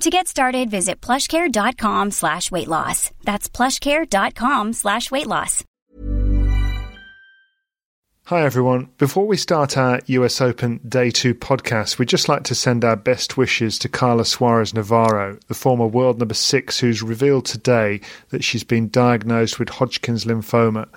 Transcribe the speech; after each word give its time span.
To 0.00 0.10
get 0.10 0.28
started, 0.28 0.70
visit 0.70 1.00
plushcare.com 1.00 2.10
slash 2.10 2.50
weight 2.50 2.68
loss. 2.68 3.10
That's 3.22 3.48
plushcare.com 3.48 4.72
slash 4.72 5.10
weight 5.10 5.26
loss. 5.26 5.64
Hi 8.28 8.42
everyone. 8.42 8.88
Before 8.96 9.26
we 9.26 9.36
start 9.36 9.76
our 9.76 10.00
US 10.06 10.40
Open 10.40 10.80
Day 10.88 11.10
2 11.10 11.34
podcast, 11.34 11.98
we'd 11.98 12.08
just 12.08 12.26
like 12.28 12.42
to 12.44 12.54
send 12.54 12.82
our 12.82 12.96
best 12.96 13.36
wishes 13.36 13.78
to 13.80 13.88
Carla 13.88 14.24
Suarez 14.24 14.72
Navarro, 14.72 15.38
the 15.48 15.54
former 15.54 15.86
world 15.86 16.18
number 16.18 16.32
6 16.34 16.80
who's 16.80 17.02
revealed 17.02 17.44
today 17.44 18.00
that 18.30 18.42
she's 18.42 18.64
been 18.64 18.88
diagnosed 18.88 19.58
with 19.58 19.68
Hodgkin's 19.68 20.24
lymphoma. 20.24 20.88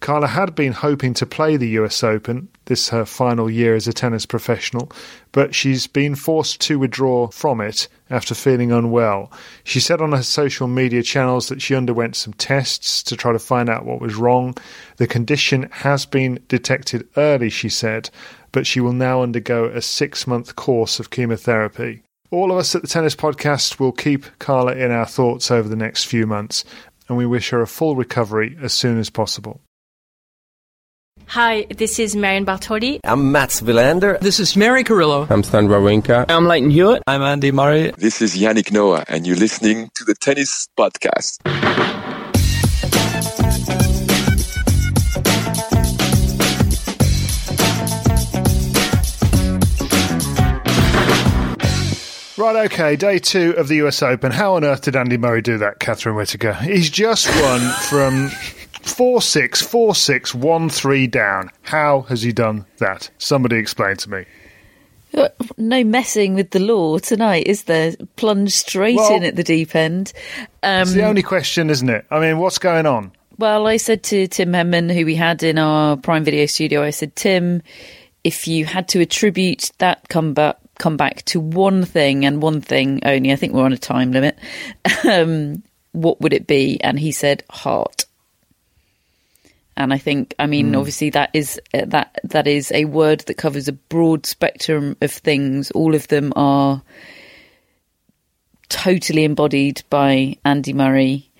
Carla 0.00 0.26
had 0.28 0.54
been 0.54 0.72
hoping 0.72 1.12
to 1.14 1.26
play 1.26 1.58
the 1.58 1.68
US 1.80 2.02
Open, 2.02 2.48
this 2.70 2.88
her 2.90 3.04
final 3.04 3.50
year 3.50 3.74
as 3.74 3.88
a 3.88 3.92
tennis 3.92 4.24
professional, 4.24 4.90
but 5.32 5.56
she's 5.56 5.88
been 5.88 6.14
forced 6.14 6.60
to 6.60 6.78
withdraw 6.78 7.26
from 7.26 7.60
it 7.60 7.88
after 8.08 8.32
feeling 8.32 8.70
unwell. 8.70 9.30
She 9.64 9.80
said 9.80 10.00
on 10.00 10.12
her 10.12 10.22
social 10.22 10.68
media 10.68 11.02
channels 11.02 11.48
that 11.48 11.60
she 11.60 11.74
underwent 11.74 12.14
some 12.14 12.32
tests 12.34 13.02
to 13.02 13.16
try 13.16 13.32
to 13.32 13.40
find 13.40 13.68
out 13.68 13.84
what 13.84 14.00
was 14.00 14.14
wrong. 14.14 14.56
The 14.98 15.08
condition 15.08 15.68
has 15.72 16.06
been 16.06 16.38
detected 16.46 17.08
early, 17.16 17.50
she 17.50 17.68
said, 17.68 18.08
but 18.52 18.68
she 18.68 18.78
will 18.78 18.92
now 18.92 19.22
undergo 19.22 19.64
a 19.64 19.82
six 19.82 20.28
month 20.28 20.54
course 20.54 21.00
of 21.00 21.10
chemotherapy. 21.10 22.04
All 22.30 22.52
of 22.52 22.58
us 22.58 22.76
at 22.76 22.82
the 22.82 22.88
Tennis 22.88 23.16
Podcast 23.16 23.80
will 23.80 23.90
keep 23.90 24.24
Carla 24.38 24.76
in 24.76 24.92
our 24.92 25.06
thoughts 25.06 25.50
over 25.50 25.68
the 25.68 25.74
next 25.74 26.04
few 26.04 26.24
months, 26.24 26.64
and 27.08 27.18
we 27.18 27.26
wish 27.26 27.50
her 27.50 27.60
a 27.60 27.66
full 27.66 27.96
recovery 27.96 28.56
as 28.62 28.72
soon 28.72 29.00
as 29.00 29.10
possible. 29.10 29.60
Hi, 31.30 31.64
this 31.70 32.00
is 32.00 32.16
Marion 32.16 32.44
Bartoli. 32.44 32.98
I'm 33.04 33.30
Mats 33.30 33.60
Wilander. 33.60 34.18
This 34.18 34.40
is 34.40 34.56
Mary 34.56 34.82
Carillo. 34.82 35.28
I'm 35.30 35.44
Stan 35.44 35.68
Wawrinka. 35.68 36.24
I'm 36.28 36.46
Leighton 36.46 36.70
Hewitt. 36.70 37.04
I'm 37.06 37.22
Andy 37.22 37.52
Murray. 37.52 37.92
This 37.96 38.20
is 38.20 38.36
Yannick 38.36 38.72
Noah, 38.72 39.04
and 39.06 39.24
you're 39.24 39.36
listening 39.36 39.92
to 39.94 40.02
the 40.02 40.16
Tennis 40.16 40.68
Podcast. 40.76 41.38
Right, 52.36 52.64
okay, 52.72 52.96
day 52.96 53.20
two 53.20 53.54
of 53.56 53.68
the 53.68 53.76
US 53.86 54.02
Open. 54.02 54.32
How 54.32 54.56
on 54.56 54.64
earth 54.64 54.82
did 54.82 54.96
Andy 54.96 55.16
Murray 55.16 55.42
do 55.42 55.58
that, 55.58 55.78
Catherine 55.78 56.16
Whitaker? 56.16 56.54
He's 56.54 56.90
just 56.90 57.28
won 57.40 57.60
from 57.88 58.32
4 58.82 59.22
6, 59.22 59.62
4 59.62 59.94
6, 59.94 60.34
1 60.34 60.68
3 60.68 61.06
down. 61.06 61.50
How 61.62 62.02
has 62.02 62.22
he 62.22 62.32
done 62.32 62.66
that? 62.78 63.10
Somebody 63.18 63.56
explain 63.56 63.96
to 63.96 64.10
me. 64.10 64.24
Uh, 65.12 65.28
no 65.56 65.82
messing 65.82 66.34
with 66.34 66.50
the 66.50 66.60
law 66.60 66.98
tonight, 66.98 67.46
is 67.46 67.64
there? 67.64 67.94
Plunge 68.16 68.52
straight 68.52 68.96
well, 68.96 69.14
in 69.14 69.24
at 69.24 69.34
the 69.34 69.42
deep 69.42 69.74
end. 69.74 70.12
Um, 70.62 70.82
it's 70.82 70.92
the 70.92 71.04
only 71.04 71.22
question, 71.22 71.68
isn't 71.68 71.88
it? 71.88 72.06
I 72.10 72.20
mean, 72.20 72.38
what's 72.38 72.58
going 72.58 72.86
on? 72.86 73.10
Well, 73.36 73.66
I 73.66 73.76
said 73.78 74.02
to 74.04 74.28
Tim 74.28 74.52
Henman, 74.52 74.92
who 74.92 75.04
we 75.04 75.16
had 75.16 75.42
in 75.42 75.58
our 75.58 75.96
Prime 75.96 76.22
Video 76.22 76.46
studio, 76.46 76.82
I 76.82 76.90
said, 76.90 77.16
Tim, 77.16 77.62
if 78.22 78.46
you 78.46 78.66
had 78.66 78.86
to 78.88 79.00
attribute 79.00 79.72
that 79.78 80.08
comeback 80.08 80.58
come 80.80 80.96
back 80.96 81.22
to 81.26 81.38
one 81.38 81.84
thing 81.84 82.24
and 82.24 82.42
one 82.42 82.60
thing 82.60 83.00
only. 83.04 83.30
I 83.32 83.36
think 83.36 83.52
we're 83.52 83.64
on 83.64 83.72
a 83.72 83.78
time 83.78 84.10
limit. 84.10 84.36
um, 85.08 85.62
what 85.92 86.20
would 86.20 86.32
it 86.32 86.48
be? 86.48 86.80
And 86.82 86.98
he 86.98 87.12
said 87.12 87.44
heart. 87.50 88.06
And 89.80 89.94
I 89.94 89.98
think, 89.98 90.34
I 90.38 90.46
mean, 90.46 90.72
mm. 90.72 90.78
obviously 90.78 91.08
that 91.10 91.30
is 91.32 91.58
uh, 91.72 91.86
that 91.86 92.20
that 92.22 92.46
is 92.46 92.70
a 92.70 92.84
word 92.84 93.20
that 93.20 93.38
covers 93.38 93.66
a 93.66 93.72
broad 93.72 94.26
spectrum 94.26 94.94
of 95.00 95.10
things. 95.10 95.70
All 95.70 95.94
of 95.94 96.06
them 96.08 96.34
are 96.36 96.82
totally 98.68 99.24
embodied 99.24 99.82
by 99.88 100.36
Andy 100.44 100.74
Murray. 100.74 101.30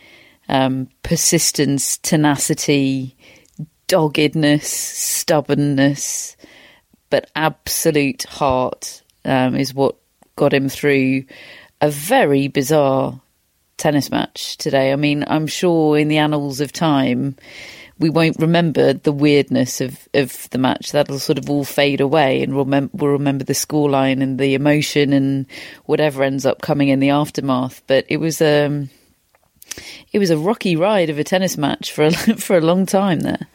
Um, 0.49 0.89
persistence, 1.03 1.99
tenacity, 1.99 3.15
doggedness, 3.89 4.67
stubbornness, 4.67 6.35
but 7.11 7.31
absolute 7.37 8.23
heart 8.23 9.03
um, 9.27 9.55
is 9.55 9.75
what 9.75 9.97
got 10.37 10.55
him 10.55 10.71
through 10.71 11.25
a 11.83 11.91
very 11.91 12.49
bizarre 12.49 13.21
tennis 13.77 14.11
match 14.11 14.57
today. 14.57 14.93
I 14.93 14.97
mean, 14.97 15.25
I'm 15.27 15.47
sure 15.47 15.99
in 15.99 16.09
the 16.09 16.19
annals 16.19 16.61
of 16.61 16.73
time, 16.73 17.37
we 18.01 18.09
won't 18.09 18.41
remember 18.41 18.95
the 18.95 19.13
weirdness 19.13 19.83
of, 19.83 20.09
of 20.15 20.49
the 20.51 20.59
match. 20.59 20.91
That'll 20.93 21.19
sort 21.19 21.37
of 21.37 21.51
all 21.51 21.65
fade 21.65 22.01
away, 22.01 22.43
and 22.43 22.57
we'll, 22.57 22.65
mem- 22.65 22.91
we'll 22.95 23.13
remember 23.13 23.45
the 23.45 23.53
scoreline 23.53 24.23
and 24.23 24.39
the 24.39 24.55
emotion 24.55 25.13
and 25.13 25.47
whatever 25.85 26.23
ends 26.23 26.47
up 26.47 26.63
coming 26.63 26.89
in 26.89 26.99
the 26.99 27.11
aftermath. 27.11 27.83
But 27.87 28.07
it 28.09 28.17
was 28.17 28.41
um, 28.41 28.89
it 30.13 30.19
was 30.19 30.31
a 30.31 30.39
rocky 30.39 30.77
ride 30.77 31.11
of 31.11 31.19
a 31.19 31.25
tennis 31.25 31.59
match 31.59 31.93
for 31.93 32.05
a, 32.05 32.11
for 32.37 32.57
a 32.57 32.63
long 32.63 32.87
time 32.87 33.21
there. 33.21 33.47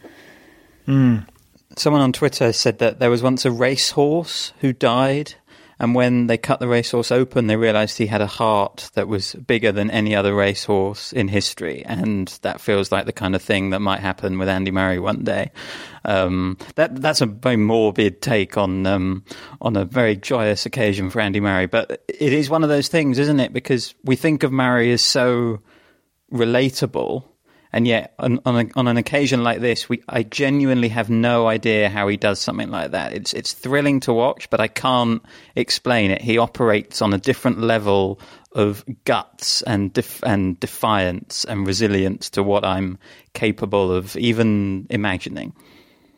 Mm. 0.88 1.28
Someone 1.76 2.04
on 2.04 2.14
Twitter 2.14 2.54
said 2.54 2.78
that 2.80 3.00
there 3.00 3.10
was 3.10 3.24
once 3.24 3.46
a 3.46 3.52
racehorse 3.52 4.54
who 4.62 4.72
died 4.72 5.34
and 5.80 5.94
when 5.94 6.28
they 6.28 6.38
cut 6.38 6.60
the 6.60 6.68
racehorse 6.68 7.12
open, 7.12 7.48
they 7.48 7.58
realized 7.58 7.98
he 7.98 8.08
had 8.08 8.22
a 8.22 8.28
heart 8.28 8.90
that 8.94 9.08
was 9.08 9.34
bigger 9.34 9.72
than 9.72 9.92
any 9.92 10.16
other 10.16 10.34
racehorse 10.34 11.12
in 11.12 11.28
history. 11.28 11.84
And 11.86 12.28
that 12.44 12.62
feels 12.62 12.92
like 12.92 13.06
the 13.06 13.14
kind 13.14 13.36
of 13.36 13.42
thing 13.42 13.72
that 13.72 13.82
might 13.82 14.00
happen 14.00 14.38
with 14.40 14.48
Andy 14.48 14.72
Murray 14.72 15.00
one 15.00 15.24
day. 15.24 15.52
Um, 16.06 16.58
that, 16.76 16.96
that's 17.02 17.22
a 17.22 17.26
very 17.26 17.58
morbid 17.58 18.22
take 18.22 18.58
on, 18.58 18.86
um, 18.88 19.26
on 19.60 19.76
a 19.76 19.86
very 19.86 20.16
joyous 20.16 20.66
occasion 20.66 21.10
for 21.10 21.20
Andy 21.20 21.42
Murray. 21.42 21.66
But 21.66 22.04
it 22.08 22.32
is 22.32 22.50
one 22.50 22.64
of 22.64 22.70
those 22.70 22.88
things, 22.88 23.20
isn't 23.20 23.40
it? 23.40 23.52
Because 23.52 23.96
we 24.04 24.16
think 24.16 24.44
of 24.44 24.52
Murray 24.52 24.92
as 24.94 25.02
so 25.02 25.62
relatable 26.32 27.26
and 27.76 27.86
yet, 27.86 28.14
on, 28.18 28.40
on, 28.46 28.56
a, 28.56 28.70
on, 28.78 28.88
an 28.88 28.96
occasion 28.96 29.44
like 29.44 29.60
this, 29.60 29.90
we 29.90 30.02
I 30.08 30.24
genuinely 30.24 30.88
have 30.88 31.10
no 31.10 31.46
idea 31.46 31.90
how 31.90 32.08
he 32.08 32.16
does 32.16 32.40
something 32.40 32.70
like 32.70 32.92
that. 32.92 33.12
It's 33.12 33.34
it's 33.34 33.52
thrilling 33.52 34.00
to 34.02 34.14
watch, 34.14 34.50
but 34.50 34.62
I 34.62 34.70
can't 34.70 35.22
explain 35.58 36.10
it. 36.10 36.22
He 36.22 36.38
operates 36.38 37.02
on 37.02 37.14
a 37.14 37.18
different 37.18 37.60
level 37.60 38.22
of 38.54 38.86
guts 39.04 39.62
and 39.64 39.92
def- 39.92 40.24
and 40.24 40.58
defiance 40.58 41.44
and 41.44 41.68
resilience 41.68 42.30
to 42.30 42.44
what 42.44 42.64
I'm 42.64 42.98
capable 43.34 43.92
of 43.92 44.16
even 44.16 44.88
imagining 44.90 45.54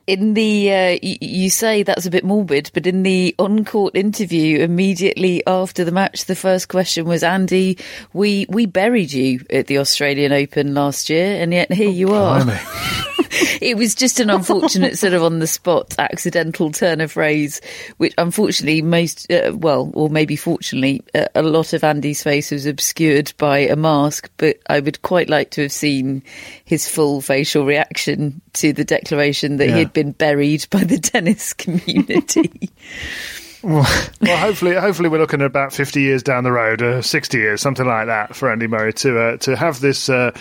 in 0.08 0.34
the 0.34 0.72
uh, 0.72 1.00
y- 1.04 1.18
you 1.22 1.50
say 1.50 1.84
that's 1.84 2.06
a 2.06 2.10
bit 2.10 2.24
morbid, 2.24 2.72
but 2.74 2.88
in 2.88 3.04
the 3.04 3.36
on-court 3.38 3.96
interview 3.96 4.60
immediately 4.60 5.44
after 5.46 5.84
the 5.84 5.92
match, 5.92 6.26
the 6.26 6.36
first 6.36 6.70
question 6.70 7.06
was, 7.06 7.24
"Andy, 7.24 7.78
we 8.14 8.46
we 8.50 8.66
buried 8.66 9.12
you 9.12 9.42
at 9.50 9.68
the 9.68 9.78
Australian 9.78 10.32
Open 10.32 10.74
last 10.74 11.10
year, 11.10 11.42
and 11.42 11.54
yet 11.54 11.72
here 11.72 11.90
you 11.90 12.14
are." 12.14 12.44
it 13.62 13.78
was 13.78 13.96
just 13.96 14.20
an 14.20 14.30
unfortunate 14.30 14.98
sort 14.98 15.14
of 15.14 15.24
on 15.24 15.40
the 15.40 15.48
spot 15.48 15.96
accidental 16.00 16.72
turn 16.72 17.02
of 17.02 17.12
phrase, 17.12 17.62
which 17.98 18.14
unfortunately 18.18 18.82
most, 18.82 19.32
uh, 19.32 19.54
well, 19.56 19.92
or 19.94 20.10
maybe 20.10 20.36
fortunately, 20.36 21.04
uh, 21.16 21.26
a 21.36 21.44
lot 21.44 21.74
of 21.74 21.84
Andy's 21.84 22.24
face 22.24 22.52
was 22.52 22.66
obscured 22.66 23.34
by 23.38 23.60
a 23.60 23.76
mask. 23.76 24.30
But 24.38 24.58
I 24.68 24.80
would 24.80 25.02
quite 25.02 25.30
like 25.30 25.52
to 25.52 25.64
have 25.64 25.72
seen 25.72 26.24
his 26.66 26.88
full 26.88 27.22
facial 27.22 27.66
reaction 27.66 28.42
to 28.54 28.74
the 28.74 28.86
declaration 28.86 29.58
that 29.58 29.68
yeah. 29.68 29.74
he 29.74 29.80
had 29.80 29.94
been 29.94 30.12
buried 30.12 30.68
by 30.70 30.84
the 30.84 30.98
tennis 31.00 31.54
community. 31.54 32.70
Well, 34.20 34.38
hopefully, 34.38 34.74
hopefully 34.76 35.10
we're 35.10 35.20
looking 35.20 35.42
at 35.42 35.46
about 35.46 35.74
fifty 35.74 36.02
years 36.02 36.24
down 36.24 36.44
the 36.44 36.52
road, 36.52 36.82
uh, 36.82 37.02
sixty 37.02 37.38
years, 37.38 37.62
something 37.62 37.86
like 37.86 38.08
that, 38.08 38.36
for 38.36 38.50
Andy 38.50 38.66
Murray 38.66 38.94
to 38.94 39.20
uh, 39.20 39.38
to 39.38 39.56
have 39.56 39.80
this 39.82 40.10
uh, 40.10 40.32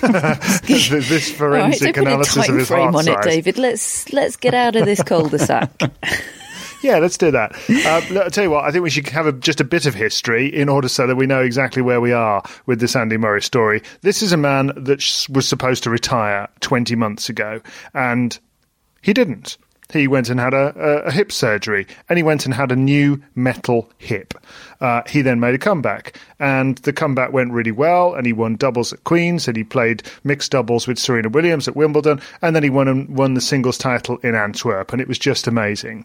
this 0.00 1.30
forensic 1.36 1.96
right, 1.96 2.06
analysis 2.06 2.48
of 2.48 2.56
his 2.56 2.68
frame 2.68 2.94
on 2.94 3.04
size. 3.04 3.26
it, 3.26 3.28
David. 3.28 3.58
Let's 3.58 4.12
let's 4.12 4.36
get 4.36 4.54
out 4.54 4.76
of 4.76 4.84
this 4.84 5.02
cul-de-sac. 5.02 5.70
Yeah, 6.82 6.98
let's 6.98 7.18
do 7.18 7.30
that. 7.30 7.54
Uh, 7.68 8.20
I'll 8.20 8.30
tell 8.30 8.44
you 8.44 8.50
what, 8.50 8.64
I 8.64 8.70
think 8.70 8.84
we 8.84 8.90
should 8.90 9.08
have 9.08 9.26
a, 9.26 9.32
just 9.32 9.60
a 9.60 9.64
bit 9.64 9.86
of 9.86 9.94
history 9.94 10.46
in 10.46 10.68
order 10.68 10.88
so 10.88 11.06
that 11.06 11.16
we 11.16 11.26
know 11.26 11.40
exactly 11.40 11.82
where 11.82 12.00
we 12.00 12.12
are 12.12 12.42
with 12.66 12.78
this 12.78 12.94
Andy 12.94 13.16
Murray 13.16 13.40
story. 13.42 13.82
This 14.02 14.22
is 14.22 14.32
a 14.32 14.36
man 14.36 14.70
that 14.76 15.00
sh- 15.00 15.28
was 15.30 15.48
supposed 15.48 15.82
to 15.84 15.90
retire 15.90 16.46
20 16.60 16.94
months 16.94 17.28
ago, 17.30 17.60
and 17.94 18.38
he 19.02 19.12
didn't. 19.14 19.56
He 20.00 20.08
went 20.08 20.28
and 20.28 20.38
had 20.38 20.52
a, 20.54 20.74
a, 20.76 21.08
a 21.08 21.10
hip 21.10 21.32
surgery, 21.32 21.86
and 22.08 22.16
he 22.18 22.22
went 22.22 22.44
and 22.44 22.54
had 22.54 22.70
a 22.70 22.76
new 22.76 23.22
metal 23.34 23.90
hip. 23.98 24.34
Uh, 24.80 25.02
he 25.08 25.22
then 25.22 25.40
made 25.40 25.54
a 25.54 25.58
comeback, 25.58 26.18
and 26.38 26.76
the 26.78 26.92
comeback 26.92 27.32
went 27.32 27.52
really 27.52 27.72
well, 27.72 28.14
and 28.14 28.26
he 28.26 28.32
won 28.32 28.56
doubles 28.56 28.92
at 28.92 29.04
Queen's, 29.04 29.48
and 29.48 29.56
he 29.56 29.64
played 29.64 30.02
mixed 30.24 30.52
doubles 30.52 30.86
with 30.86 30.98
Serena 30.98 31.28
Williams 31.28 31.68
at 31.68 31.76
Wimbledon, 31.76 32.20
and 32.42 32.54
then 32.54 32.62
he 32.62 32.70
won 32.70 33.12
won 33.14 33.34
the 33.34 33.40
singles 33.40 33.78
title 33.78 34.18
in 34.18 34.34
Antwerp, 34.34 34.92
and 34.92 35.00
it 35.00 35.08
was 35.08 35.18
just 35.18 35.46
amazing 35.46 36.04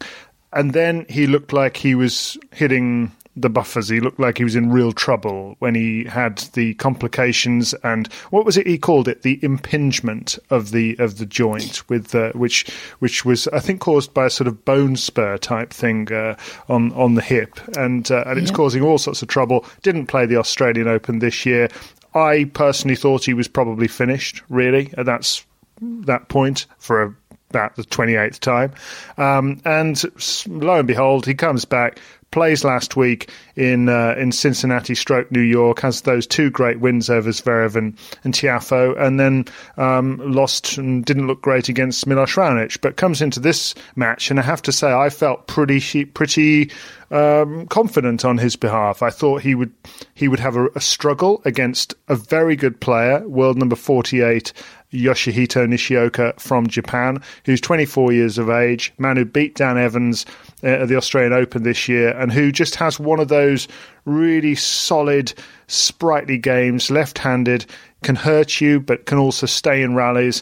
and 0.51 0.73
then 0.73 1.05
he 1.09 1.27
looked 1.27 1.53
like 1.53 1.77
he 1.77 1.93
was 1.93 2.37
hitting 2.51 3.11
the 3.41 3.49
buffers. 3.49 3.89
He 3.89 3.99
looked 3.99 4.19
like 4.19 4.37
he 4.37 4.43
was 4.43 4.55
in 4.55 4.71
real 4.71 4.91
trouble 4.91 5.55
when 5.59 5.75
he 5.75 6.03
had 6.03 6.39
the 6.53 6.73
complications 6.75 7.73
and 7.83 8.11
what 8.29 8.45
was 8.45 8.57
it 8.57 8.67
he 8.67 8.77
called 8.77 9.07
it? 9.07 9.21
The 9.21 9.39
impingement 9.43 10.37
of 10.49 10.71
the 10.71 10.95
of 10.99 11.17
the 11.17 11.25
joint, 11.25 11.87
with 11.89 12.13
uh, 12.13 12.31
which 12.33 12.69
which 12.99 13.25
was 13.25 13.47
I 13.49 13.59
think 13.59 13.81
caused 13.81 14.13
by 14.13 14.25
a 14.25 14.29
sort 14.29 14.47
of 14.47 14.65
bone 14.65 14.95
spur 14.95 15.37
type 15.37 15.71
thing 15.71 16.11
uh, 16.11 16.35
on 16.67 16.91
on 16.93 17.15
the 17.15 17.21
hip, 17.21 17.59
and 17.77 18.09
uh, 18.11 18.23
and 18.25 18.39
it's 18.39 18.51
causing 18.51 18.83
all 18.83 18.97
sorts 18.97 19.21
of 19.21 19.27
trouble. 19.27 19.65
Didn't 19.81 20.07
play 20.07 20.25
the 20.25 20.37
Australian 20.37 20.87
Open 20.87 21.19
this 21.19 21.45
year. 21.45 21.69
I 22.15 22.49
personally 22.53 22.95
thought 22.95 23.23
he 23.23 23.33
was 23.33 23.47
probably 23.47 23.87
finished. 23.87 24.41
Really, 24.49 24.93
at 24.97 25.05
that's 25.05 25.45
that 25.81 26.27
point 26.27 26.65
for 26.77 27.03
a, 27.03 27.15
about 27.49 27.75
the 27.75 27.83
28th 27.83 28.39
time. 28.39 28.73
Um, 29.17 29.61
and 29.65 30.01
lo 30.47 30.79
and 30.79 30.87
behold, 30.87 31.25
he 31.25 31.33
comes 31.33 31.65
back, 31.65 31.99
plays 32.31 32.63
last 32.63 32.95
week 32.95 33.31
in 33.55 33.89
uh, 33.89 34.15
in 34.17 34.31
Cincinnati, 34.31 34.95
stroke 34.95 35.31
New 35.31 35.41
York, 35.41 35.79
has 35.81 36.01
those 36.01 36.27
two 36.27 36.49
great 36.49 36.79
wins 36.79 37.09
over 37.09 37.29
Zverev 37.29 37.75
and, 37.75 37.97
and 38.23 38.33
Tiafoe, 38.33 38.99
and 38.99 39.19
then 39.19 39.45
um, 39.77 40.17
lost 40.19 40.77
and 40.77 41.03
didn't 41.05 41.27
look 41.27 41.41
great 41.41 41.69
against 41.69 42.05
Milos 42.07 42.35
Raonic, 42.35 42.79
but 42.81 42.97
comes 42.97 43.21
into 43.21 43.39
this 43.39 43.75
match, 43.95 44.29
and 44.29 44.39
I 44.39 44.43
have 44.43 44.61
to 44.63 44.71
say, 44.71 44.91
I 44.91 45.09
felt 45.09 45.47
pretty 45.47 46.05
pretty 46.05 46.71
um, 47.11 47.65
confident 47.67 48.23
on 48.25 48.37
his 48.37 48.55
behalf. 48.55 49.01
I 49.01 49.09
thought 49.09 49.41
he 49.41 49.55
would 49.55 49.73
he 50.13 50.27
would 50.27 50.39
have 50.39 50.55
a, 50.55 50.67
a 50.75 50.81
struggle 50.81 51.41
against 51.45 51.93
a 52.07 52.15
very 52.15 52.55
good 52.55 52.79
player, 52.79 53.27
world 53.27 53.57
number 53.57 53.75
48, 53.75 54.53
Yoshihito 54.91 55.67
Nishioka 55.67 56.33
from 56.39 56.67
Japan, 56.67 57.21
who's 57.45 57.61
24 57.61 58.11
years 58.11 58.37
of 58.37 58.49
age, 58.49 58.91
man 58.97 59.17
who 59.17 59.25
beat 59.25 59.55
Dan 59.55 59.77
Evans 59.77 60.25
uh, 60.63 60.67
at 60.67 60.87
the 60.87 60.95
Australian 60.95 61.33
Open 61.33 61.63
this 61.63 61.87
year, 61.87 62.09
and 62.17 62.31
who 62.31 62.51
just 62.51 62.75
has 62.75 62.99
one 62.99 63.19
of 63.19 63.27
those 63.27 63.67
really 64.05 64.55
solid, 64.55 65.33
sprightly 65.67 66.37
games, 66.37 66.89
left-handed, 66.89 67.65
can 68.01 68.15
hurt 68.15 68.59
you 68.59 68.79
but 68.79 69.05
can 69.05 69.17
also 69.17 69.45
stay 69.45 69.83
in 69.83 69.95
rallies. 69.95 70.41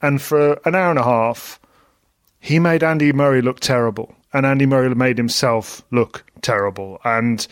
And 0.00 0.20
for 0.20 0.54
an 0.64 0.74
hour 0.74 0.90
and 0.90 0.98
a 0.98 1.04
half, 1.04 1.60
he 2.40 2.58
made 2.58 2.82
Andy 2.82 3.12
Murray 3.12 3.42
look 3.42 3.60
terrible, 3.60 4.14
and 4.32 4.46
Andy 4.46 4.66
Murray 4.66 4.92
made 4.94 5.18
himself 5.18 5.82
look 5.90 6.24
terrible. 6.40 6.98
And 7.04 7.46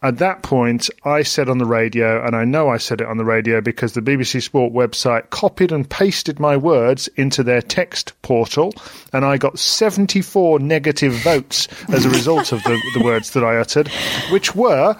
at 0.00 0.18
that 0.18 0.42
point, 0.42 0.88
I 1.04 1.22
said 1.22 1.48
on 1.48 1.58
the 1.58 1.66
radio, 1.66 2.24
and 2.24 2.36
I 2.36 2.44
know 2.44 2.68
I 2.68 2.76
said 2.76 3.00
it 3.00 3.08
on 3.08 3.16
the 3.16 3.24
radio 3.24 3.60
because 3.60 3.94
the 3.94 4.00
BBC 4.00 4.42
Sport 4.42 4.72
website 4.72 5.30
copied 5.30 5.72
and 5.72 5.88
pasted 5.88 6.38
my 6.38 6.56
words 6.56 7.08
into 7.16 7.42
their 7.42 7.60
text 7.60 8.12
portal, 8.22 8.72
and 9.12 9.24
I 9.24 9.38
got 9.38 9.58
74 9.58 10.60
negative 10.60 11.14
votes 11.14 11.66
as 11.88 12.04
a 12.04 12.10
result 12.10 12.52
of 12.52 12.62
the, 12.62 12.80
the 12.94 13.02
words 13.02 13.32
that 13.32 13.42
I 13.42 13.56
uttered, 13.56 13.88
which 14.30 14.54
were. 14.54 14.96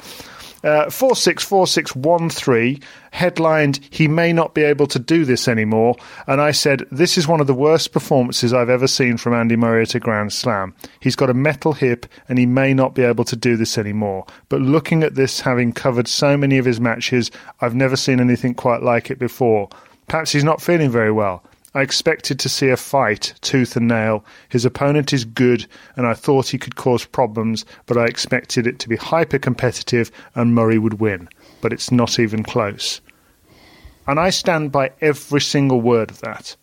Uh, 0.64 0.90
464613 0.90 2.82
headlined, 3.12 3.80
He 3.90 4.08
may 4.08 4.32
not 4.32 4.54
be 4.54 4.62
able 4.62 4.86
to 4.88 4.98
do 4.98 5.24
this 5.24 5.46
anymore. 5.46 5.96
And 6.26 6.40
I 6.40 6.50
said, 6.50 6.84
This 6.90 7.16
is 7.16 7.28
one 7.28 7.40
of 7.40 7.46
the 7.46 7.54
worst 7.54 7.92
performances 7.92 8.52
I've 8.52 8.68
ever 8.68 8.88
seen 8.88 9.16
from 9.16 9.34
Andy 9.34 9.56
Murray 9.56 9.82
at 9.82 9.94
a 9.94 10.00
Grand 10.00 10.32
Slam. 10.32 10.74
He's 11.00 11.16
got 11.16 11.30
a 11.30 11.34
metal 11.34 11.72
hip 11.74 12.06
and 12.28 12.38
he 12.38 12.46
may 12.46 12.74
not 12.74 12.94
be 12.94 13.02
able 13.02 13.24
to 13.24 13.36
do 13.36 13.56
this 13.56 13.78
anymore. 13.78 14.26
But 14.48 14.60
looking 14.60 15.02
at 15.02 15.14
this, 15.14 15.40
having 15.40 15.72
covered 15.72 16.08
so 16.08 16.36
many 16.36 16.58
of 16.58 16.64
his 16.64 16.80
matches, 16.80 17.30
I've 17.60 17.74
never 17.74 17.96
seen 17.96 18.20
anything 18.20 18.54
quite 18.54 18.82
like 18.82 19.10
it 19.10 19.18
before. 19.18 19.68
Perhaps 20.08 20.32
he's 20.32 20.44
not 20.44 20.62
feeling 20.62 20.90
very 20.90 21.12
well. 21.12 21.42
I 21.78 21.82
expected 21.82 22.40
to 22.40 22.48
see 22.48 22.70
a 22.70 22.76
fight, 22.76 23.34
tooth 23.40 23.76
and 23.76 23.86
nail. 23.86 24.24
His 24.48 24.64
opponent 24.64 25.12
is 25.12 25.24
good, 25.24 25.64
and 25.94 26.08
I 26.08 26.14
thought 26.14 26.48
he 26.48 26.58
could 26.58 26.74
cause 26.74 27.04
problems, 27.04 27.64
but 27.86 27.96
I 27.96 28.06
expected 28.06 28.66
it 28.66 28.80
to 28.80 28.88
be 28.88 28.96
hyper 28.96 29.38
competitive 29.38 30.10
and 30.34 30.56
Murray 30.56 30.78
would 30.78 30.94
win. 30.94 31.28
But 31.60 31.72
it's 31.72 31.92
not 31.92 32.18
even 32.18 32.42
close. 32.42 33.00
And 34.08 34.18
I 34.18 34.30
stand 34.30 34.72
by 34.72 34.90
every 35.00 35.40
single 35.40 35.80
word 35.80 36.10
of 36.10 36.20
that. 36.22 36.56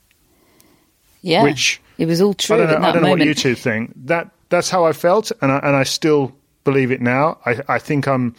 Yeah, 1.22 1.44
Which- 1.44 1.82
it 1.98 2.08
was 2.08 2.20
all 2.20 2.34
true 2.34 2.58
I 2.58 2.60
don't 2.60 2.82
know, 2.82 2.88
I 2.90 2.92
don't 2.92 3.04
know 3.04 3.10
what 3.12 3.22
you 3.22 3.34
two 3.34 3.56
think. 3.56 3.94
That 4.08 4.32
that's 4.50 4.70
how 4.70 4.84
I 4.84 4.92
felt, 4.92 5.32
and 5.42 5.50
I, 5.50 5.60
and 5.60 5.78
I 5.78 5.84
still 5.84 6.36
believe 6.66 6.92
it 6.92 7.00
now. 7.00 7.38
I, 7.46 7.62
I 7.70 7.80
think 7.80 8.06
I'm 8.06 8.36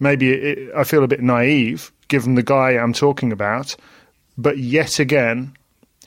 maybe 0.00 0.32
it, 0.32 0.74
I 0.74 0.82
feel 0.82 1.04
a 1.04 1.08
bit 1.08 1.22
naive 1.22 1.92
given 2.08 2.34
the 2.34 2.42
guy 2.42 2.70
I'm 2.70 2.92
talking 2.92 3.30
about, 3.30 3.76
but 4.36 4.58
yet 4.58 4.98
again, 4.98 5.54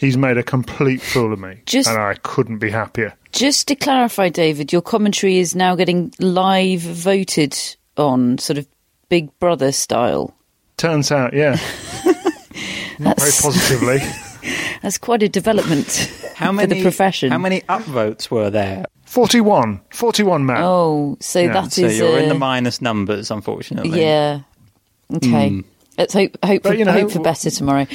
he's 0.01 0.17
made 0.17 0.37
a 0.37 0.43
complete 0.43 1.01
fool 1.01 1.31
of 1.31 1.39
me, 1.39 1.61
Just- 1.65 1.87
and 1.87 1.97
I 1.97 2.15
couldn't 2.15 2.57
be 2.57 2.69
happier. 2.69 3.13
Just 3.31 3.69
to 3.69 3.75
clarify, 3.75 4.27
David, 4.27 4.73
your 4.73 4.81
commentary 4.81 5.37
is 5.37 5.55
now 5.55 5.75
getting 5.75 6.11
live 6.19 6.81
voted 6.81 7.57
on, 7.95 8.37
sort 8.39 8.57
of 8.57 8.67
Big 9.07 9.29
Brother 9.39 9.71
style. 9.71 10.33
Turns 10.75 11.11
out, 11.13 11.33
yeah, 11.33 11.51
not 12.99 13.17
very 13.19 13.31
positively. 13.31 13.99
That's 14.81 14.97
quite 14.97 15.21
a 15.23 15.29
development 15.29 16.11
How 16.35 16.47
for 16.47 16.53
many 16.53 16.75
the 16.75 16.81
profession. 16.81 17.31
How 17.31 17.37
many 17.37 17.61
upvotes 17.61 18.31
were 18.31 18.49
there? 18.49 18.85
41, 19.05 19.81
41 19.91 20.45
man. 20.45 20.57
Oh, 20.63 21.17
so 21.19 21.39
Yeah, 21.41 21.53
that 21.53 21.71
So 21.71 21.85
is 21.85 21.97
you're 21.99 22.17
in 22.17 22.25
uh, 22.25 22.33
the 22.33 22.39
minus 22.39 22.81
numbers, 22.81 23.29
unfortunately. 23.29 24.01
yeah. 24.01 24.41
Okay, 25.13 25.63
let's 25.97 26.13
hope 26.13 26.37
hope 26.43 26.63
for, 26.63 26.73
you 26.73 26.85
know, 26.85 26.93
hope 26.93 27.11
for 27.11 27.19
better 27.19 27.51
tomorrow. 27.51 27.85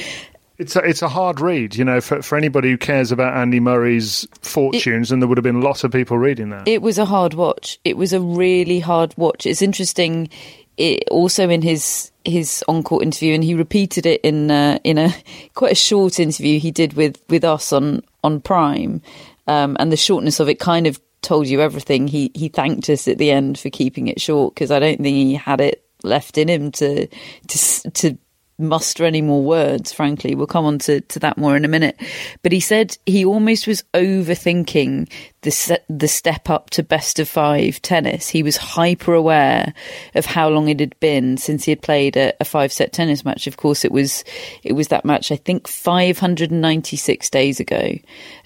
It's 0.59 0.75
a, 0.75 0.81
it's 0.81 1.03
a 1.03 1.09
hard 1.09 1.41
read, 1.41 1.77
you 1.77 1.85
know, 1.85 2.01
for, 2.01 2.23
for 2.23 2.37
anybody 2.37 2.71
who 2.71 2.79
cares 2.79 3.13
about 3.13 3.37
Andy 3.37 3.61
Murray's 3.61 4.27
fortunes, 4.41 5.13
and 5.13 5.21
there 5.21 5.29
would 5.29 5.37
have 5.37 5.45
been 5.45 5.61
lots 5.61 5.85
of 5.85 5.93
people 5.93 6.17
reading 6.17 6.51
that. 6.51 6.67
It 6.67 6.81
was 6.81 6.99
a 6.99 7.05
hard 7.05 7.35
watch. 7.35 7.79
It 7.85 7.97
was 7.97 8.13
a 8.13 8.21
really 8.21 8.81
hard 8.81 9.15
watch. 9.19 9.45
It's 9.45 9.63
interesting. 9.63 10.31
It, 10.79 11.09
also 11.11 11.49
in 11.49 11.63
his 11.63 12.11
his 12.25 12.65
on 12.69 12.83
court 12.83 13.03
interview, 13.03 13.35
and 13.35 13.45
he 13.45 13.55
repeated 13.55 14.07
it 14.07 14.21
in 14.23 14.51
uh, 14.51 14.79
in 14.85 14.99
a 14.99 15.15
quite 15.55 15.73
a 15.73 15.77
short 15.77 16.19
interview 16.19 16.59
he 16.59 16.71
did 16.71 16.95
with 16.95 17.23
with 17.29 17.45
us 17.45 17.73
on 17.73 18.03
on 18.25 18.41
Prime, 18.41 19.03
um, 19.47 19.77
and 19.79 19.93
the 19.93 19.97
shortness 19.97 20.41
of 20.41 20.49
it 20.49 20.59
kind 20.59 20.87
of 20.87 21.01
told 21.21 21.47
you 21.47 21.61
everything. 21.61 22.09
He 22.09 22.31
he 22.35 22.49
thanked 22.49 22.89
us 22.89 23.09
at 23.09 23.19
the 23.19 23.31
end 23.31 23.59
for 23.59 23.69
keeping 23.69 24.09
it 24.09 24.21
short 24.21 24.55
because 24.55 24.71
I 24.71 24.79
don't 24.79 25.01
think 25.01 25.17
he 25.17 25.35
had 25.35 25.61
it 25.61 25.85
left 26.03 26.39
in 26.39 26.49
him 26.49 26.73
to 26.73 27.07
to 27.07 27.91
to 27.91 28.19
muster 28.59 29.05
any 29.05 29.21
more 29.21 29.43
words, 29.43 29.93
frankly. 29.93 30.35
We'll 30.35 30.47
come 30.47 30.65
on 30.65 30.79
to, 30.81 31.01
to 31.01 31.19
that 31.21 31.37
more 31.37 31.57
in 31.57 31.65
a 31.65 31.69
minute. 31.69 32.01
But 32.43 32.53
he 32.53 32.61
said 32.61 32.97
he 33.07 33.25
almost 33.25 33.67
was 33.67 33.83
overthinking 33.93 35.11
the, 35.43 35.51
se- 35.51 35.85
the 35.89 36.09
step 36.09 36.49
up 36.49 36.71
to 36.71 36.83
best 36.83 37.19
of 37.19 37.29
five 37.29 37.81
tennis. 37.83 38.29
He 38.29 38.43
was 38.43 38.57
hyper 38.57 39.13
aware 39.15 39.75
of 40.15 40.25
how 40.25 40.49
long 40.49 40.69
it 40.69 40.81
had 40.81 40.99
been 41.01 41.37
since 41.37 41.65
he 41.65 41.71
had 41.71 41.83
played 41.83 42.17
a, 42.17 42.33
a 42.41 42.45
five 42.45 42.73
set 42.73 42.93
tennis 42.93 43.25
match. 43.25 43.47
Of 43.47 43.59
course, 43.59 43.85
it 43.85 43.93
was, 43.93 44.25
it 44.63 44.73
was 44.73 44.89
that 44.89 45.05
match, 45.05 45.31
I 45.31 45.37
think 45.37 45.69
596 45.69 47.31
days 47.31 47.61
ago 47.61 47.93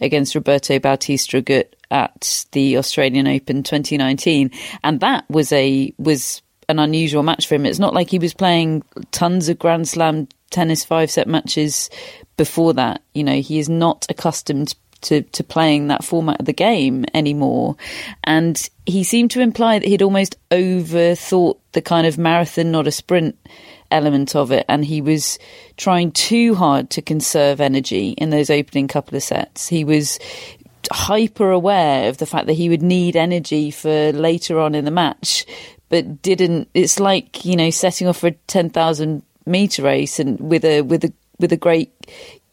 against 0.00 0.34
Roberto 0.34 0.78
Bautista 0.78 1.40
Agut 1.40 1.74
at 1.90 2.46
the 2.52 2.76
Australian 2.76 3.26
Open 3.28 3.62
2019. 3.62 4.50
And 4.82 5.00
that 5.00 5.28
was 5.30 5.52
a, 5.52 5.92
was 5.98 6.42
an 6.70 6.78
unusual 6.78 7.22
match 7.22 7.46
for 7.46 7.54
him. 7.54 7.66
It's 7.66 7.78
not 7.78 7.94
like 7.94 8.10
he 8.10 8.18
was 8.18 8.34
playing 8.34 8.82
tons 9.12 9.48
of 9.48 9.58
Grand 9.58 9.88
Slam 9.88 10.28
tennis 10.50 10.84
five 10.84 11.10
set 11.10 11.26
matches 11.28 11.90
before 12.36 12.74
that. 12.74 13.02
You 13.14 13.24
know, 13.24 13.40
he 13.40 13.58
is 13.58 13.68
not 13.68 14.06
accustomed 14.08 14.74
to, 15.02 15.22
to 15.22 15.44
playing 15.44 15.88
that 15.88 16.04
format 16.04 16.40
of 16.40 16.46
the 16.46 16.52
game 16.52 17.04
anymore. 17.14 17.76
And 18.24 18.60
he 18.86 19.04
seemed 19.04 19.30
to 19.32 19.40
imply 19.40 19.78
that 19.78 19.88
he'd 19.88 20.02
almost 20.02 20.36
overthought 20.50 21.58
the 21.72 21.82
kind 21.82 22.06
of 22.06 22.18
marathon, 22.18 22.70
not 22.70 22.86
a 22.86 22.92
sprint 22.92 23.36
element 23.90 24.36
of 24.36 24.52
it. 24.52 24.64
And 24.68 24.84
he 24.84 25.00
was 25.00 25.38
trying 25.76 26.12
too 26.12 26.54
hard 26.54 26.90
to 26.90 27.02
conserve 27.02 27.60
energy 27.60 28.10
in 28.10 28.30
those 28.30 28.50
opening 28.50 28.88
couple 28.88 29.16
of 29.16 29.22
sets. 29.22 29.68
He 29.68 29.84
was 29.84 30.18
hyper 30.92 31.50
aware 31.50 32.08
of 32.08 32.18
the 32.18 32.26
fact 32.26 32.46
that 32.46 32.54
he 32.54 32.68
would 32.68 32.82
need 32.82 33.16
energy 33.16 33.70
for 33.70 34.12
later 34.12 34.58
on 34.58 34.74
in 34.74 34.84
the 34.84 34.90
match, 34.90 35.46
but 35.90 36.22
didn't. 36.22 36.70
It's 36.72 36.98
like 36.98 37.44
you 37.44 37.56
know 37.56 37.68
setting 37.68 38.08
off 38.08 38.18
for 38.18 38.28
a 38.28 38.32
ten 38.46 38.70
thousand 38.70 39.22
meter 39.44 39.82
race 39.82 40.18
and 40.18 40.40
with 40.40 40.64
a 40.64 40.80
with 40.80 41.04
a 41.04 41.12
with 41.38 41.52
a 41.52 41.56
great 41.58 41.92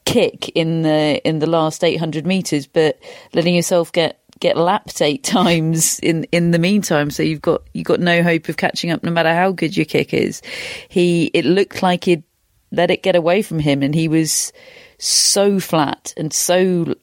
kick 0.03 0.49
in 0.49 0.81
the 0.81 1.21
in 1.25 1.39
the 1.39 1.47
last 1.47 1.83
eight 1.83 1.97
hundred 1.97 2.25
meters, 2.25 2.67
but 2.67 2.99
letting 3.33 3.55
yourself 3.55 3.91
get 3.91 4.19
get 4.39 4.57
lapped 4.57 5.01
eight 5.01 5.23
times 5.37 5.99
in 5.99 6.25
in 6.25 6.51
the 6.51 6.59
meantime. 6.59 7.11
So 7.11 7.23
you've 7.23 7.41
got 7.41 7.61
you've 7.73 7.85
got 7.85 7.99
no 7.99 8.23
hope 8.23 8.49
of 8.49 8.57
catching 8.57 8.91
up 8.91 9.03
no 9.03 9.11
matter 9.11 9.33
how 9.33 9.51
good 9.51 9.77
your 9.77 9.85
kick 9.85 10.13
is. 10.13 10.41
He 10.89 11.25
it 11.33 11.45
looked 11.45 11.83
like 11.83 12.05
he'd 12.05 12.23
let 12.71 12.91
it 12.91 13.03
get 13.03 13.15
away 13.15 13.41
from 13.41 13.59
him 13.59 13.81
and 13.81 13.95
he 13.95 14.07
was 14.07 14.51
so 14.97 15.59
flat 15.59 16.13
and 16.17 16.33
so 16.33 16.95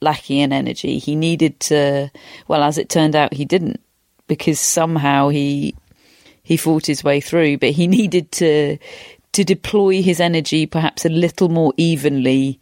lacking 0.00 0.38
in 0.38 0.52
energy. 0.52 0.98
He 0.98 1.14
needed 1.14 1.60
to 1.60 2.10
well 2.48 2.62
as 2.62 2.78
it 2.78 2.88
turned 2.88 3.14
out 3.14 3.34
he 3.34 3.44
didn't 3.44 3.80
because 4.26 4.60
somehow 4.60 5.28
he 5.28 5.74
he 6.42 6.56
fought 6.56 6.86
his 6.86 7.04
way 7.04 7.20
through 7.20 7.58
but 7.58 7.70
he 7.70 7.86
needed 7.98 8.30
to 8.32 8.78
to 9.32 9.44
deploy 9.44 10.02
his 10.02 10.20
energy 10.20 10.66
perhaps 10.66 11.04
a 11.04 11.08
little 11.08 11.48
more 11.48 11.72
evenly 11.76 12.60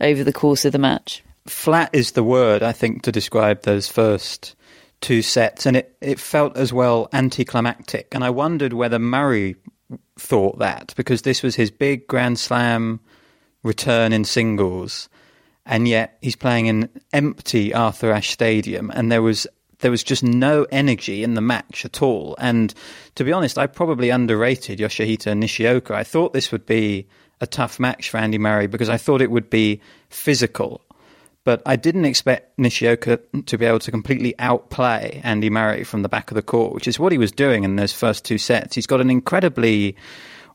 over 0.00 0.24
the 0.24 0.32
course 0.32 0.64
of 0.64 0.72
the 0.72 0.78
match 0.78 1.22
flat 1.46 1.90
is 1.92 2.12
the 2.12 2.24
word 2.24 2.62
I 2.62 2.72
think 2.72 3.02
to 3.02 3.12
describe 3.12 3.62
those 3.62 3.88
first 3.88 4.56
two 5.00 5.22
sets, 5.22 5.66
and 5.66 5.76
it, 5.76 5.96
it 6.00 6.18
felt 6.18 6.56
as 6.56 6.72
well 6.72 7.08
anticlimactic. 7.12 8.14
And 8.14 8.24
I 8.24 8.30
wondered 8.30 8.72
whether 8.72 8.98
Murray 8.98 9.56
thought 10.18 10.58
that 10.58 10.94
because 10.96 11.22
this 11.22 11.42
was 11.42 11.54
his 11.54 11.70
big 11.70 12.06
Grand 12.06 12.38
Slam 12.38 13.00
return 13.62 14.12
in 14.12 14.24
singles, 14.24 15.08
and 15.64 15.86
yet 15.88 16.18
he's 16.22 16.36
playing 16.36 16.66
in 16.66 16.88
empty 17.12 17.74
Arthur 17.74 18.12
Ashe 18.12 18.30
Stadium, 18.30 18.90
and 18.90 19.10
there 19.10 19.22
was 19.22 19.46
there 19.80 19.90
was 19.90 20.02
just 20.02 20.22
no 20.22 20.66
energy 20.70 21.22
in 21.22 21.34
the 21.34 21.40
match 21.40 21.84
at 21.84 22.02
all. 22.02 22.36
And 22.38 22.72
to 23.14 23.24
be 23.24 23.32
honest, 23.32 23.58
I 23.58 23.66
probably 23.66 24.10
underrated 24.10 24.78
Yoshihito 24.78 25.36
Nishioka. 25.36 25.94
I 25.94 26.04
thought 26.04 26.32
this 26.32 26.52
would 26.52 26.66
be 26.66 27.06
a 27.40 27.46
tough 27.46 27.78
match 27.78 28.10
for 28.10 28.16
Andy 28.16 28.38
Murray 28.38 28.66
because 28.66 28.88
I 28.88 28.96
thought 28.96 29.20
it 29.20 29.30
would 29.30 29.50
be 29.50 29.80
physical 30.08 30.80
but 31.46 31.62
I 31.64 31.76
didn't 31.76 32.06
expect 32.06 32.58
Nishioka 32.58 33.20
to 33.46 33.56
be 33.56 33.64
able 33.64 33.78
to 33.78 33.92
completely 33.92 34.34
outplay 34.40 35.20
Andy 35.22 35.48
Murray 35.48 35.84
from 35.84 36.02
the 36.02 36.08
back 36.08 36.32
of 36.32 36.34
the 36.34 36.42
court, 36.42 36.74
which 36.74 36.88
is 36.88 36.98
what 36.98 37.12
he 37.12 37.18
was 37.18 37.30
doing 37.30 37.62
in 37.62 37.76
those 37.76 37.92
first 37.92 38.24
two 38.24 38.36
sets. 38.36 38.74
He's 38.74 38.88
got 38.88 39.00
an 39.00 39.10
incredibly 39.10 39.94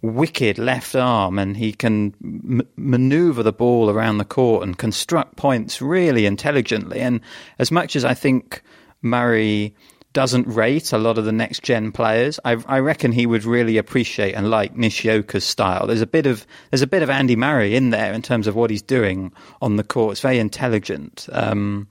wicked 0.02 0.58
left 0.58 0.94
arm 0.94 1.40
and 1.40 1.56
he 1.56 1.72
can 1.72 2.14
m- 2.22 2.68
maneuver 2.76 3.42
the 3.42 3.54
ball 3.54 3.90
around 3.90 4.18
the 4.18 4.26
court 4.26 4.64
and 4.64 4.78
construct 4.78 5.38
points 5.38 5.82
really 5.82 6.26
intelligently. 6.26 7.00
And 7.00 7.22
as 7.58 7.72
much 7.72 7.96
as 7.96 8.04
I 8.04 8.14
think 8.14 8.62
Murray 9.02 9.76
doesn't 10.14 10.48
rate 10.48 10.92
a 10.92 10.98
lot 10.98 11.18
of 11.18 11.26
the 11.26 11.32
next 11.32 11.64
gen 11.64 11.92
players. 11.92 12.40
I, 12.44 12.58
I, 12.68 12.80
reckon 12.80 13.12
he 13.14 13.26
would 13.26 13.46
really 13.46 13.78
appreciate 13.78 14.34
and 14.34 14.50
like 14.50 14.76
Nishioka's 14.76 15.46
style. 15.46 15.88
There's 15.88 16.02
a 16.02 16.08
bit 16.08 16.26
of 16.26 16.46
there's 16.70 16.82
a 16.82 16.88
bit 16.88 17.02
of 17.02 17.10
Andy 17.10 17.36
Murray 17.36 17.76
in 17.76 17.92
there 17.92 18.12
in 18.14 18.22
terms 18.22 18.48
of 18.48 18.56
what 18.56 18.70
he's 18.70 18.82
doing 18.82 19.32
on 19.62 19.78
the 19.78 19.84
court. 19.84 20.14
It's 20.14 20.22
very 20.22 20.40
intelligent. 20.40 21.30
Um, 21.32 21.88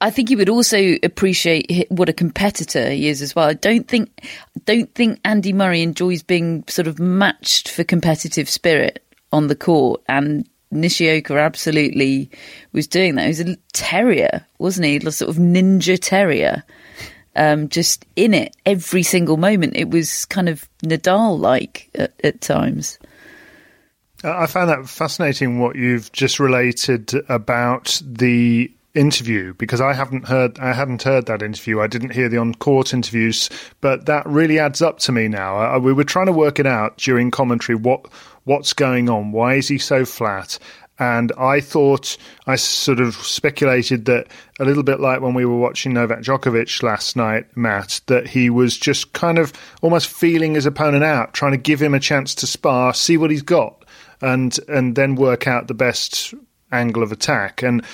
I 0.00 0.10
think 0.10 0.28
he 0.28 0.36
would 0.36 0.48
also 0.48 0.96
appreciate 1.04 1.86
what 1.88 2.08
a 2.08 2.12
competitor 2.12 2.90
he 2.90 3.08
is 3.08 3.22
as 3.22 3.36
well. 3.36 3.46
I 3.46 3.54
don't 3.54 3.86
think 3.86 4.10
don't 4.64 4.92
think 4.94 5.20
Andy 5.24 5.52
Murray 5.52 5.82
enjoys 5.82 6.24
being 6.24 6.64
sort 6.66 6.88
of 6.88 6.98
matched 6.98 7.68
for 7.68 7.84
competitive 7.84 8.50
spirit 8.50 9.04
on 9.30 9.46
the 9.46 9.56
court 9.56 10.02
and 10.08 10.48
Nishioka 10.72 11.38
absolutely 11.38 12.30
was 12.72 12.86
doing 12.86 13.14
that. 13.14 13.22
He 13.22 13.28
was 13.28 13.40
a 13.40 13.56
terrier, 13.72 14.46
wasn't 14.58 14.86
he? 14.86 14.96
A 14.96 15.12
sort 15.12 15.30
of 15.30 15.36
ninja 15.36 15.98
terrier 16.00 16.64
um, 17.36 17.68
just 17.68 18.04
in 18.16 18.34
it 18.34 18.56
every 18.66 19.02
single 19.02 19.36
moment. 19.36 19.76
It 19.76 19.90
was 19.90 20.24
kind 20.26 20.48
of 20.48 20.68
Nadal 20.84 21.38
like 21.38 21.90
at, 21.94 22.12
at 22.22 22.40
times. 22.40 22.98
I 24.24 24.46
found 24.46 24.70
that 24.70 24.88
fascinating 24.88 25.58
what 25.58 25.74
you've 25.74 26.12
just 26.12 26.38
related 26.38 27.12
about 27.28 28.00
the 28.04 28.72
interview 28.94 29.54
because 29.54 29.80
I 29.80 29.94
haven't 29.94 30.26
heard 30.26 30.58
I 30.58 30.72
hadn't 30.72 31.02
heard 31.02 31.26
that 31.26 31.42
interview. 31.42 31.80
I 31.80 31.86
didn't 31.86 32.10
hear 32.10 32.28
the 32.28 32.38
on 32.38 32.54
court 32.54 32.92
interviews, 32.92 33.48
but 33.80 34.06
that 34.06 34.26
really 34.26 34.58
adds 34.58 34.82
up 34.82 34.98
to 35.00 35.12
me 35.12 35.28
now. 35.28 35.56
I, 35.56 35.78
we 35.78 35.92
were 35.92 36.04
trying 36.04 36.26
to 36.26 36.32
work 36.32 36.58
it 36.58 36.66
out 36.66 36.98
during 36.98 37.30
commentary 37.30 37.76
what 37.76 38.06
what's 38.44 38.72
going 38.72 39.08
on. 39.08 39.32
Why 39.32 39.54
is 39.54 39.68
he 39.68 39.78
so 39.78 40.04
flat? 40.04 40.58
And 40.98 41.32
I 41.38 41.60
thought, 41.60 42.16
I 42.46 42.56
sort 42.56 43.00
of 43.00 43.16
speculated 43.16 44.04
that 44.04 44.28
a 44.60 44.64
little 44.64 44.82
bit 44.82 45.00
like 45.00 45.20
when 45.20 45.34
we 45.34 45.44
were 45.44 45.56
watching 45.56 45.94
Novak 45.94 46.20
Djokovic 46.20 46.82
last 46.82 47.16
night, 47.16 47.46
Matt, 47.56 48.02
that 48.06 48.28
he 48.28 48.50
was 48.50 48.76
just 48.76 49.12
kind 49.12 49.38
of 49.38 49.52
almost 49.80 50.08
feeling 50.08 50.54
his 50.54 50.66
opponent 50.66 51.02
out, 51.02 51.32
trying 51.32 51.52
to 51.52 51.58
give 51.58 51.80
him 51.80 51.94
a 51.94 51.98
chance 51.98 52.34
to 52.36 52.46
spar, 52.46 52.92
see 52.94 53.16
what 53.16 53.30
he's 53.30 53.42
got, 53.42 53.84
and 54.20 54.56
and 54.68 54.94
then 54.94 55.16
work 55.16 55.48
out 55.48 55.66
the 55.66 55.74
best 55.74 56.34
angle 56.70 57.02
of 57.02 57.10
attack. 57.10 57.62
And 57.62 57.84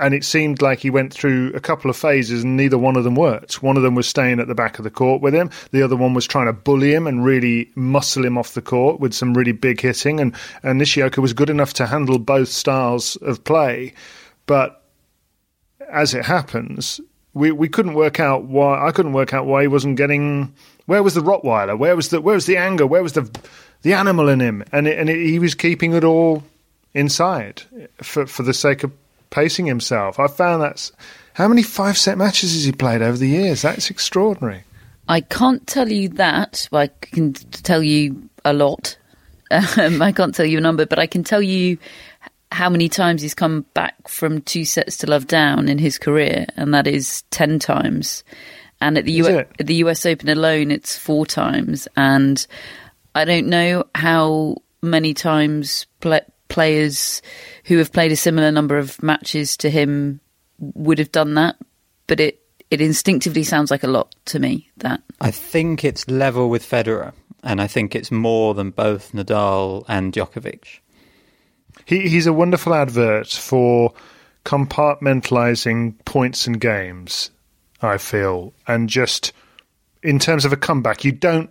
and 0.00 0.14
it 0.14 0.24
seemed 0.24 0.62
like 0.62 0.78
he 0.78 0.90
went 0.90 1.12
through 1.12 1.52
a 1.54 1.60
couple 1.60 1.90
of 1.90 1.96
phases 1.96 2.44
and 2.44 2.56
neither 2.56 2.78
one 2.78 2.96
of 2.96 3.04
them 3.04 3.16
worked. 3.16 3.62
One 3.62 3.76
of 3.76 3.82
them 3.82 3.96
was 3.96 4.06
staying 4.06 4.38
at 4.38 4.46
the 4.46 4.54
back 4.54 4.78
of 4.78 4.84
the 4.84 4.90
court 4.90 5.20
with 5.20 5.34
him. 5.34 5.50
The 5.72 5.82
other 5.82 5.96
one 5.96 6.14
was 6.14 6.26
trying 6.26 6.46
to 6.46 6.52
bully 6.52 6.94
him 6.94 7.06
and 7.06 7.24
really 7.24 7.70
muscle 7.74 8.24
him 8.24 8.38
off 8.38 8.54
the 8.54 8.62
court 8.62 9.00
with 9.00 9.12
some 9.12 9.34
really 9.34 9.52
big 9.52 9.80
hitting. 9.80 10.20
And, 10.20 10.36
and 10.62 10.78
Nishioka 10.78 11.20
was 11.20 11.32
good 11.32 11.50
enough 11.50 11.74
to 11.74 11.86
handle 11.86 12.18
both 12.20 12.48
styles 12.48 13.16
of 13.16 13.42
play. 13.42 13.92
But 14.46 14.82
as 15.90 16.14
it 16.14 16.24
happens, 16.24 17.00
we, 17.34 17.50
we 17.50 17.68
couldn't 17.68 17.94
work 17.94 18.20
out 18.20 18.44
why 18.44 18.86
I 18.86 18.92
couldn't 18.92 19.14
work 19.14 19.34
out 19.34 19.46
why 19.46 19.62
he 19.62 19.68
wasn't 19.68 19.96
getting 19.96 20.54
where 20.86 21.02
was 21.02 21.14
the 21.14 21.20
Rottweiler? 21.20 21.76
Where 21.76 21.96
was 21.96 22.08
the 22.08 22.20
where 22.20 22.34
was 22.34 22.46
the 22.46 22.56
anger? 22.56 22.86
Where 22.86 23.02
was 23.02 23.12
the 23.14 23.28
the 23.82 23.94
animal 23.94 24.28
in 24.28 24.40
him? 24.40 24.64
And 24.72 24.86
it, 24.86 24.98
and 24.98 25.10
it, 25.10 25.26
he 25.26 25.38
was 25.38 25.54
keeping 25.54 25.92
it 25.92 26.04
all 26.04 26.44
inside 26.94 27.62
for 28.02 28.26
for 28.26 28.42
the 28.42 28.54
sake 28.54 28.84
of 28.84 28.92
pacing 29.30 29.66
himself. 29.66 30.18
I 30.18 30.26
found 30.26 30.62
that's 30.62 30.92
how 31.34 31.48
many 31.48 31.62
five 31.62 31.96
set 31.96 32.18
matches 32.18 32.52
has 32.54 32.64
he 32.64 32.72
played 32.72 33.02
over 33.02 33.16
the 33.16 33.28
years? 33.28 33.62
That's 33.62 33.90
extraordinary. 33.90 34.64
I 35.08 35.20
can't 35.20 35.66
tell 35.66 35.90
you 35.90 36.08
that. 36.10 36.68
Well, 36.70 36.82
I 36.82 36.88
can 36.88 37.32
tell 37.32 37.82
you 37.82 38.28
a 38.44 38.52
lot. 38.52 38.96
Um, 39.50 40.02
I 40.02 40.12
can't 40.12 40.34
tell 40.34 40.44
you 40.44 40.58
a 40.58 40.60
number, 40.60 40.84
but 40.84 40.98
I 40.98 41.06
can 41.06 41.24
tell 41.24 41.40
you 41.40 41.78
how 42.52 42.68
many 42.68 42.90
times 42.90 43.22
he's 43.22 43.32
come 43.32 43.64
back 43.72 44.06
from 44.06 44.42
two 44.42 44.66
sets 44.66 44.98
to 44.98 45.06
love 45.06 45.26
down 45.26 45.70
in 45.70 45.78
his 45.78 45.96
career, 45.96 46.44
and 46.54 46.74
that 46.74 46.86
is 46.86 47.22
ten 47.30 47.58
times. 47.58 48.24
And 48.82 48.98
at 48.98 49.06
the 49.06 49.12
U- 49.12 49.26
at 49.38 49.66
the 49.66 49.76
US 49.76 50.04
Open 50.04 50.28
alone, 50.28 50.70
it's 50.70 50.98
four 50.98 51.24
times. 51.24 51.88
And 51.96 52.46
I 53.14 53.24
don't 53.24 53.46
know 53.46 53.84
how 53.94 54.56
many 54.82 55.14
times 55.14 55.86
players 56.48 57.22
who 57.64 57.78
have 57.78 57.92
played 57.92 58.12
a 58.12 58.16
similar 58.16 58.50
number 58.50 58.78
of 58.78 59.02
matches 59.02 59.56
to 59.58 59.70
him 59.70 60.20
would 60.58 60.98
have 60.98 61.12
done 61.12 61.34
that, 61.34 61.56
but 62.06 62.20
it 62.20 62.42
it 62.70 62.80
instinctively 62.80 63.44
sounds 63.44 63.70
like 63.70 63.82
a 63.82 63.88
lot 63.88 64.14
to 64.26 64.38
me. 64.38 64.68
That 64.78 65.02
I 65.20 65.30
think 65.30 65.84
it's 65.84 66.08
level 66.08 66.50
with 66.50 66.68
Federer, 66.68 67.12
and 67.42 67.60
I 67.60 67.66
think 67.66 67.94
it's 67.94 68.10
more 68.10 68.54
than 68.54 68.70
both 68.70 69.12
Nadal 69.12 69.84
and 69.88 70.12
Djokovic. 70.12 70.80
He, 71.84 72.08
he's 72.08 72.26
a 72.26 72.32
wonderful 72.32 72.74
advert 72.74 73.28
for 73.28 73.94
compartmentalizing 74.44 76.04
points 76.04 76.46
and 76.46 76.60
games. 76.60 77.30
I 77.80 77.98
feel, 77.98 78.52
and 78.66 78.88
just 78.88 79.32
in 80.02 80.18
terms 80.18 80.44
of 80.44 80.52
a 80.52 80.56
comeback, 80.56 81.04
you 81.04 81.12
don't 81.12 81.50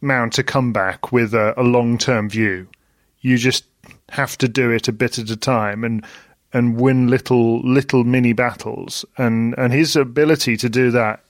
mount 0.00 0.38
a 0.38 0.42
comeback 0.42 1.12
with 1.12 1.34
a, 1.34 1.54
a 1.60 1.62
long 1.62 1.98
term 1.98 2.28
view. 2.28 2.68
You 3.20 3.36
just 3.38 3.64
have 4.10 4.38
to 4.38 4.48
do 4.48 4.70
it 4.70 4.88
a 4.88 4.92
bit 4.92 5.18
at 5.18 5.30
a 5.30 5.36
time 5.36 5.84
and 5.84 6.04
and 6.52 6.80
win 6.80 7.08
little 7.08 7.60
little 7.60 8.04
mini 8.04 8.32
battles 8.32 9.04
and 9.18 9.54
and 9.58 9.72
his 9.72 9.96
ability 9.96 10.56
to 10.56 10.68
do 10.68 10.90
that 10.90 11.22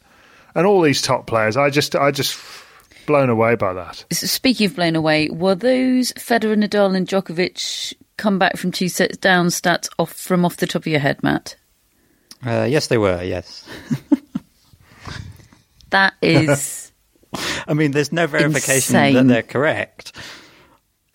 and 0.55 0.67
all 0.67 0.81
these 0.81 1.03
top 1.03 1.27
players 1.27 1.57
I 1.57 1.71
just 1.71 1.97
I 1.97 2.11
just 2.11 2.39
blown 3.09 3.31
away 3.31 3.57
by 3.57 3.73
that. 3.73 4.05
Speaking 4.13 4.67
of 4.67 4.77
blown 4.77 4.95
away, 4.95 5.31
were 5.31 5.55
those 5.55 6.13
Federer, 6.13 6.63
Nadal, 6.63 6.95
and 6.95 7.09
Djokovic 7.09 7.95
come 8.19 8.39
back 8.39 8.57
from 8.59 8.71
two 8.71 8.89
sets 8.89 9.17
down 9.17 9.47
stats 9.47 9.89
off 9.99 10.13
from 10.13 10.45
off 10.45 10.59
the 10.59 10.67
top 10.67 10.83
of 10.83 10.87
your 10.87 11.01
head, 11.01 11.21
Matt? 11.23 11.57
Uh, 12.47 12.67
yes, 12.69 12.87
they 12.87 12.99
were. 12.99 13.23
Yes. 13.23 13.67
that 15.91 16.15
is. 16.21 16.93
I 17.67 17.75
mean, 17.75 17.93
there's 17.93 18.13
no 18.13 18.27
verification 18.27 18.95
insane. 18.95 19.15
that 19.15 19.27
they're 19.27 19.43
correct. 19.43 20.13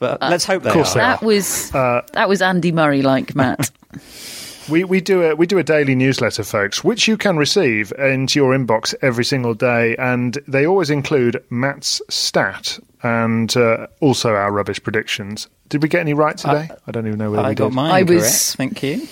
But 0.03 0.22
uh, 0.22 0.27
let's 0.29 0.43
hope 0.43 0.63
they 0.63 0.69
are. 0.69 0.83
That 0.83 1.22
was 1.22 1.74
uh, 1.74 2.05
that 2.12 2.27
was 2.27 2.41
Andy 2.41 2.74
Murray 2.74 3.01
like 3.01 3.36
Matt. 3.36 3.72
we 4.69 4.83
we 4.83 5.00
do 5.00 5.24
a 5.24 5.33
we 5.33 5.48
do 5.48 5.57
a 5.60 5.63
daily 5.63 5.95
newsletter, 5.95 6.43
folks, 6.43 6.83
which 6.83 7.07
you 7.07 7.15
can 7.15 7.38
receive 7.38 7.93
into 7.98 8.38
your 8.38 8.53
inbox 8.53 8.93
every 9.01 9.24
single 9.24 9.53
day, 9.53 9.95
and 9.95 10.38
they 10.45 10.67
always 10.67 10.89
include 10.89 11.41
Matt's 11.50 12.01
stat 12.10 12.79
and 13.01 13.55
uh, 13.55 13.88
also 14.01 14.33
our 14.33 14.51
rubbish 14.51 14.83
predictions. 14.83 15.48
Did 15.69 15.81
we 15.81 15.88
get 15.88 16.01
any 16.01 16.13
right 16.13 16.36
today? 16.38 16.67
Uh, 16.69 16.75
I 16.86 16.91
don't 16.91 17.07
even 17.07 17.17
know 17.17 17.31
whether 17.31 17.43
I 17.43 17.50
we 17.50 17.55
got 17.55 17.69
did. 17.69 17.75
mine 17.75 17.91
I 17.91 18.03
was, 18.03 18.55
correct. 18.55 18.75
Thank 18.75 18.83
you. 18.83 19.07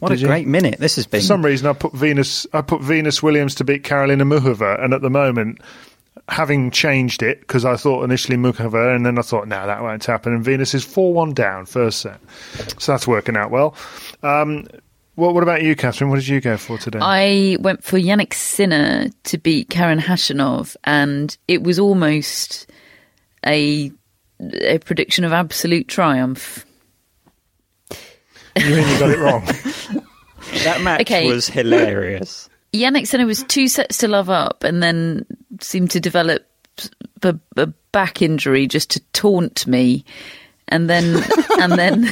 What 0.00 0.08
Did 0.08 0.18
a 0.18 0.20
you? 0.22 0.26
great 0.26 0.48
minute 0.48 0.80
this 0.80 0.96
has 0.96 1.06
been. 1.06 1.20
For 1.20 1.26
some 1.26 1.44
reason, 1.44 1.68
I 1.68 1.74
put 1.74 1.92
Venus. 1.92 2.44
I 2.52 2.60
put 2.62 2.80
Venus 2.82 3.22
Williams 3.22 3.54
to 3.56 3.64
beat 3.64 3.84
Karolina 3.84 4.22
Muchova, 4.22 4.82
and 4.82 4.92
at 4.94 5.00
the 5.00 5.10
moment, 5.10 5.60
having 6.28 6.70
changed 6.70 7.22
it 7.22 7.40
because 7.40 7.64
I 7.64 7.76
thought 7.76 8.04
initially 8.04 8.36
Muchova, 8.36 8.94
and 8.94 9.04
then 9.06 9.18
I 9.18 9.22
thought, 9.22 9.48
no, 9.48 9.66
that 9.66 9.82
won't 9.82 10.04
happen. 10.04 10.32
And 10.34 10.44
Venus 10.44 10.74
is 10.74 10.84
four-one 10.84 11.32
down 11.34 11.66
first 11.66 12.00
set, 12.00 12.20
so 12.78 12.92
that's 12.92 13.06
working 13.06 13.36
out 13.36 13.50
well. 13.50 13.74
Um, 14.22 14.66
what, 15.14 15.34
what 15.34 15.42
about 15.42 15.62
you, 15.62 15.74
Catherine? 15.74 16.10
What 16.10 16.16
did 16.16 16.28
you 16.28 16.40
go 16.40 16.56
for 16.56 16.78
today? 16.78 16.98
I 17.02 17.56
went 17.60 17.82
for 17.82 17.98
Jannik 17.98 18.32
Sinner 18.34 19.08
to 19.24 19.38
beat 19.38 19.68
Karen 19.70 19.98
Khachanov, 20.00 20.76
and 20.84 21.36
it 21.48 21.62
was 21.62 21.78
almost 21.78 22.70
a 23.46 23.90
a 24.40 24.78
prediction 24.78 25.24
of 25.24 25.32
absolute 25.32 25.88
triumph. 25.88 26.64
you 28.56 28.64
mean 28.76 28.88
you 28.88 28.98
got 28.98 29.10
it 29.10 29.18
wrong? 29.18 29.44
that 30.64 30.80
match 30.80 31.00
Okay. 31.02 31.26
was 31.28 31.48
hilarious. 31.48 32.48
Jannik 32.72 33.06
Sinner 33.06 33.26
was 33.26 33.42
two 33.44 33.68
sets 33.68 33.98
to 33.98 34.08
love 34.08 34.30
up, 34.30 34.64
and 34.64 34.82
then 34.82 35.26
seemed 35.60 35.90
to 35.92 36.00
develop 36.00 36.46
a, 37.22 37.38
a 37.56 37.66
back 37.92 38.22
injury 38.22 38.66
just 38.66 38.90
to 38.90 39.00
taunt 39.12 39.66
me, 39.66 40.04
and 40.68 40.88
then 40.88 41.22
and 41.60 41.72
then 41.72 42.08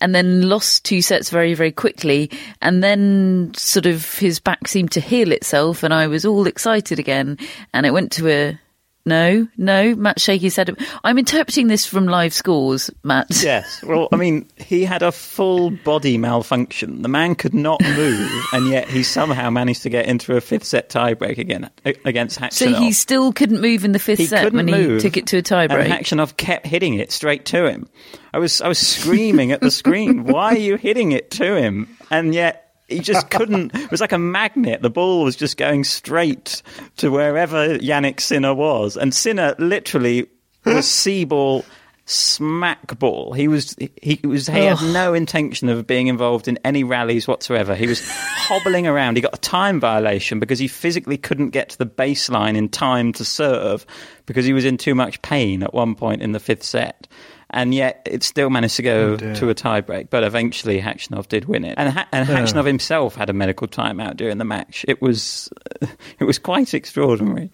and 0.00 0.14
then 0.14 0.48
lost 0.48 0.84
two 0.84 1.02
sets 1.02 1.30
very 1.30 1.54
very 1.54 1.72
quickly, 1.72 2.30
and 2.62 2.82
then 2.82 3.52
sort 3.56 3.86
of 3.86 4.18
his 4.18 4.38
back 4.38 4.68
seemed 4.68 4.92
to 4.92 5.00
heal 5.00 5.32
itself, 5.32 5.82
and 5.82 5.92
I 5.92 6.06
was 6.06 6.24
all 6.24 6.46
excited 6.46 6.98
again, 6.98 7.38
and 7.72 7.86
it 7.86 7.92
went 7.92 8.12
to 8.12 8.28
a. 8.28 8.60
No, 9.08 9.48
no, 9.56 9.94
Matt 9.96 10.20
Shaky 10.20 10.50
said. 10.50 10.76
I'm 11.02 11.18
interpreting 11.18 11.66
this 11.68 11.86
from 11.86 12.06
live 12.06 12.34
scores, 12.34 12.90
Matt. 13.02 13.26
Yes. 13.48 13.82
Well, 13.82 14.08
I 14.12 14.16
mean, 14.16 14.46
he 14.56 14.84
had 14.84 15.02
a 15.02 15.10
full 15.10 15.70
body 15.70 16.18
malfunction. 16.18 17.00
The 17.00 17.08
man 17.08 17.34
could 17.34 17.54
not 17.54 17.80
move, 17.82 18.30
and 18.52 18.68
yet 18.68 18.88
he 18.88 19.02
somehow 19.02 19.48
managed 19.48 19.82
to 19.84 19.88
get 19.88 20.06
into 20.06 20.36
a 20.36 20.40
fifth 20.42 20.64
set 20.64 20.90
tiebreak 20.90 21.38
again 21.38 21.70
against 22.04 22.38
Khachanov. 22.38 22.52
So 22.52 22.74
he 22.74 22.92
still 22.92 23.32
couldn't 23.32 23.62
move 23.62 23.86
in 23.86 23.92
the 23.92 23.98
fifth 23.98 24.18
He 24.18 24.26
set 24.26 24.52
when 24.52 24.68
he 24.68 24.98
took 24.98 25.16
it 25.16 25.26
to 25.28 25.36
a 25.36 25.38
And 25.38 25.46
tiebreak. 25.46 25.86
Khachanov 25.86 26.36
kept 26.36 26.66
hitting 26.66 26.94
it 26.94 27.10
straight 27.10 27.46
to 27.46 27.66
him. 27.66 27.88
I 28.34 28.38
was 28.38 28.60
I 28.60 28.68
was 28.68 28.78
screaming 28.78 29.52
at 29.52 29.60
the 29.60 29.70
screen, 29.70 30.24
"Why 30.24 30.54
are 30.54 30.58
you 30.58 30.76
hitting 30.76 31.12
it 31.12 31.30
to 31.32 31.54
him?" 31.56 31.96
And 32.10 32.34
yet 32.34 32.67
he 32.88 33.00
just 33.00 33.30
couldn't. 33.30 33.74
It 33.74 33.90
was 33.90 34.00
like 34.00 34.12
a 34.12 34.18
magnet. 34.18 34.82
The 34.82 34.90
ball 34.90 35.22
was 35.24 35.36
just 35.36 35.56
going 35.56 35.84
straight 35.84 36.62
to 36.96 37.10
wherever 37.10 37.78
Jannik 37.78 38.20
Sinner 38.20 38.54
was, 38.54 38.96
and 38.96 39.14
Sinner 39.14 39.54
literally 39.58 40.26
was 40.64 40.90
C 40.90 41.24
ball. 41.24 41.64
Smack 42.10 42.98
ball. 42.98 43.34
He 43.34 43.48
was 43.48 43.76
he 44.00 44.18
was 44.24 44.46
he 44.46 44.60
had 44.64 44.80
no 44.80 45.12
intention 45.12 45.68
of 45.68 45.86
being 45.86 46.06
involved 46.06 46.48
in 46.48 46.58
any 46.64 46.82
rallies 46.82 47.28
whatsoever. 47.28 47.74
He 47.74 47.86
was 47.86 48.00
hobbling 48.10 48.86
around. 48.86 49.16
He 49.16 49.20
got 49.20 49.34
a 49.34 49.40
time 49.42 49.78
violation 49.78 50.40
because 50.40 50.58
he 50.58 50.68
physically 50.68 51.18
couldn't 51.18 51.50
get 51.50 51.68
to 51.68 51.76
the 51.76 51.84
baseline 51.84 52.56
in 52.56 52.70
time 52.70 53.12
to 53.12 53.26
serve 53.26 53.84
because 54.24 54.46
he 54.46 54.54
was 54.54 54.64
in 54.64 54.78
too 54.78 54.94
much 54.94 55.20
pain 55.20 55.62
at 55.62 55.74
one 55.74 55.94
point 55.94 56.22
in 56.22 56.32
the 56.32 56.40
fifth 56.40 56.62
set. 56.62 57.06
And 57.50 57.74
yet, 57.74 58.02
it 58.10 58.22
still 58.22 58.50
managed 58.50 58.76
to 58.76 58.82
go 58.82 59.16
dear. 59.16 59.34
to 59.36 59.48
a 59.48 59.54
tiebreak. 59.54 60.10
But 60.10 60.22
eventually, 60.22 60.82
Khachanov 60.82 61.28
did 61.28 61.46
win 61.46 61.64
it, 61.64 61.76
and, 61.78 61.90
ha- 61.94 62.06
and 62.12 62.28
Khachanov 62.28 62.66
himself 62.66 63.14
had 63.14 63.30
a 63.30 63.32
medical 63.32 63.66
timeout 63.66 64.16
during 64.18 64.36
the 64.36 64.44
match. 64.44 64.84
It 64.86 65.00
was, 65.00 65.48
it 66.18 66.24
was 66.24 66.38
quite 66.38 66.74
extraordinary. 66.74 67.50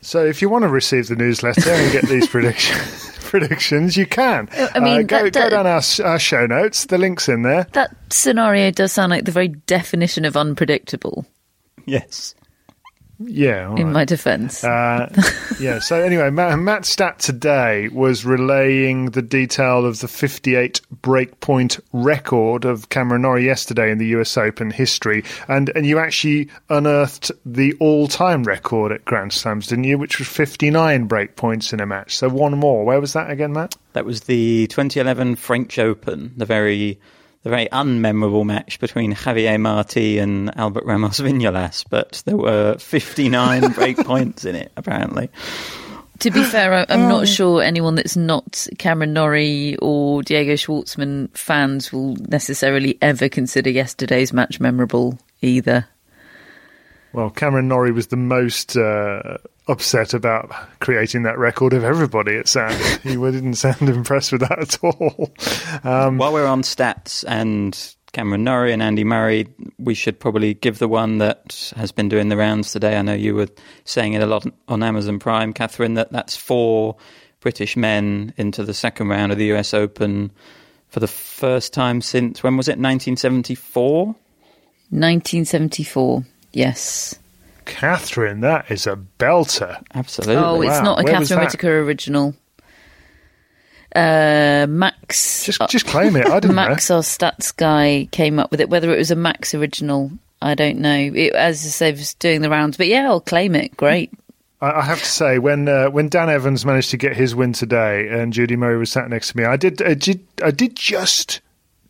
So 0.00 0.24
if 0.24 0.40
you 0.40 0.48
want 0.48 0.62
to 0.62 0.68
receive 0.68 1.08
the 1.08 1.16
newsletter 1.16 1.70
and 1.70 1.90
get 1.92 2.04
these 2.06 2.28
predictions, 2.30 3.10
predictions, 3.22 3.96
you 3.96 4.06
can. 4.06 4.48
I 4.72 4.78
mean, 4.78 5.00
Uh, 5.00 5.02
go, 5.02 5.24
that- 5.24 5.32
go 5.32 5.50
down 5.50 5.66
our, 5.66 5.82
our 6.04 6.18
show 6.20 6.46
notes. 6.46 6.86
The 6.86 6.98
link's 6.98 7.28
in 7.28 7.42
there. 7.42 7.66
That 7.72 7.96
scenario 8.10 8.70
does 8.70 8.92
sound 8.92 9.10
like 9.10 9.24
the 9.24 9.32
very 9.32 9.48
definition 9.48 10.24
of 10.24 10.36
unpredictable, 10.36 11.26
Yes. 11.84 12.36
Yeah. 13.20 13.68
all 13.68 13.76
in 13.76 13.86
right. 13.86 13.92
my 13.92 14.04
defence. 14.04 14.62
Uh, 14.62 15.12
yeah. 15.60 15.80
So 15.80 16.00
anyway, 16.00 16.30
Matt, 16.30 16.58
Matt 16.58 16.84
Stat 16.84 17.18
today 17.18 17.88
was 17.88 18.24
relaying 18.24 19.10
the 19.10 19.22
detail 19.22 19.84
of 19.84 20.00
the 20.00 20.08
58 20.08 20.80
breakpoint 21.02 21.80
record 21.92 22.64
of 22.64 22.88
Cameron 22.90 23.22
Norrie 23.22 23.44
yesterday 23.44 23.90
in 23.90 23.98
the 23.98 24.06
U.S. 24.08 24.36
Open 24.36 24.70
history, 24.70 25.24
and 25.48 25.70
and 25.74 25.84
you 25.84 25.98
actually 25.98 26.48
unearthed 26.70 27.32
the 27.44 27.74
all-time 27.80 28.44
record 28.44 28.92
at 28.92 29.04
Grand 29.04 29.32
Slams, 29.32 29.66
didn't 29.66 29.84
you? 29.84 29.98
Which 29.98 30.18
was 30.18 30.28
59 30.28 31.08
breakpoints 31.08 31.72
in 31.72 31.80
a 31.80 31.86
match. 31.86 32.16
So 32.16 32.28
one 32.28 32.56
more. 32.58 32.84
Where 32.84 33.00
was 33.00 33.14
that 33.14 33.30
again, 33.30 33.52
Matt? 33.52 33.76
That 33.94 34.04
was 34.04 34.22
the 34.22 34.68
2011 34.68 35.36
French 35.36 35.78
Open, 35.78 36.32
the 36.36 36.46
very 36.46 37.00
the 37.42 37.50
very 37.50 37.66
unmemorable 37.68 38.44
match 38.44 38.80
between 38.80 39.14
Javier 39.14 39.60
Marti 39.60 40.18
and 40.18 40.56
Albert 40.58 40.84
Ramos 40.84 41.20
Vinolas, 41.20 41.84
but 41.88 42.22
there 42.26 42.36
were 42.36 42.76
59 42.78 43.72
break 43.74 43.96
points 43.98 44.44
in 44.44 44.56
it, 44.56 44.72
apparently. 44.76 45.28
to 46.18 46.30
be 46.30 46.42
fair, 46.42 46.74
I- 46.74 46.86
I'm 46.88 47.08
not 47.08 47.28
sure 47.28 47.62
anyone 47.62 47.94
that's 47.94 48.16
not 48.16 48.66
Cameron 48.78 49.12
Norrie 49.12 49.76
or 49.80 50.22
Diego 50.22 50.54
Schwartzman 50.54 51.30
fans 51.36 51.92
will 51.92 52.16
necessarily 52.16 52.98
ever 53.00 53.28
consider 53.28 53.70
yesterday's 53.70 54.32
match 54.32 54.58
memorable 54.60 55.18
either. 55.40 55.86
Well, 57.12 57.30
Cameron 57.30 57.68
Norrie 57.68 57.92
was 57.92 58.08
the 58.08 58.16
most 58.16 58.76
uh, 58.76 59.38
upset 59.68 60.14
about 60.14 60.50
creating 60.80 61.24
that 61.24 61.38
record 61.38 61.72
of 61.72 61.84
everybody. 61.84 62.32
It 62.32 62.48
sounded 62.48 62.80
he 63.02 63.16
didn't 63.16 63.54
sound 63.54 63.88
impressed 63.88 64.32
with 64.32 64.40
that 64.42 64.58
at 64.58 64.78
all. 64.82 65.32
Um, 65.84 66.18
While 66.18 66.32
we're 66.32 66.46
on 66.46 66.62
stats 66.62 67.24
and 67.26 67.94
Cameron 68.12 68.44
Norrie 68.44 68.72
and 68.72 68.82
Andy 68.82 69.04
Murray, 69.04 69.46
we 69.78 69.94
should 69.94 70.18
probably 70.18 70.54
give 70.54 70.78
the 70.78 70.88
one 70.88 71.18
that 71.18 71.72
has 71.76 71.92
been 71.92 72.08
doing 72.08 72.28
the 72.28 72.36
rounds 72.36 72.72
today. 72.72 72.96
I 72.96 73.02
know 73.02 73.12
you 73.12 73.34
were 73.34 73.48
saying 73.84 74.14
it 74.14 74.22
a 74.22 74.26
lot 74.26 74.46
on 74.66 74.82
Amazon 74.82 75.18
Prime, 75.18 75.52
Catherine, 75.52 75.94
that 75.94 76.10
that's 76.10 76.34
four 76.34 76.96
British 77.40 77.76
men 77.76 78.32
into 78.36 78.64
the 78.64 78.74
second 78.74 79.08
round 79.08 79.30
of 79.30 79.38
the 79.38 79.52
US 79.52 79.74
Open 79.74 80.30
for 80.88 81.00
the 81.00 81.06
first 81.06 81.72
time 81.72 82.00
since, 82.00 82.42
when 82.42 82.56
was 82.56 82.68
it, 82.68 82.72
1974? 82.72 84.06
1974, 84.06 86.24
yes. 86.52 87.18
Catherine, 87.68 88.40
that 88.40 88.70
is 88.70 88.86
a 88.86 88.98
belter. 89.18 89.82
Absolutely. 89.94 90.36
Oh, 90.36 90.60
it's 90.62 90.70
Wow. 90.70 90.82
not 90.82 91.00
a 91.00 91.04
Where 91.04 91.12
Catherine 91.12 91.38
that? 91.38 91.46
Whitaker 91.46 91.80
original. 91.80 92.34
Uh, 93.94 94.66
Max. 94.68 95.44
Just, 95.44 95.60
just 95.68 95.86
claim 95.86 96.16
it. 96.16 96.26
I 96.26 96.40
didn't 96.40 96.56
know. 96.56 96.68
Max, 96.68 96.90
know. 96.90 96.96
our 96.96 97.02
stats 97.02 97.56
guy, 97.56 98.08
came 98.10 98.38
up 98.38 98.50
with 98.50 98.60
it. 98.60 98.68
Whether 98.68 98.92
it 98.92 98.98
was 98.98 99.10
a 99.10 99.16
Max 99.16 99.54
original, 99.54 100.10
I 100.42 100.54
don't 100.54 100.78
know. 100.78 101.10
It, 101.14 101.34
as 101.34 101.64
I 101.64 101.68
say, 101.68 101.88
it 101.90 101.96
was 101.96 102.14
doing 102.14 102.42
the 102.42 102.50
rounds. 102.50 102.76
But 102.76 102.88
yeah, 102.88 103.06
I'll 103.06 103.20
claim 103.20 103.54
it. 103.54 103.76
Great. 103.76 104.12
I, 104.60 104.72
I 104.72 104.82
have 104.82 104.98
to 105.00 105.06
say, 105.06 105.38
when 105.38 105.68
uh, 105.68 105.88
when 105.88 106.08
Dan 106.08 106.28
Evans 106.28 106.66
managed 106.66 106.90
to 106.90 106.96
get 106.96 107.16
his 107.16 107.34
win 107.34 107.52
today, 107.52 108.08
and 108.08 108.32
Judy 108.32 108.56
Murray 108.56 108.76
was 108.76 108.90
sat 108.92 109.08
next 109.08 109.28
to 109.32 109.36
me, 109.36 109.44
I 109.44 109.56
did, 109.56 109.80
I 109.82 109.94
did, 109.94 110.26
I 110.44 110.50
did 110.50 110.76
just 110.76 111.40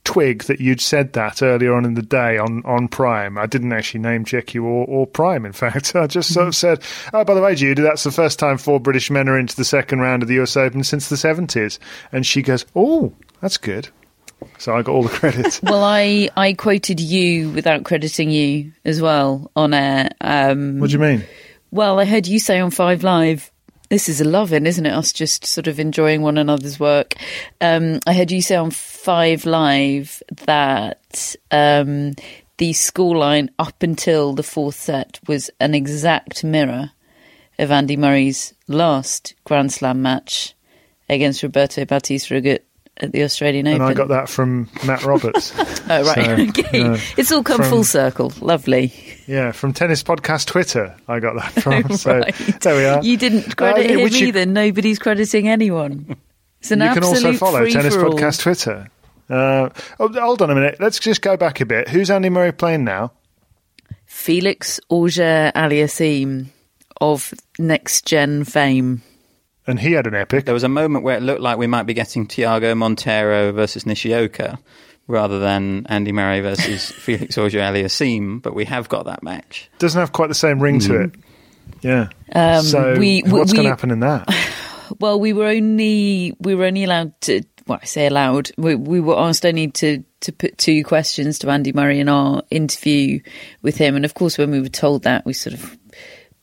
twig 0.09 0.45
that 0.45 0.59
you'd 0.59 0.81
said 0.81 1.13
that 1.13 1.43
earlier 1.43 1.75
on 1.75 1.85
in 1.85 1.93
the 1.93 2.01
day 2.01 2.39
on, 2.39 2.63
on 2.65 2.89
Prime. 2.89 3.37
I 3.37 3.45
didn't 3.45 3.75
actually 3.75 4.01
name 4.01 4.25
check 4.25 4.55
you 4.55 4.65
or, 4.65 4.87
or 4.87 5.07
Prime. 5.07 5.45
In 5.45 5.53
fact, 5.65 5.95
I 5.95 6.07
just 6.07 6.33
sort 6.33 6.49
of 6.49 6.57
said, 6.57 6.83
"Oh, 7.13 7.25
by 7.25 7.35
the 7.35 7.43
way, 7.43 7.55
Judy, 7.55 7.83
that's 7.83 8.05
the 8.05 8.11
first 8.11 8.39
time 8.39 8.57
four 8.57 8.81
British 8.81 9.11
men 9.11 9.29
are 9.29 9.39
into 9.39 9.55
the 9.55 9.67
second 9.67 10.01
round 10.01 10.23
of 10.23 10.29
the 10.29 10.41
US 10.41 10.57
Open 10.57 10.83
since 10.83 11.11
the 11.11 11.19
seventies." 11.19 11.79
And 12.11 12.25
she 12.25 12.41
goes, 12.41 12.65
"Oh, 12.75 13.13
that's 13.43 13.59
good." 13.59 13.91
So 14.57 14.75
I 14.75 14.81
got 14.81 14.93
all 14.93 15.03
the 15.03 15.09
credit. 15.11 15.61
Well, 15.69 15.85
I, 15.85 16.31
I 16.37 16.55
quoted 16.55 17.01
you 17.01 17.51
without 17.51 17.85
crediting 17.85 18.31
you 18.31 18.73
as 18.85 19.03
well 19.03 19.51
on 19.55 19.75
air. 19.75 20.11
Um, 20.23 20.79
what 20.79 20.89
do 20.89 20.93
you 20.95 21.01
mean? 21.01 21.25
Well, 21.71 21.99
I 21.99 22.07
heard 22.07 22.27
you 22.27 22.39
say 22.39 22.61
on 22.61 22.71
Five 22.71 23.03
Live, 23.03 23.51
this 23.89 24.09
is 24.09 24.21
a 24.21 24.25
loving, 24.25 24.67
isn't 24.67 24.87
it? 24.87 24.93
Us 24.93 25.13
just 25.13 25.47
sort 25.47 25.67
of 25.67 25.81
enjoying 25.81 26.23
one 26.23 26.39
another's 26.39 26.79
work. 26.79 27.15
Um, 27.61 28.01
I 28.07 28.13
heard 28.13 28.31
you 28.31 28.43
say 28.43 28.57
on 28.57 28.71
Five 28.71 29.47
Live 29.47 30.23
that 30.47 31.35
um, 31.51 32.13
the 32.59 32.73
scoreline 32.73 33.49
up 33.59 33.83
until 33.83 34.35
the 34.35 34.43
fourth 34.43 34.75
set 34.75 35.19
was 35.27 35.51
an 35.61 35.75
exact 35.75 36.45
mirror 36.45 36.93
of 37.59 37.71
Andy 37.71 37.97
Murray's 37.97 38.55
last 38.67 39.35
Grand 39.45 39.73
Slam 39.73 40.03
match 40.03 40.55
against 41.09 41.43
Roberto 41.43 41.85
Bautista 41.85 42.35
Agut 42.35 42.61
at 43.01 43.13
the 43.13 43.23
Australian 43.23 43.67
And 43.67 43.77
Open. 43.83 43.87
I 43.91 43.95
got 43.95 44.09
that 44.09 44.29
from 44.29 44.69
Matt 44.87 45.05
Roberts. 45.05 45.53
Oh, 45.91 46.05
right. 46.05 46.27
So, 46.27 46.33
okay. 46.61 47.01
It's 47.17 47.33
all 47.33 47.43
come 47.43 47.63
From- 47.63 47.71
full 47.71 47.85
circle. 47.85 48.31
Lovely. 48.43 48.93
Yeah, 49.27 49.53
from 49.53 49.73
Tennis 49.73 50.03
Podcast 50.03 50.45
Twitter, 50.47 50.95
I 51.09 51.19
got 51.19 51.37
that 51.37 51.63
from. 51.63 51.97
So 51.97 52.19
Right. 52.19 52.35
there 52.61 52.77
we 52.77 52.85
are. 52.85 53.03
You 53.03 53.17
didn't 53.17 53.57
credit 53.57 53.87
Uh, 53.87 53.95
him 53.95 54.01
you- 54.01 54.27
either. 54.27 54.45
Nobody's 54.45 54.99
crediting 54.99 55.49
anyone. 55.49 56.15
It's 56.61 56.71
an 56.73 56.83
you 56.83 56.93
can 56.93 57.05
also 57.05 57.33
follow 57.33 57.65
Tennis. 57.67 57.97
Podcast 57.97 58.41
Twitter. 58.41 58.89
Uh, 59.31 59.71
oh, 59.99 60.13
hold 60.13 60.43
on 60.43 60.51
a 60.51 60.55
minute. 60.55 60.77
Let's 60.79 60.99
just 60.99 61.23
go 61.23 61.39
back 61.39 61.63
a 61.63 61.67
bit. 61.67 61.89
Who's 61.89 62.11
Andy 62.11 62.29
Murray 62.29 62.53
playing 62.53 62.85
now? 62.85 63.13
Felix 64.05 64.81
Auger 64.91 65.53
Aliassime 65.55 66.47
of 67.01 67.33
Next 67.59 68.05
Gen 68.07 68.45
fame. 68.45 69.01
And 69.69 69.79
he 69.79 69.93
had 69.93 70.07
an 70.09 70.15
epic. 70.15 70.45
There 70.47 70.55
was 70.55 70.65
a 70.65 70.69
moment 70.69 71.05
where 71.05 71.17
it 71.17 71.23
looked 71.23 71.41
like 71.41 71.59
we 71.59 71.67
might 71.69 71.85
be 71.85 71.95
getting 71.95 72.27
Thiago 72.27 72.75
Monteiro 72.77 73.53
versus 73.55 73.85
Nishioka, 73.87 74.59
rather 75.07 75.39
than 75.39 75.87
Andy 75.89 76.11
Murray 76.11 76.41
versus 76.41 76.91
Felix 76.91 77.39
Auger-Aliassime, 77.39 78.43
but 78.43 78.55
we 78.55 78.65
have 78.65 78.89
got 78.89 79.05
that 79.05 79.23
match. 79.23 79.71
Doesn't 79.79 80.01
have 80.01 80.13
quite 80.13 80.29
the 80.29 80.35
same 80.35 80.61
ring 80.61 80.81
to 80.81 81.03
it. 81.03 81.15
Yeah. 81.83 82.09
Um, 82.33 82.63
so 82.65 82.97
we- 82.99 83.23
what's 83.27 83.53
we- 83.53 83.57
going 83.59 83.67
to 83.67 83.71
happen 83.71 83.91
in 83.91 84.01
that? 84.01 84.29
Well, 85.01 85.21
we 85.21 85.35
were 85.35 85.45
only 85.45 86.35
we 86.41 86.55
were 86.55 86.65
only 86.65 86.83
allowed 86.85 87.21
to. 87.21 87.43
Well, 87.67 87.79
I 87.83 87.85
say 87.85 88.07
allowed. 88.07 88.51
We, 88.57 88.75
we 88.75 89.01
were 89.01 89.19
asked 89.19 89.45
only 89.45 89.69
to 89.73 90.03
to 90.23 90.33
put 90.33 90.57
two 90.57 90.83
questions 90.83 91.39
to 91.41 91.51
Andy 91.51 91.75
Murray 91.75 92.01
in 92.01 92.09
our 92.09 92.43
interview 92.51 93.21
with 93.61 93.77
him, 93.77 93.97
and 93.97 94.07
of 94.07 94.15
course, 94.15 94.39
when 94.39 94.51
we 94.51 94.63
were 94.63 94.71
told 94.71 95.03
that, 95.03 95.27
we 95.27 95.35
sort 95.35 95.53
of 95.53 95.77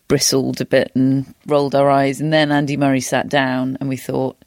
bristled 0.07 0.61
a 0.61 0.65
bit 0.65 0.91
and 0.95 1.33
rolled 1.47 1.75
our 1.75 1.89
eyes. 1.89 2.21
And 2.21 2.31
then 2.31 2.51
Andy 2.51 2.77
Murray 2.77 3.01
sat 3.01 3.27
down, 3.29 3.77
and 3.79 3.89
we 3.89 3.97
thought, 3.97 4.37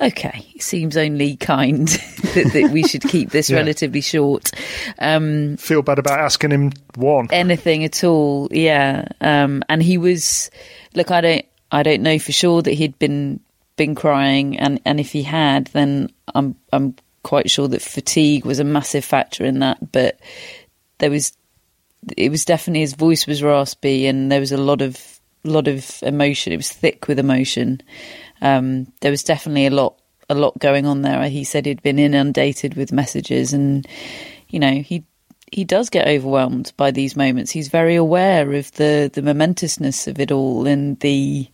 okay, 0.00 0.46
it 0.54 0.62
seems 0.62 0.96
only 0.96 1.36
kind 1.36 1.86
that, 2.34 2.50
that 2.54 2.70
we 2.72 2.82
should 2.84 3.02
keep 3.02 3.30
this 3.30 3.48
Yeah. 3.50 3.58
relatively 3.58 4.00
short. 4.00 4.50
Um, 4.98 5.56
Feel 5.58 5.82
bad 5.82 5.98
about 5.98 6.18
asking 6.20 6.50
him 6.50 6.72
one. 6.96 7.28
anything 7.30 7.84
at 7.84 8.02
all. 8.04 8.48
Yeah, 8.50 9.06
um, 9.20 9.62
and 9.68 9.82
he 9.82 9.98
was. 9.98 10.50
Look, 10.94 11.10
I 11.10 11.20
don't. 11.20 11.46
I 11.70 11.82
don't 11.82 12.02
know 12.02 12.18
for 12.18 12.32
sure 12.32 12.60
that 12.62 12.72
he'd 12.74 12.98
been 12.98 13.40
been 13.76 13.94
crying, 13.94 14.58
and 14.58 14.80
and 14.84 15.00
if 15.00 15.12
he 15.12 15.22
had, 15.22 15.66
then 15.68 16.10
I'm 16.34 16.54
I'm 16.72 16.94
quite 17.22 17.50
sure 17.50 17.68
that 17.68 17.80
fatigue 17.82 18.44
was 18.44 18.58
a 18.58 18.64
massive 18.64 19.04
factor 19.04 19.44
in 19.44 19.60
that. 19.60 19.92
But 19.92 20.18
there 20.98 21.10
was, 21.10 21.32
it 22.16 22.30
was 22.30 22.44
definitely 22.44 22.80
his 22.80 22.94
voice 22.94 23.26
was 23.26 23.42
raspy, 23.42 24.06
and 24.06 24.30
there 24.30 24.40
was 24.40 24.52
a 24.52 24.56
lot 24.56 24.82
of 24.82 25.20
lot 25.44 25.68
of 25.68 25.98
emotion. 26.02 26.52
It 26.52 26.56
was 26.56 26.70
thick 26.70 27.08
with 27.08 27.18
emotion. 27.18 27.80
Um, 28.40 28.92
there 29.00 29.10
was 29.10 29.22
definitely 29.22 29.66
a 29.66 29.70
lot 29.70 30.00
a 30.28 30.34
lot 30.34 30.58
going 30.58 30.86
on 30.86 31.02
there. 31.02 31.28
He 31.28 31.44
said 31.44 31.66
he'd 31.66 31.82
been 31.82 31.98
inundated 31.98 32.74
with 32.74 32.92
messages, 32.92 33.52
and 33.52 33.86
you 34.48 34.58
know 34.58 34.80
he 34.80 35.04
he 35.52 35.64
does 35.64 35.90
get 35.90 36.08
overwhelmed 36.08 36.72
by 36.76 36.90
these 36.90 37.14
moments. 37.14 37.50
He's 37.50 37.68
very 37.68 37.94
aware 37.94 38.52
of 38.52 38.72
the 38.72 39.10
the 39.12 39.22
momentousness 39.22 40.08
of 40.08 40.18
it 40.18 40.32
all 40.32 40.66
and 40.66 40.98
the 41.00 41.48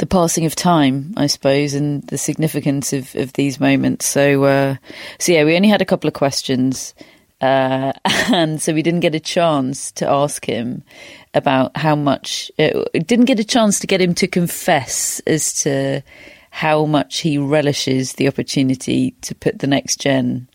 the 0.00 0.06
passing 0.06 0.46
of 0.46 0.56
time, 0.56 1.12
I 1.16 1.26
suppose, 1.26 1.74
and 1.74 2.02
the 2.04 2.16
significance 2.16 2.94
of, 2.94 3.14
of 3.16 3.34
these 3.34 3.60
moments. 3.60 4.06
So, 4.06 4.44
uh, 4.44 4.76
so 5.18 5.32
yeah, 5.32 5.44
we 5.44 5.56
only 5.56 5.68
had 5.68 5.82
a 5.82 5.86
couple 5.86 6.08
of 6.08 6.14
questions, 6.14 6.94
uh, 7.40 7.92
and 8.32 8.60
so 8.60 8.72
we 8.74 8.82
didn't 8.82 9.00
get 9.00 9.14
a 9.14 9.20
chance 9.20 9.90
to 9.92 10.08
ask 10.08 10.44
him 10.44 10.82
about 11.34 11.76
how 11.76 11.94
much. 11.96 12.50
Uh, 12.58 12.84
didn't 12.92 13.24
get 13.26 13.40
a 13.40 13.44
chance 13.44 13.78
to 13.80 13.86
get 13.86 14.00
him 14.00 14.14
to 14.14 14.26
confess 14.26 15.20
as 15.26 15.52
to 15.62 16.02
how 16.50 16.84
much 16.84 17.18
he 17.18 17.38
relishes 17.38 18.14
the 18.14 18.26
opportunity 18.28 19.12
to 19.22 19.34
put 19.34 19.60
the 19.60 19.66
next 19.68 20.00
gen 20.00 20.48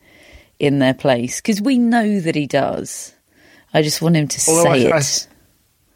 in 0.60 0.80
their 0.80 0.94
place 0.94 1.40
because 1.42 1.62
we 1.62 1.78
know 1.78 2.20
that 2.20 2.36
he 2.36 2.46
does. 2.48 3.14
I 3.74 3.82
just 3.82 4.02
want 4.02 4.16
him 4.16 4.28
to 4.28 4.52
Although 4.52 4.64
say 4.64 4.92
I- 4.92 4.96
I- 4.96 5.00
it. 5.00 5.28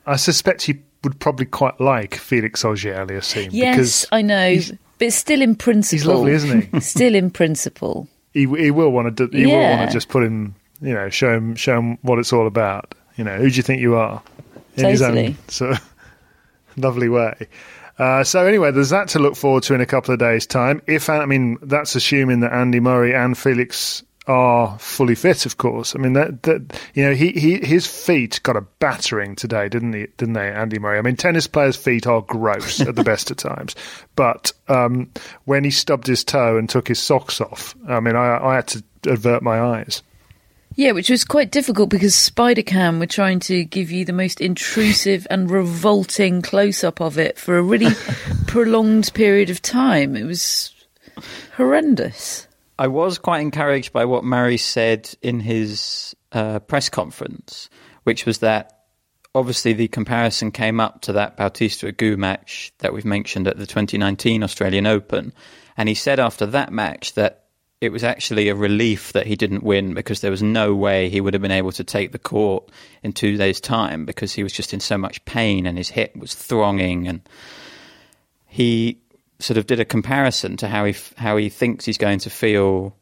I 0.06 0.16
suspect 0.16 0.64
he 0.64 0.80
would 1.04 1.20
probably 1.20 1.46
quite 1.46 1.80
like 1.80 2.16
Felix 2.16 2.66
Auger-Aliassime 2.66 3.50
yes, 3.52 3.76
because 3.76 4.08
I 4.12 4.22
know, 4.22 4.58
but 4.98 5.14
still 5.14 5.42
in 5.42 5.56
principle, 5.56 5.98
He's 5.98 6.06
lovely, 6.06 6.32
isn't 6.34 6.74
he? 6.74 6.80
still 6.82 7.14
in 7.16 7.30
principle. 7.30 8.08
he 8.34 8.42
he 8.42 8.72
will 8.72 8.90
want 8.90 9.16
to 9.18 9.28
he 9.32 9.46
will 9.46 9.62
want 9.78 9.90
to 9.90 9.94
just 9.94 10.10
put 10.10 10.24
him 10.24 10.56
you 10.82 10.94
know 10.94 11.10
show 11.10 11.34
him 11.36 11.56
show 11.56 11.78
him 11.80 11.98
what 12.02 12.20
it's 12.20 12.34
all 12.34 12.48
about. 12.48 12.96
You 13.18 13.24
know 13.24 13.38
who 13.38 13.50
do 13.50 13.56
you 13.56 13.64
think 13.64 13.82
you 13.82 13.96
are 13.96 14.22
in 14.76 14.86
his 14.86 15.02
Totally. 15.02 15.28
own 15.28 15.38
sort 15.48 15.72
of 15.72 15.94
lovely 16.78 17.10
way. 17.10 17.48
Uh, 17.98 18.24
so 18.24 18.46
anyway, 18.46 18.72
there's 18.72 18.92
that 18.92 19.10
to 19.10 19.20
look 19.20 19.36
forward 19.36 19.64
to 19.64 19.74
in 19.74 19.82
a 19.82 19.86
couple 19.86 20.14
of 20.14 20.20
days' 20.20 20.46
time. 20.48 20.82
If 20.88 21.10
I 21.10 21.26
mean 21.26 21.58
that's 21.62 21.96
assuming 21.96 22.40
that 22.42 22.54
Andy 22.54 22.80
Murray 22.80 23.14
and 23.14 23.38
Felix 23.38 24.04
are 24.26 24.78
fully 24.80 25.16
fit, 25.16 25.46
of 25.46 25.58
course. 25.58 25.96
I 25.96 26.00
mean 26.00 26.14
that, 26.14 26.44
that 26.44 26.80
you 26.94 27.04
know 27.04 27.14
he, 27.14 27.32
he 27.32 27.58
his 27.58 27.88
feet 27.88 28.40
got 28.44 28.56
a 28.56 28.62
battering 28.62 29.36
today, 29.36 29.68
didn't 29.68 29.94
he? 29.94 30.08
Didn't 30.18 30.36
they, 30.36 30.50
Andy 30.50 30.80
Murray? 30.80 30.98
I 30.98 31.02
mean, 31.02 31.18
tennis 31.18 31.48
players' 31.48 31.76
feet 31.76 32.08
are 32.08 32.22
gross 32.22 32.80
at 32.80 32.96
the 32.96 33.04
best 33.04 33.32
of 33.32 33.38
times, 33.38 33.76
but 34.16 34.54
um, 34.70 35.12
when 35.44 35.66
he 35.66 35.72
stubbed 35.72 36.08
his 36.08 36.24
toe 36.24 36.58
and 36.58 36.70
took 36.70 36.88
his 36.88 37.00
socks 37.00 37.42
off, 37.42 37.76
I 37.88 38.00
mean, 38.00 38.16
I, 38.16 38.38
I 38.38 38.56
had 38.56 38.68
to 38.68 38.84
avert 39.08 39.42
my 39.44 39.60
eyes. 39.60 40.04
Yeah, 40.76 40.92
which 40.92 41.10
was 41.10 41.26
quite 41.26 41.52
difficult 41.52 41.90
because 41.90 42.14
Spidercam 42.14 43.00
were 43.00 43.06
trying 43.06 43.40
to 43.42 43.66
give 43.66 43.92
you 43.92 44.06
the 44.06 44.14
most 44.14 44.40
intrusive 44.40 45.28
and 45.30 45.50
revolting 45.52 46.42
close 46.42 46.84
up 46.84 47.02
of 47.02 47.18
it 47.18 47.38
for 47.38 47.58
a 47.58 47.64
really 47.64 47.94
prolonged 48.48 49.14
period 49.14 49.50
of 49.50 49.62
time. 49.62 50.16
It 50.16 50.26
was 50.26 50.74
horrendous. 51.58 52.48
I 52.78 52.88
was 52.88 53.18
quite 53.18 53.42
encouraged 53.42 53.92
by 53.92 54.06
what 54.06 54.24
Murray 54.24 54.58
said 54.58 55.14
in 55.22 55.42
his 55.42 56.16
uh, 56.32 56.60
press 56.60 56.88
conference, 56.88 57.70
which 58.04 58.26
was 58.26 58.38
that 58.40 58.80
obviously 59.36 59.74
the 59.74 59.88
comparison 59.88 60.52
came 60.52 60.80
up 60.80 61.02
to 61.02 61.14
that 61.14 61.36
Bautista 61.36 61.92
Agut 61.92 62.18
match 62.18 62.72
that 62.80 62.94
we've 62.94 63.06
mentioned 63.06 63.48
at 63.48 63.58
the 63.58 63.68
2019 63.68 64.44
Australian 64.44 64.88
Open. 64.88 65.34
And 65.78 65.90
he 65.90 65.96
said 65.96 66.20
after 66.20 66.46
that 66.48 66.72
match 66.72 67.14
that 67.14 67.46
it 67.82 67.92
was 67.92 68.04
actually 68.04 68.50
a 68.50 68.56
relief 68.56 69.14
that 69.14 69.26
he 69.26 69.36
didn't 69.36 69.64
win 69.64 69.94
because 69.94 70.20
there 70.20 70.32
was 70.32 70.44
no 70.44 70.76
way 70.76 71.10
he 71.10 71.22
would 71.22 71.34
have 71.34 71.42
been 71.42 71.52
able 71.52 71.72
to 71.72 71.84
take 71.84 72.12
the 72.12 72.20
court 72.20 72.70
in 73.04 73.14
two 73.14 73.38
days' 73.38 73.62
time 73.62 74.06
because 74.06 74.34
he 74.34 74.44
was 74.44 74.52
just 74.52 74.74
in 74.74 74.82
so 74.82 74.98
much 74.98 75.24
pain 75.26 75.66
and 75.66 75.78
his 75.78 75.90
hip 75.90 76.14
was 76.16 76.34
thronging. 76.34 77.08
And 77.08 77.22
he 78.48 79.00
sort 79.40 79.58
of 79.58 79.66
did 79.66 79.80
a 79.80 79.86
comparison 79.86 80.58
to 80.58 80.68
how 80.68 80.84
he 80.84 80.96
how 81.16 81.38
he 81.38 81.48
thinks 81.48 81.86
he's 81.86 81.98
going 81.98 82.20
to 82.20 82.30
feel 82.30 82.96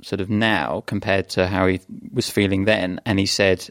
sort 0.00 0.22
of 0.22 0.30
now 0.30 0.82
compared 0.86 1.28
to 1.30 1.46
how 1.46 1.66
he 1.66 1.80
was 2.10 2.30
feeling 2.30 2.64
then. 2.64 3.00
And 3.04 3.18
he 3.18 3.26
said 3.26 3.68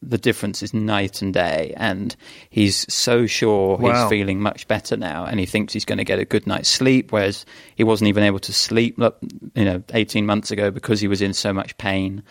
the 0.00 0.18
difference 0.18 0.62
is 0.62 0.72
night 0.72 1.22
and 1.22 1.34
day 1.34 1.74
and 1.76 2.14
he's 2.50 2.86
so 2.92 3.26
sure 3.26 3.76
Wow. 3.78 4.02
he's 4.02 4.08
feeling 4.08 4.40
much 4.40 4.68
better 4.68 4.96
now 4.96 5.24
and 5.24 5.40
he 5.40 5.46
thinks 5.46 5.72
he's 5.72 5.84
going 5.84 5.98
to 5.98 6.04
get 6.04 6.20
a 6.20 6.24
good 6.24 6.46
night's 6.46 6.68
sleep 6.68 7.10
whereas 7.10 7.44
he 7.74 7.82
wasn't 7.82 8.06
even 8.08 8.22
able 8.22 8.38
to 8.38 8.52
sleep 8.52 8.96
you 8.98 9.64
know 9.64 9.82
18 9.92 10.24
months 10.24 10.50
ago 10.52 10.70
because 10.70 11.00
he 11.00 11.08
was 11.08 11.20
in 11.20 11.32
so 11.34 11.52
much 11.52 11.76
pain 11.78 12.22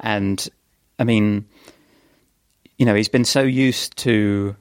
and 0.00 0.48
i 0.98 1.04
mean 1.04 1.46
you 2.76 2.84
know 2.84 2.94
he's 2.94 3.08
been 3.08 3.24
so 3.24 3.40
used 3.40 3.96
to 3.96 4.54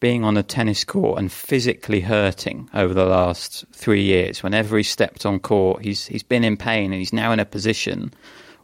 being 0.00 0.24
on 0.24 0.36
a 0.36 0.42
tennis 0.42 0.82
court 0.82 1.18
and 1.18 1.30
physically 1.30 2.00
hurting 2.00 2.68
over 2.72 2.94
the 2.94 3.04
last 3.04 3.66
three 3.74 4.00
years. 4.02 4.42
Whenever 4.42 4.78
he 4.78 4.82
stepped 4.82 5.26
on 5.26 5.38
court, 5.38 5.82
he's 5.84 6.06
he's 6.06 6.22
been 6.22 6.42
in 6.42 6.56
pain, 6.56 6.86
and 6.90 6.94
he's 6.94 7.12
now 7.12 7.32
in 7.32 7.38
a 7.38 7.44
position 7.44 8.10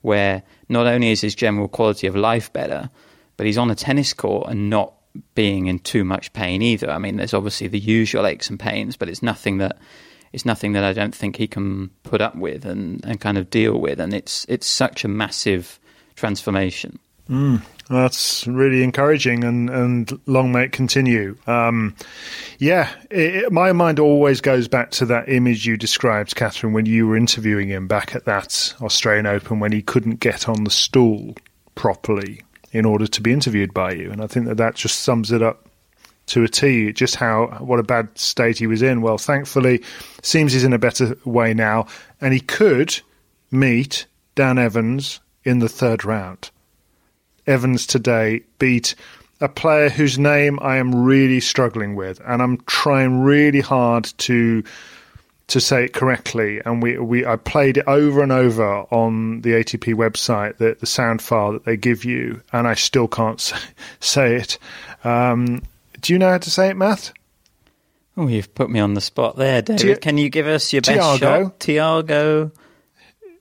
where 0.00 0.42
not 0.68 0.86
only 0.86 1.10
is 1.10 1.20
his 1.20 1.34
general 1.34 1.68
quality 1.68 2.06
of 2.06 2.16
life 2.16 2.52
better, 2.52 2.90
but 3.36 3.46
he's 3.46 3.58
on 3.58 3.70
a 3.70 3.74
tennis 3.74 4.12
court 4.12 4.48
and 4.50 4.70
not 4.70 4.94
being 5.34 5.66
in 5.66 5.78
too 5.78 6.04
much 6.04 6.32
pain 6.32 6.62
either. 6.62 6.90
I 6.90 6.98
mean, 6.98 7.16
there's 7.16 7.34
obviously 7.34 7.68
the 7.68 7.78
usual 7.78 8.26
aches 8.26 8.50
and 8.50 8.58
pains, 8.58 8.96
but 8.96 9.08
it's 9.08 9.22
nothing 9.22 9.58
that 9.58 9.78
it's 10.32 10.44
nothing 10.44 10.72
that 10.72 10.84
I 10.84 10.92
don't 10.92 11.14
think 11.14 11.36
he 11.36 11.46
can 11.46 11.90
put 12.02 12.20
up 12.20 12.36
with 12.36 12.66
and, 12.66 13.02
and 13.04 13.20
kind 13.20 13.38
of 13.38 13.48
deal 13.48 13.78
with. 13.78 14.00
And 14.00 14.12
it's 14.12 14.44
it's 14.48 14.66
such 14.66 15.04
a 15.04 15.08
massive 15.08 15.78
transformation. 16.14 16.98
Mm. 17.28 17.62
That's 17.88 18.46
really 18.48 18.82
encouraging, 18.82 19.44
and, 19.44 19.70
and 19.70 20.20
long 20.26 20.50
may 20.50 20.64
it 20.64 20.72
continue. 20.72 21.36
Um, 21.46 21.94
yeah, 22.58 22.90
it, 23.10 23.34
it- 23.44 23.52
my 23.52 23.72
mind 23.72 24.00
always 24.00 24.40
goes 24.40 24.66
back 24.66 24.90
to 24.92 25.06
that 25.06 25.28
image 25.28 25.66
you 25.66 25.76
described, 25.76 26.34
Catherine, 26.34 26.72
when 26.72 26.86
you 26.86 27.06
were 27.06 27.16
interviewing 27.16 27.68
him 27.68 27.86
back 27.86 28.14
at 28.16 28.24
that 28.24 28.74
Australian 28.82 29.26
Open 29.26 29.60
when 29.60 29.70
he 29.72 29.82
couldn't 29.82 30.18
get 30.18 30.48
on 30.48 30.64
the 30.64 30.70
stool 30.70 31.34
properly 31.76 32.42
in 32.72 32.84
order 32.84 33.06
to 33.06 33.20
be 33.20 33.32
interviewed 33.32 33.72
by 33.72 33.92
you. 33.92 34.10
And 34.10 34.20
I 34.20 34.26
think 34.26 34.46
that 34.46 34.56
that 34.56 34.74
just 34.74 35.00
sums 35.00 35.30
it 35.30 35.40
up 35.42 35.68
to 36.26 36.42
a 36.42 36.48
T, 36.48 36.92
just 36.92 37.14
how 37.14 37.46
what 37.60 37.78
a 37.78 37.84
bad 37.84 38.18
state 38.18 38.58
he 38.58 38.66
was 38.66 38.82
in. 38.82 39.00
Well, 39.00 39.16
thankfully, 39.16 39.84
seems 40.22 40.52
he's 40.52 40.64
in 40.64 40.72
a 40.72 40.78
better 40.78 41.16
way 41.24 41.54
now, 41.54 41.86
and 42.20 42.34
he 42.34 42.40
could 42.40 42.98
meet 43.52 44.06
Dan 44.34 44.58
Evans 44.58 45.20
in 45.44 45.60
the 45.60 45.68
third 45.68 46.04
round. 46.04 46.50
Evans 47.46 47.86
today 47.86 48.42
beat 48.58 48.94
a 49.40 49.48
player 49.48 49.88
whose 49.90 50.18
name 50.18 50.58
I 50.62 50.76
am 50.78 50.94
really 51.04 51.40
struggling 51.40 51.94
with, 51.94 52.20
and 52.26 52.42
I'm 52.42 52.58
trying 52.66 53.20
really 53.22 53.60
hard 53.60 54.04
to 54.18 54.62
to 55.48 55.60
say 55.60 55.84
it 55.84 55.92
correctly. 55.92 56.60
And 56.64 56.82
we, 56.82 56.98
we 56.98 57.24
I 57.24 57.36
played 57.36 57.76
it 57.76 57.84
over 57.86 58.22
and 58.22 58.32
over 58.32 58.64
on 58.90 59.42
the 59.42 59.50
ATP 59.52 59.94
website, 59.94 60.56
the, 60.56 60.76
the 60.80 60.86
sound 60.86 61.22
file 61.22 61.52
that 61.52 61.64
they 61.64 61.76
give 61.76 62.04
you, 62.04 62.40
and 62.52 62.66
I 62.66 62.74
still 62.74 63.06
can't 63.08 63.40
say, 63.40 63.58
say 64.00 64.34
it. 64.36 64.58
Um, 65.04 65.62
do 66.00 66.12
you 66.12 66.18
know 66.18 66.30
how 66.30 66.38
to 66.38 66.50
say 66.50 66.70
it, 66.70 66.76
Matt? 66.76 67.12
Oh, 68.16 68.28
you've 68.28 68.54
put 68.54 68.70
me 68.70 68.80
on 68.80 68.94
the 68.94 69.00
spot 69.02 69.36
there, 69.36 69.60
David. 69.60 69.96
Ti- 69.96 70.00
Can 70.00 70.16
you 70.18 70.30
give 70.30 70.46
us 70.46 70.72
your 70.72 70.80
best 70.80 70.98
Thiago. 70.98 71.18
shot? 71.18 71.58
Thiago 71.60 72.50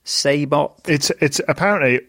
Seyboth. 0.04 0.88
It's 0.90 1.10
it's 1.22 1.40
apparently 1.48 2.02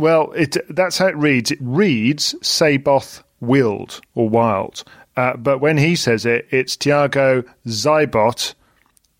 well, 0.00 0.32
it 0.32 0.56
that's 0.68 0.98
how 0.98 1.06
it 1.06 1.16
reads. 1.16 1.50
It 1.50 1.58
reads 1.60 2.34
Seyboth 2.42 3.22
Wild 3.40 4.00
or 4.14 4.28
wild, 4.28 4.84
uh, 5.16 5.36
but 5.36 5.60
when 5.60 5.78
he 5.78 5.96
says 5.96 6.26
it, 6.26 6.46
it's 6.50 6.76
Thiago 6.76 7.46
Zybot 7.66 8.54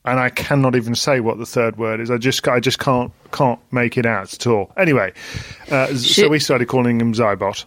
and 0.05 0.19
I 0.19 0.31
cannot 0.31 0.75
even 0.77 0.95
say 0.95 1.21
what 1.21 1.39
the 1.39 1.47
third 1.47 1.77
word 1.77 2.01
is. 2.01 2.11
I 2.11 2.17
just 2.17 2.47
I 2.49 2.61
just 2.61 2.79
can't 2.79 3.13
can't 3.33 3.61
make 3.73 3.99
it 3.99 4.07
out 4.07 4.33
at 4.33 4.47
all. 4.47 4.73
Anyway, 4.77 5.13
uh, 5.71 5.95
so 5.95 6.29
we 6.29 6.39
started 6.39 6.69
calling 6.69 7.01
him 7.01 7.13
Zybot. 7.13 7.65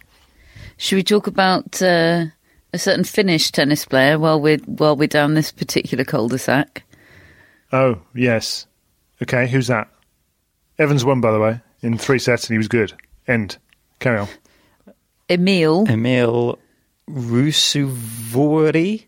Should 0.76 0.96
we 0.96 1.02
talk 1.04 1.26
about 1.26 1.80
uh, 1.80 2.26
a 2.72 2.78
certain 2.78 3.04
Finnish 3.04 3.52
tennis 3.52 3.84
player 3.84 4.18
while 4.18 4.40
we're 4.40 4.58
while 4.58 4.96
we're 4.96 5.08
down 5.08 5.34
this 5.34 5.52
particular 5.52 6.04
cul-de-sac? 6.04 6.82
Oh 7.72 7.98
yes, 8.14 8.66
okay. 9.22 9.46
Who's 9.46 9.68
that? 9.68 9.88
Evans 10.78 11.04
won 11.04 11.20
by 11.20 11.30
the 11.30 11.38
way 11.38 11.60
in 11.82 11.98
three 11.98 12.18
sets, 12.18 12.48
and 12.48 12.54
he 12.54 12.58
was 12.58 12.68
good. 12.68 12.92
End. 13.26 13.56
Carry 14.00 14.18
on. 14.20 14.28
Emil. 15.28 15.86
Emil 15.88 16.58
Ruusuvuori, 17.10 19.04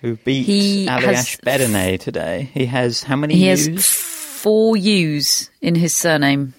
who 0.00 0.16
beat 0.16 0.42
He 0.44 0.86
Aliash 0.86 1.02
has- 1.02 1.36
Bedene 1.44 1.98
today. 1.98 2.50
He 2.54 2.66
has 2.66 3.02
how 3.02 3.16
many 3.16 3.34
He 3.34 3.46
has 3.46 3.68
four 3.86 4.76
U's 4.76 5.50
in 5.60 5.74
his 5.74 5.94
surname. 5.94 6.54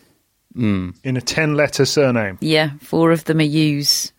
Hmm. 0.54 0.90
In 1.04 1.16
a 1.16 1.22
ten-letter 1.22 1.86
surname. 1.86 2.38
Yeah, 2.42 2.72
four 2.82 3.12
of 3.12 3.24
them 3.26 3.40
are 3.40 3.44
U's. 3.44 4.12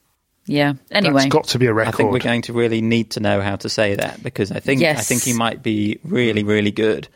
Yeah. 0.46 0.74
Anyway, 0.90 1.22
That's 1.22 1.32
got 1.32 1.44
to 1.48 1.58
be 1.58 1.66
a 1.66 1.72
record. 1.72 1.94
I 1.94 1.96
think 1.96 2.12
we're 2.12 2.18
going 2.20 2.42
to 2.42 2.52
really 2.52 2.80
need 2.80 3.10
to 3.12 3.20
know 3.20 3.40
how 3.40 3.56
to 3.56 3.68
say 3.68 3.94
that 3.96 4.22
because 4.22 4.50
I 4.50 4.60
think 4.60 4.82
I 4.82 4.94
think 4.94 5.22
he 5.22 5.32
might 5.32 5.62
be 5.62 5.98
really 6.04 6.42
really 6.44 6.70
good. 6.70 7.08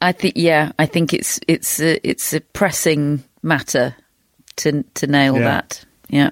I 0.00 0.12
think 0.12 0.34
yeah, 0.36 0.72
I 0.78 0.86
think 0.86 1.12
it's 1.12 1.38
it's 1.46 1.80
a, 1.80 2.08
it's 2.08 2.32
a 2.32 2.40
pressing 2.40 3.22
matter 3.42 3.94
to 4.56 4.82
to 4.94 5.06
nail 5.06 5.34
Yeah. 5.36 5.44
that. 5.44 5.84
Yeah. 6.08 6.30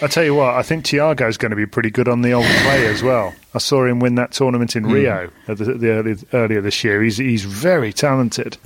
I 0.00 0.06
tell 0.06 0.22
you 0.22 0.34
what, 0.36 0.54
I 0.54 0.62
think 0.62 0.84
Thiago's 0.84 1.36
going 1.36 1.50
to 1.50 1.56
be 1.56 1.66
pretty 1.66 1.90
good 1.90 2.06
on 2.08 2.22
the 2.22 2.32
old 2.32 2.46
clay 2.46 2.86
as 2.86 3.02
well. 3.02 3.34
I 3.54 3.58
saw 3.58 3.84
him 3.84 3.98
win 3.98 4.14
that 4.16 4.30
tournament 4.30 4.76
in 4.76 4.86
Rio 4.86 5.30
at 5.48 5.58
the, 5.58 5.64
the 5.64 5.90
early, 5.90 6.16
earlier 6.32 6.60
this 6.60 6.84
year. 6.84 7.02
He's 7.02 7.16
he's 7.16 7.44
very 7.44 7.92
talented, 7.92 8.56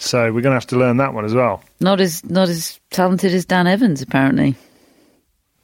so 0.00 0.24
we're 0.32 0.40
going 0.40 0.52
to 0.52 0.60
have 0.60 0.66
to 0.68 0.76
learn 0.76 0.96
that 0.98 1.12
one 1.12 1.24
as 1.26 1.34
well. 1.34 1.62
Not 1.80 2.00
as 2.00 2.24
not 2.24 2.48
as 2.48 2.80
talented 2.90 3.34
as 3.34 3.44
Dan 3.44 3.66
Evans 3.66 4.00
apparently. 4.00 4.54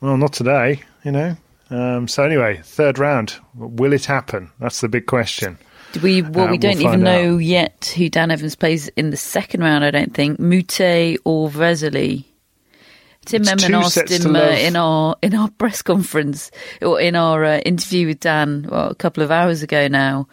Well, 0.00 0.16
not 0.18 0.32
today, 0.34 0.82
you 1.04 1.12
know. 1.12 1.36
Um, 1.70 2.06
so 2.06 2.24
anyway, 2.24 2.60
third 2.62 2.98
round, 2.98 3.36
will 3.54 3.94
it 3.94 4.04
happen? 4.04 4.50
That's 4.58 4.82
the 4.82 4.88
big 4.88 5.06
question. 5.06 5.56
We 6.00 6.22
well 6.22 6.48
Uh, 6.48 6.50
we 6.52 6.58
don't 6.58 6.78
we'll 6.78 6.88
even 6.88 7.00
know 7.02 7.38
yet 7.38 7.92
who 7.96 8.08
Dan 8.08 8.30
Evans 8.30 8.54
plays 8.56 8.88
in 8.88 9.10
the 9.10 9.16
second 9.16 9.62
round, 9.62 9.84
I 9.84 9.90
don't 9.90 10.14
think. 10.14 10.38
Moutet 10.38 11.18
or 11.24 11.50
Vesely. 11.50 12.24
Tim 13.24 13.42
Henman 13.42 13.84
asked 13.84 14.10
him 14.10 14.34
uh, 14.34 14.40
in 14.40 14.74
our 14.76 15.16
in 15.22 15.34
our 15.34 15.48
press 15.58 15.82
conference 15.82 16.50
or 16.80 17.00
in 17.00 17.14
our 17.14 17.44
uh, 17.44 17.58
interview 17.58 18.08
with 18.08 18.20
Dan 18.20 18.66
well, 18.70 18.90
a 18.90 18.94
couple 18.94 19.22
of 19.22 19.30
hours 19.30 19.62
ago 19.62 19.88
now. 19.88 20.28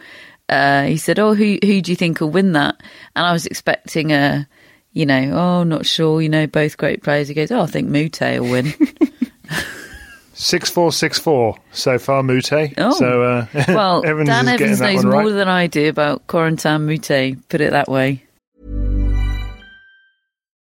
Uh, 0.48 0.84
he 0.84 0.96
said, 0.96 1.18
"Oh, 1.18 1.34
who 1.34 1.58
who 1.62 1.80
do 1.80 1.92
you 1.92 1.96
think 1.96 2.20
will 2.20 2.30
win 2.30 2.52
that?" 2.52 2.82
And 3.14 3.24
I 3.24 3.32
was 3.32 3.46
expecting 3.46 4.10
a, 4.10 4.48
you 4.92 5.06
know, 5.06 5.30
oh, 5.32 5.62
not 5.62 5.86
sure, 5.86 6.20
you 6.20 6.28
know, 6.28 6.48
both 6.48 6.76
great 6.76 7.04
players. 7.04 7.28
He 7.28 7.34
goes, 7.34 7.52
"Oh, 7.52 7.62
I 7.62 7.66
think 7.66 7.88
Moutet 7.88 8.40
will 8.40 8.50
win." 8.50 8.74
Six 10.40 10.70
four 10.70 10.90
six 10.90 11.18
four 11.18 11.54
so 11.70 11.98
far, 11.98 12.22
Moutet. 12.22 12.72
Oh. 12.78 12.92
So 12.92 13.22
uh, 13.22 13.46
well, 13.68 14.02
Evans 14.06 14.26
Dan 14.26 14.48
Evans 14.48 14.80
knows 14.80 15.04
more 15.04 15.30
than 15.30 15.48
I 15.48 15.66
do 15.66 15.90
about 15.90 16.26
Corentin 16.28 16.86
Moutet. 16.86 17.46
Put 17.50 17.60
it 17.60 17.72
that 17.72 17.88
way. 17.88 18.24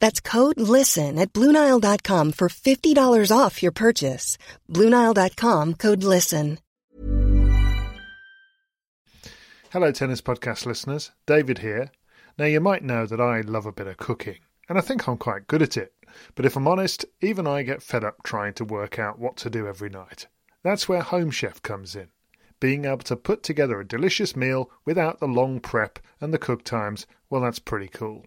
That's 0.00 0.20
code 0.20 0.60
LISTEN 0.60 1.18
at 1.18 1.32
Bluenile.com 1.32 2.32
for 2.32 2.48
$50 2.48 3.36
off 3.36 3.62
your 3.62 3.72
purchase. 3.72 4.36
Bluenile.com 4.68 5.74
code 5.74 6.02
LISTEN. 6.02 6.58
Hello, 9.72 9.92
Tennis 9.92 10.20
Podcast 10.20 10.66
listeners. 10.66 11.12
David 11.26 11.58
here. 11.58 11.92
Now, 12.36 12.46
you 12.46 12.58
might 12.58 12.82
know 12.82 13.06
that 13.06 13.20
I 13.20 13.42
love 13.42 13.66
a 13.66 13.72
bit 13.72 13.86
of 13.86 13.98
cooking, 13.98 14.38
and 14.68 14.76
I 14.76 14.80
think 14.80 15.06
I'm 15.06 15.16
quite 15.16 15.46
good 15.46 15.62
at 15.62 15.76
it. 15.76 15.92
But 16.34 16.44
if 16.44 16.56
I'm 16.56 16.66
honest, 16.66 17.04
even 17.20 17.46
I 17.46 17.62
get 17.62 17.80
fed 17.80 18.02
up 18.02 18.24
trying 18.24 18.54
to 18.54 18.64
work 18.64 18.98
out 18.98 19.20
what 19.20 19.36
to 19.36 19.48
do 19.48 19.68
every 19.68 19.88
night. 19.88 20.26
That's 20.64 20.88
where 20.88 21.02
Home 21.02 21.30
Chef 21.30 21.62
comes 21.62 21.94
in. 21.94 22.08
Being 22.58 22.84
able 22.84 22.98
to 22.98 23.14
put 23.14 23.44
together 23.44 23.78
a 23.78 23.86
delicious 23.86 24.34
meal 24.34 24.72
without 24.84 25.20
the 25.20 25.28
long 25.28 25.60
prep 25.60 26.00
and 26.20 26.34
the 26.34 26.38
cook 26.38 26.64
times, 26.64 27.06
well, 27.30 27.42
that's 27.42 27.60
pretty 27.60 27.88
cool. 27.88 28.26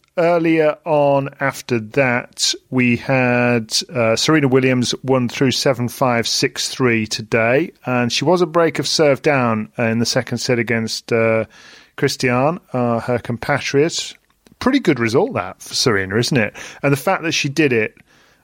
earlier 0.21 0.77
on 0.85 1.29
after 1.39 1.79
that, 1.79 2.53
we 2.69 2.97
had 2.97 3.75
uh, 3.93 4.15
Serena 4.15 4.47
Williams 4.47 4.93
won 5.03 5.27
through 5.27 5.51
7 5.51 5.89
5 5.89 6.27
6 6.27 6.69
3 6.69 7.07
today. 7.07 7.71
And 7.85 8.13
she 8.13 8.23
was 8.23 8.41
a 8.41 8.45
break 8.45 8.79
of 8.79 8.87
serve 8.87 9.21
down 9.21 9.71
in 9.77 9.99
the 9.99 10.05
second 10.05 10.37
set 10.37 10.59
against 10.59 11.11
uh, 11.11 11.45
Kristie 11.97 12.31
Ahn, 12.31 12.59
uh, 12.73 12.99
her 13.01 13.19
compatriot. 13.19 14.15
Pretty 14.59 14.79
good 14.79 14.99
result, 14.99 15.33
that 15.33 15.61
for 15.61 15.73
Serena, 15.73 16.15
isn't 16.17 16.37
it? 16.37 16.55
And 16.83 16.93
the 16.93 16.97
fact 16.97 17.23
that 17.23 17.31
she 17.31 17.49
did 17.49 17.73
it 17.73 17.97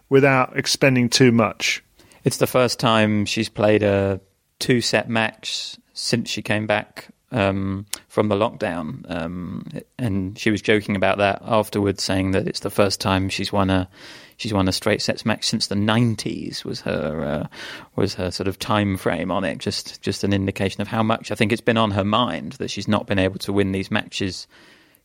without 0.09 0.57
expending 0.57 1.09
too 1.09 1.31
much. 1.31 1.83
It's 2.23 2.37
the 2.37 2.47
first 2.47 2.79
time 2.79 3.25
she's 3.25 3.49
played 3.49 3.83
a 3.83 4.19
two 4.59 4.81
set 4.81 5.09
match 5.09 5.77
since 5.93 6.29
she 6.29 6.41
came 6.41 6.67
back 6.67 7.09
um, 7.31 7.85
from 8.07 8.29
the 8.29 8.35
lockdown, 8.35 9.03
um, 9.09 9.65
and 9.97 10.37
she 10.37 10.51
was 10.51 10.61
joking 10.61 10.95
about 10.95 11.17
that 11.17 11.41
afterwards, 11.45 12.03
saying 12.03 12.31
that 12.31 12.47
it's 12.47 12.61
the 12.61 12.69
first 12.69 13.01
time 13.01 13.29
she's 13.29 13.51
won 13.51 13.69
a 13.69 13.89
she's 14.37 14.53
won 14.53 14.67
a 14.67 14.71
straight 14.71 15.01
sets 15.01 15.25
match 15.25 15.45
since 15.45 15.67
the 15.67 15.75
nineties. 15.75 16.63
Was 16.63 16.81
her 16.81 17.23
uh, 17.23 17.47
was 17.95 18.13
her 18.15 18.31
sort 18.31 18.47
of 18.47 18.59
time 18.59 18.97
frame 18.97 19.31
on 19.31 19.43
it? 19.43 19.57
Just 19.57 20.01
just 20.01 20.23
an 20.23 20.33
indication 20.33 20.81
of 20.81 20.87
how 20.87 21.03
much 21.03 21.31
I 21.31 21.35
think 21.35 21.51
it's 21.51 21.61
been 21.61 21.77
on 21.77 21.91
her 21.91 22.05
mind 22.05 22.53
that 22.53 22.71
she's 22.71 22.87
not 22.87 23.07
been 23.07 23.19
able 23.19 23.39
to 23.39 23.53
win 23.53 23.71
these 23.71 23.91
matches 23.91 24.47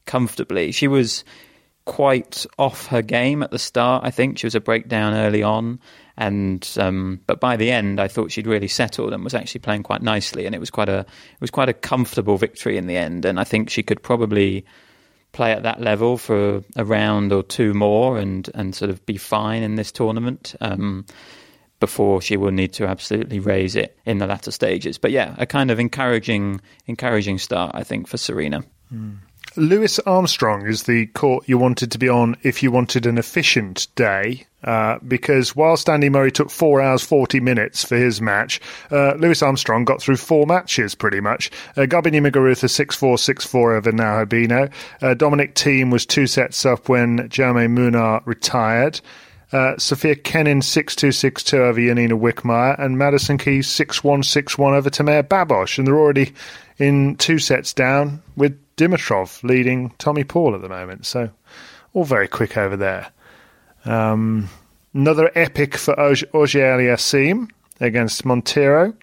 comfortably. 0.06 0.72
She 0.72 0.88
was 0.88 1.24
quite 1.84 2.46
off 2.58 2.86
her 2.86 3.02
game 3.02 3.42
at 3.42 3.50
the 3.50 3.58
start. 3.58 4.04
I 4.04 4.10
think 4.10 4.38
she 4.38 4.46
was 4.46 4.54
a 4.54 4.60
breakdown 4.60 5.14
early 5.14 5.42
on, 5.42 5.80
and 6.16 6.68
um, 6.78 7.20
but 7.26 7.40
by 7.40 7.56
the 7.56 7.70
end, 7.70 8.00
I 8.00 8.08
thought 8.08 8.32
she'd 8.32 8.46
really 8.46 8.68
settled 8.68 9.12
and 9.12 9.24
was 9.24 9.34
actually 9.34 9.60
playing 9.60 9.82
quite 9.82 10.02
nicely, 10.02 10.46
and 10.46 10.54
it 10.54 10.58
was 10.58 10.70
quite 10.70 10.88
a 10.88 11.00
it 11.00 11.40
was 11.40 11.50
quite 11.50 11.68
a 11.68 11.74
comfortable 11.74 12.36
victory 12.36 12.76
in 12.76 12.86
the 12.86 12.96
end. 12.96 13.24
And 13.24 13.40
I 13.40 13.44
think 13.44 13.70
she 13.70 13.82
could 13.82 14.02
probably 14.02 14.64
play 15.32 15.52
at 15.52 15.62
that 15.62 15.80
level 15.80 16.18
for 16.18 16.62
a 16.76 16.84
round 16.84 17.32
or 17.32 17.42
two 17.42 17.72
more 17.72 18.18
and 18.18 18.48
and 18.54 18.74
sort 18.74 18.90
of 18.90 19.04
be 19.06 19.16
fine 19.16 19.62
in 19.62 19.76
this 19.76 19.92
tournament. 19.92 20.54
Um, 20.60 21.06
before 21.80 22.22
she 22.22 22.36
will 22.36 22.52
need 22.52 22.72
to 22.72 22.86
absolutely 22.86 23.40
raise 23.40 23.74
it 23.74 23.98
in 24.06 24.18
the 24.18 24.26
latter 24.28 24.52
stages. 24.52 24.98
But 24.98 25.10
yeah, 25.10 25.34
a 25.36 25.46
kind 25.46 25.68
of 25.68 25.80
encouraging, 25.80 26.60
encouraging 26.86 27.38
start, 27.38 27.72
I 27.74 27.82
think, 27.82 28.06
for 28.06 28.18
Serena. 28.18 28.62
Mm. 28.94 29.16
Louis 29.56 29.98
Armstrong 30.06 30.64
is 30.64 30.84
the 30.84 31.06
court 31.06 31.48
you 31.48 31.58
wanted 31.58 31.90
to 31.90 31.98
be 31.98 32.08
on 32.08 32.36
if 32.44 32.62
you 32.62 32.70
wanted 32.70 33.04
an 33.04 33.18
efficient 33.18 33.88
day, 33.96 34.46
uh, 34.64 34.98
because 35.06 35.56
whilst 35.56 35.88
Andy 35.88 36.08
Murray 36.08 36.32
took 36.32 36.50
four 36.50 36.80
hours 36.80 37.02
forty 37.02 37.40
minutes 37.40 37.84
for 37.84 37.96
his 37.96 38.20
match, 38.20 38.60
uh, 38.90 39.14
Louis 39.14 39.42
Armstrong 39.42 39.84
got 39.84 40.00
through 40.00 40.16
four 40.16 40.46
matches 40.46 40.94
pretty 40.94 41.20
much. 41.20 41.50
Uh, 41.76 41.82
Garbiñe 41.82 42.20
Muguruza 42.26 42.68
six 42.68 42.96
four 42.96 43.18
six 43.18 43.44
four 43.44 43.74
over 43.74 43.92
Nao 43.92 44.24
Hibino. 44.24 44.72
Uh, 45.00 45.14
Dominic 45.14 45.54
Thiem 45.54 45.90
was 45.90 46.06
two 46.06 46.26
sets 46.26 46.64
up 46.64 46.88
when 46.88 47.28
Jaume 47.28 47.68
Munar 47.76 48.22
retired. 48.26 49.00
Uh, 49.52 49.76
Sofia 49.76 50.16
Kenin 50.16 50.60
6-2-6-2 50.60 51.58
over 51.58 51.78
Yanina 51.78 52.18
Wickmayer 52.18 52.78
and 52.78 52.96
Madison 52.96 53.36
Keys 53.36 53.68
6-1-6-1 53.68 54.72
over 54.72 54.88
Timea 54.88 55.28
Babos 55.28 55.76
and 55.76 55.86
they're 55.86 55.98
already 55.98 56.32
in 56.78 57.16
two 57.16 57.38
sets 57.38 57.74
down 57.74 58.22
with 58.34 58.58
Dimitrov 58.76 59.42
leading 59.44 59.90
Tommy 59.98 60.24
Paul 60.24 60.54
at 60.54 60.62
the 60.62 60.70
moment. 60.70 61.04
So 61.04 61.28
all 61.92 62.04
very 62.04 62.28
quick 62.28 62.56
over 62.56 62.76
there. 62.76 63.10
Um, 63.84 64.48
another 64.94 65.30
epic 65.34 65.76
for 65.76 65.98
Auger-Aliassime 65.98 67.50
against 67.80 68.24
Monteiro. 68.24 68.94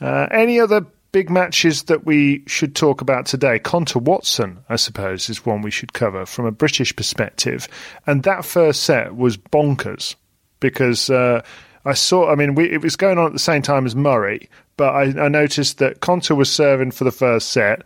Uh, 0.00 0.26
any 0.30 0.60
other 0.60 0.86
big 1.12 1.30
matches 1.30 1.84
that 1.84 2.04
we 2.04 2.42
should 2.46 2.74
talk 2.74 3.00
about 3.00 3.26
today? 3.26 3.58
Konta 3.58 4.00
Watson, 4.00 4.58
I 4.68 4.76
suppose, 4.76 5.30
is 5.30 5.46
one 5.46 5.62
we 5.62 5.70
should 5.70 5.92
cover 5.92 6.26
from 6.26 6.44
a 6.44 6.52
British 6.52 6.94
perspective. 6.94 7.68
And 8.06 8.22
that 8.24 8.44
first 8.44 8.82
set 8.82 9.14
was 9.16 9.36
bonkers 9.36 10.16
because 10.60 11.10
uh, 11.10 11.42
I 11.84 11.94
saw, 11.94 12.30
I 12.30 12.34
mean, 12.34 12.54
we, 12.54 12.70
it 12.70 12.82
was 12.82 12.96
going 12.96 13.18
on 13.18 13.26
at 13.26 13.32
the 13.32 13.38
same 13.38 13.62
time 13.62 13.86
as 13.86 13.94
Murray, 13.94 14.48
but 14.76 14.94
I, 14.94 15.24
I 15.24 15.28
noticed 15.28 15.78
that 15.78 16.00
Konta 16.00 16.36
was 16.36 16.50
serving 16.50 16.90
for 16.90 17.04
the 17.04 17.12
first 17.12 17.50
set. 17.50 17.82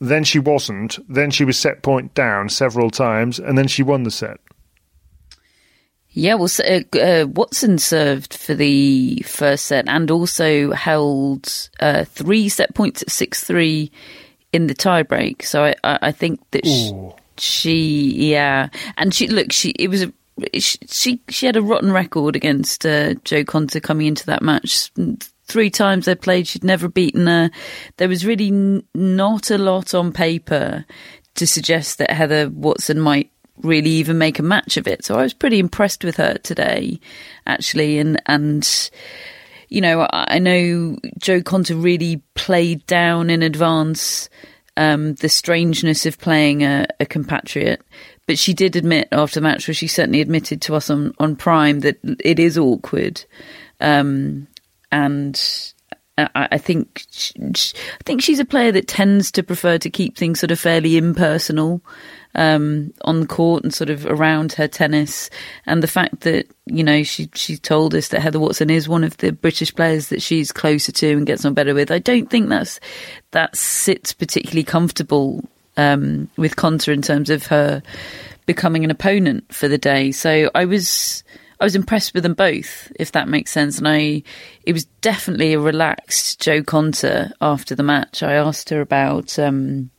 Then 0.00 0.24
she 0.24 0.38
wasn't. 0.38 0.98
Then 1.08 1.30
she 1.30 1.44
was 1.44 1.58
set 1.58 1.82
point 1.82 2.14
down 2.14 2.48
several 2.48 2.90
times, 2.90 3.38
and 3.38 3.56
then 3.56 3.68
she 3.68 3.82
won 3.82 4.02
the 4.02 4.10
set. 4.10 4.40
Yeah, 6.16 6.34
well, 6.34 6.48
uh, 6.64 6.98
uh, 6.98 7.26
Watson 7.26 7.78
served 7.78 8.34
for 8.34 8.54
the 8.54 9.20
first 9.26 9.66
set 9.66 9.88
and 9.88 10.10
also 10.12 10.70
held 10.70 11.68
uh, 11.80 12.04
three 12.04 12.48
set 12.48 12.74
points 12.74 13.02
at 13.02 13.10
six 13.10 13.42
three 13.42 13.90
in 14.52 14.68
the 14.68 14.74
tiebreak. 14.74 15.44
So 15.44 15.64
I, 15.64 15.74
I, 15.82 15.98
I 16.02 16.12
think 16.12 16.40
that 16.52 16.64
she, 16.64 16.92
she, 17.36 18.30
yeah, 18.30 18.68
and 18.96 19.12
she 19.12 19.26
look, 19.26 19.52
she 19.52 19.70
it 19.70 19.88
was 19.88 20.04
a 20.04 20.12
she 20.60 21.20
she 21.28 21.46
had 21.46 21.56
a 21.56 21.62
rotten 21.62 21.90
record 21.90 22.36
against 22.36 22.86
uh, 22.86 23.14
Jo 23.24 23.42
Konta 23.42 23.82
coming 23.82 24.06
into 24.06 24.26
that 24.26 24.42
match 24.42 24.90
three 25.46 25.70
times 25.70 26.06
they 26.06 26.14
played, 26.14 26.46
she'd 26.46 26.64
never 26.64 26.88
beaten 26.88 27.26
her. 27.26 27.50
There 27.96 28.08
was 28.08 28.26
really 28.26 28.48
n- 28.48 28.84
not 28.94 29.50
a 29.50 29.58
lot 29.58 29.94
on 29.94 30.12
paper 30.12 30.84
to 31.34 31.46
suggest 31.46 31.98
that 31.98 32.10
Heather 32.10 32.48
Watson 32.48 33.00
might 33.00 33.30
really 33.62 33.90
even 33.90 34.18
make 34.18 34.38
a 34.38 34.42
match 34.42 34.76
of 34.76 34.86
it. 34.88 35.04
So 35.04 35.16
I 35.16 35.22
was 35.22 35.34
pretty 35.34 35.58
impressed 35.58 36.04
with 36.04 36.16
her 36.16 36.34
today, 36.38 37.00
actually, 37.46 37.98
and 37.98 38.20
and. 38.26 38.90
You 39.70 39.80
know, 39.80 40.06
I 40.12 40.38
know 40.38 40.98
Jo 41.18 41.40
Konta 41.40 41.82
really 41.82 42.22
played 42.34 42.86
down 42.86 43.28
in 43.28 43.42
advance 43.42 44.28
um, 44.76 45.14
the 45.14 45.28
strangeness 45.28 46.06
of 46.06 46.18
playing 46.18 46.62
a, 46.62 46.86
a, 47.00 47.06
compatriot. 47.06 47.82
But 48.26 48.38
she 48.38 48.54
did 48.54 48.76
admit 48.76 49.08
after 49.12 49.40
the 49.40 49.44
match, 49.44 49.66
where 49.66 49.74
she 49.74 49.86
certainly 49.86 50.20
admitted 50.20 50.60
to 50.62 50.74
us 50.74 50.90
on, 50.90 51.12
on 51.18 51.36
Prime, 51.36 51.80
that 51.80 51.98
it 52.20 52.38
is 52.38 52.56
awkward. 52.56 53.24
Um, 53.80 54.48
and 54.90 55.40
I, 56.16 56.58
think 56.58 57.04
I 57.36 58.02
think 58.04 58.22
she's 58.22 58.38
a 58.38 58.44
player 58.44 58.72
that 58.72 58.88
tends 58.88 59.30
to 59.32 59.42
prefer 59.42 59.78
to 59.78 59.90
keep 59.90 60.16
things 60.16 60.40
sort 60.40 60.52
of 60.52 60.60
fairly 60.60 60.96
impersonal 60.96 61.82
um, 62.34 62.92
on 63.02 63.20
the 63.20 63.26
court 63.26 63.62
and 63.62 63.72
sort 63.72 63.90
of 63.90 64.06
around 64.06 64.52
her 64.52 64.68
tennis. 64.68 65.30
And 65.66 65.82
the 65.82 65.88
fact 65.88 66.20
that 66.20 66.46
you 66.66 66.84
know 66.84 67.02
she 67.02 67.30
she 67.34 67.56
told 67.56 67.94
us 67.94 68.08
that 68.08 68.20
Heather 68.20 68.40
Watson 68.40 68.70
is 68.70 68.88
one 68.88 69.04
of 69.04 69.16
the 69.18 69.32
British 69.32 69.74
players 69.74 70.08
that 70.08 70.22
she's 70.22 70.52
closer 70.52 70.92
to 70.92 71.12
and 71.12 71.26
gets 71.26 71.44
on 71.44 71.54
better 71.54 71.74
with. 71.74 71.90
I 71.90 71.98
don't 71.98 72.30
think 72.30 72.48
that's 72.48 72.80
that 73.32 73.56
sits 73.56 74.12
particularly 74.12 74.64
comfortable 74.64 75.44
um, 75.76 76.28
with 76.36 76.56
Konta 76.56 76.92
in 76.92 77.02
terms 77.02 77.30
of 77.30 77.46
her 77.46 77.82
becoming 78.46 78.84
an 78.84 78.90
opponent 78.90 79.52
for 79.52 79.68
the 79.68 79.78
day. 79.78 80.12
So 80.12 80.50
I 80.54 80.64
was 80.64 81.24
I 81.60 81.64
was 81.64 81.76
impressed 81.76 82.14
with 82.14 82.24
them 82.24 82.34
both, 82.34 82.92
if 82.98 83.12
that 83.12 83.28
makes 83.28 83.50
sense. 83.50 83.78
And 83.78 83.88
I, 83.88 84.22
it 84.64 84.72
was 84.72 84.84
definitely 85.00 85.54
a 85.54 85.60
relaxed 85.60 86.40
Jo 86.40 86.62
Konta 86.62 87.32
after 87.40 87.74
the 87.74 87.82
match. 87.82 88.22
I 88.22 88.34
asked 88.34 88.70
her 88.70 88.80
about, 88.80 89.38
um, 89.38 89.90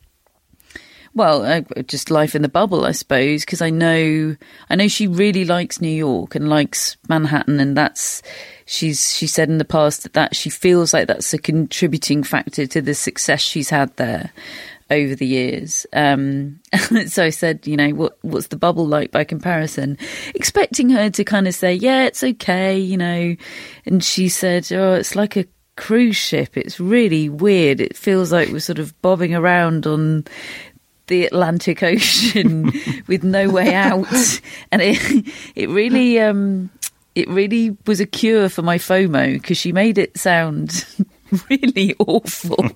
well, 1.16 1.46
uh, 1.46 1.62
just 1.84 2.10
life 2.10 2.34
in 2.34 2.42
the 2.42 2.48
bubble, 2.48 2.84
I 2.84 2.92
suppose, 2.92 3.42
because 3.42 3.62
I 3.62 3.70
know, 3.70 4.36
I 4.68 4.74
know 4.74 4.86
she 4.86 5.06
really 5.06 5.46
likes 5.46 5.80
New 5.80 5.88
York 5.88 6.34
and 6.34 6.50
likes 6.50 6.98
Manhattan, 7.08 7.58
and 7.58 7.74
that's 7.74 8.22
she's 8.66 9.16
she 9.16 9.26
said 9.26 9.48
in 9.48 9.56
the 9.56 9.64
past 9.64 10.02
that, 10.02 10.12
that 10.12 10.36
she 10.36 10.50
feels 10.50 10.92
like 10.92 11.08
that's 11.08 11.32
a 11.32 11.38
contributing 11.38 12.22
factor 12.22 12.66
to 12.66 12.82
the 12.82 12.94
success 12.94 13.40
she's 13.40 13.70
had 13.70 13.96
there 13.96 14.30
over 14.90 15.14
the 15.14 15.26
years. 15.26 15.86
Um, 15.94 16.60
so 17.06 17.24
I 17.24 17.30
said, 17.30 17.66
you 17.66 17.78
know, 17.78 17.88
what 17.90 18.18
what's 18.20 18.48
the 18.48 18.58
bubble 18.58 18.86
like 18.86 19.10
by 19.10 19.24
comparison? 19.24 19.96
Expecting 20.34 20.90
her 20.90 21.08
to 21.08 21.24
kind 21.24 21.48
of 21.48 21.54
say, 21.54 21.72
yeah, 21.72 22.04
it's 22.04 22.22
okay, 22.22 22.78
you 22.78 22.98
know. 22.98 23.36
And 23.86 24.04
she 24.04 24.28
said, 24.28 24.70
oh, 24.70 24.92
it's 24.92 25.16
like 25.16 25.38
a 25.38 25.46
cruise 25.76 26.16
ship. 26.16 26.56
It's 26.56 26.80
really 26.80 27.28
weird. 27.28 27.80
It 27.80 27.96
feels 27.96 28.32
like 28.32 28.48
we're 28.48 28.60
sort 28.60 28.78
of 28.78 29.00
bobbing 29.02 29.34
around 29.34 29.86
on 29.86 30.24
the 31.06 31.26
Atlantic 31.26 31.82
Ocean 31.82 32.72
with 33.06 33.22
no 33.24 33.50
way 33.50 33.74
out, 33.74 34.06
and 34.72 34.82
it 34.82 35.26
it 35.54 35.68
really 35.68 36.18
um, 36.20 36.70
it 37.14 37.28
really 37.28 37.76
was 37.86 38.00
a 38.00 38.06
cure 38.06 38.48
for 38.48 38.62
my 38.62 38.78
FOMO 38.78 39.34
because 39.34 39.56
she 39.56 39.72
made 39.72 39.98
it 39.98 40.16
sound 40.18 40.84
really 41.50 41.94
awful. 41.98 42.64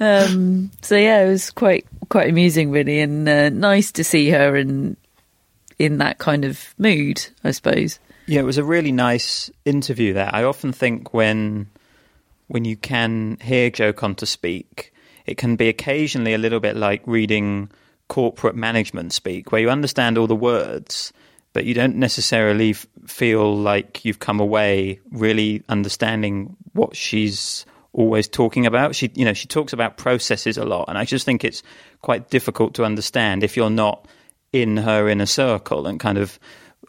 um, 0.00 0.70
so 0.82 0.96
yeah, 0.96 1.24
it 1.24 1.28
was 1.28 1.50
quite 1.50 1.86
quite 2.08 2.30
amusing, 2.30 2.70
really, 2.70 3.00
and 3.00 3.28
uh, 3.28 3.50
nice 3.50 3.92
to 3.92 4.04
see 4.04 4.30
her 4.30 4.56
in 4.56 4.96
in 5.78 5.98
that 5.98 6.18
kind 6.18 6.44
of 6.44 6.74
mood, 6.78 7.26
I 7.42 7.50
suppose. 7.50 7.98
Yeah, 8.26 8.40
it 8.40 8.44
was 8.44 8.58
a 8.58 8.64
really 8.64 8.92
nice 8.92 9.50
interview. 9.64 10.14
There, 10.14 10.30
I 10.32 10.44
often 10.44 10.72
think 10.72 11.12
when 11.12 11.68
when 12.48 12.64
you 12.64 12.76
can 12.76 13.36
hear 13.42 13.70
Jo 13.70 13.92
Konta 13.92 14.26
speak, 14.26 14.93
it 15.26 15.36
can 15.36 15.56
be 15.56 15.68
occasionally 15.68 16.34
a 16.34 16.38
little 16.38 16.60
bit 16.60 16.76
like 16.76 17.02
reading 17.06 17.70
corporate 18.08 18.56
management 18.56 19.12
speak, 19.12 19.50
where 19.52 19.60
you 19.60 19.70
understand 19.70 20.18
all 20.18 20.26
the 20.26 20.36
words, 20.36 21.12
but 21.52 21.64
you 21.64 21.74
don't 21.74 21.96
necessarily 21.96 22.70
f- 22.70 22.86
feel 23.06 23.56
like 23.56 24.04
you've 24.04 24.18
come 24.18 24.40
away 24.40 25.00
really 25.10 25.62
understanding 25.68 26.56
what 26.72 26.94
she's 26.96 27.64
always 27.92 28.28
talking 28.28 28.66
about. 28.66 28.94
She, 28.94 29.10
you 29.14 29.24
know, 29.24 29.32
she 29.32 29.46
talks 29.46 29.72
about 29.72 29.96
processes 29.96 30.58
a 30.58 30.64
lot, 30.64 30.86
and 30.88 30.98
I 30.98 31.04
just 31.04 31.24
think 31.24 31.44
it's 31.44 31.62
quite 32.02 32.28
difficult 32.28 32.74
to 32.74 32.84
understand 32.84 33.42
if 33.42 33.56
you're 33.56 33.70
not 33.70 34.06
in 34.52 34.76
her 34.76 35.08
inner 35.08 35.26
circle 35.26 35.86
and 35.86 35.98
kind 35.98 36.18
of 36.18 36.38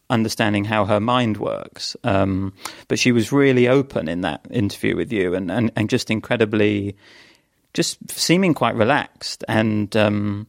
understanding 0.10 0.66
how 0.66 0.86
her 0.86 1.00
mind 1.00 1.38
works. 1.38 1.96
Um, 2.04 2.54
but 2.88 3.00
she 3.00 3.12
was 3.12 3.32
really 3.32 3.68
open 3.68 4.08
in 4.08 4.22
that 4.22 4.46
interview 4.52 4.96
with 4.96 5.12
you, 5.14 5.34
and 5.36 5.50
and, 5.52 5.72
and 5.76 5.90
just 5.90 6.12
incredibly, 6.12 6.96
just 7.76 8.10
seeming 8.10 8.56
quite 8.56 8.74
relaxed. 8.76 9.44
And 9.48 9.96
um, 9.96 10.48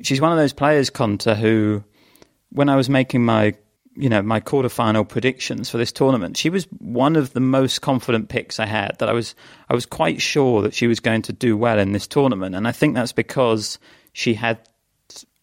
she's 0.00 0.20
one 0.20 0.32
of 0.32 0.38
those 0.38 0.54
players, 0.54 0.88
Konta, 0.88 1.36
who, 1.36 1.84
when 2.50 2.70
I 2.70 2.76
was 2.76 2.88
making 2.88 3.24
my 3.24 3.54
you 3.94 4.08
know 4.08 4.22
my 4.22 4.40
quarterfinal 4.40 5.06
predictions 5.06 5.68
for 5.68 5.76
this 5.76 5.92
tournament, 5.92 6.38
she 6.38 6.48
was 6.48 6.64
one 6.78 7.14
of 7.14 7.34
the 7.34 7.40
most 7.40 7.82
confident 7.82 8.30
picks 8.30 8.58
I 8.58 8.64
had. 8.64 8.96
That 8.98 9.10
I 9.10 9.12
was 9.12 9.34
I 9.68 9.74
was 9.74 9.84
quite 9.84 10.22
sure 10.22 10.62
that 10.62 10.72
she 10.72 10.86
was 10.86 11.00
going 11.00 11.22
to 11.22 11.32
do 11.32 11.56
well 11.56 11.78
in 11.78 11.92
this 11.92 12.06
tournament, 12.06 12.54
and 12.54 12.66
I 12.66 12.72
think 12.72 12.94
that's 12.94 13.12
because 13.12 13.78
she 14.14 14.34
had 14.34 14.58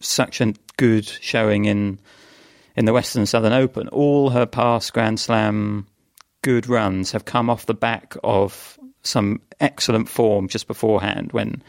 such 0.00 0.40
a 0.40 0.54
good 0.76 1.06
showing 1.06 1.66
in 1.66 2.00
in 2.74 2.86
the 2.86 2.92
Western 2.92 3.26
Southern 3.26 3.52
Open. 3.52 3.86
All 3.88 4.30
her 4.30 4.46
past 4.46 4.92
Grand 4.92 5.20
Slam 5.20 5.86
good 6.42 6.68
runs 6.68 7.12
have 7.12 7.24
come 7.24 7.50
off 7.50 7.66
the 7.66 7.74
back 7.74 8.16
of 8.24 8.78
some 9.02 9.40
excellent 9.60 10.08
form 10.08 10.48
just 10.48 10.66
beforehand 10.66 11.32
when 11.32 11.62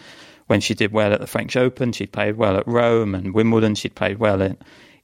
when 0.48 0.60
she 0.60 0.74
did 0.74 0.92
well 0.92 1.14
at 1.14 1.22
the 1.22 1.28
French 1.28 1.56
Open, 1.56 1.94
she'd 1.94 2.12
played 2.12 2.36
well 2.36 2.58
at 2.58 2.68
Rome 2.68 3.16
and 3.16 3.34
Wimbledon, 3.34 3.74
she'd 3.74 3.96
played 3.96 4.20
well 4.20 4.44
at 4.44 4.58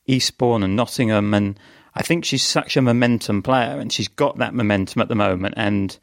Eastbourne 0.06 0.62
and 0.62 0.76
Nottingham. 0.76 1.34
And 1.34 1.58
I 1.96 2.02
think 2.02 2.26
she's 2.26 2.44
such 2.44 2.76
a 2.76 2.82
momentum 2.82 3.42
player 3.42 3.80
and 3.80 3.90
she's 3.92 4.10
got 4.10 4.40
that 4.40 4.54
momentum 4.54 5.02
at 5.02 5.08
the 5.08 5.16
moment. 5.16 5.54
And 5.56 5.98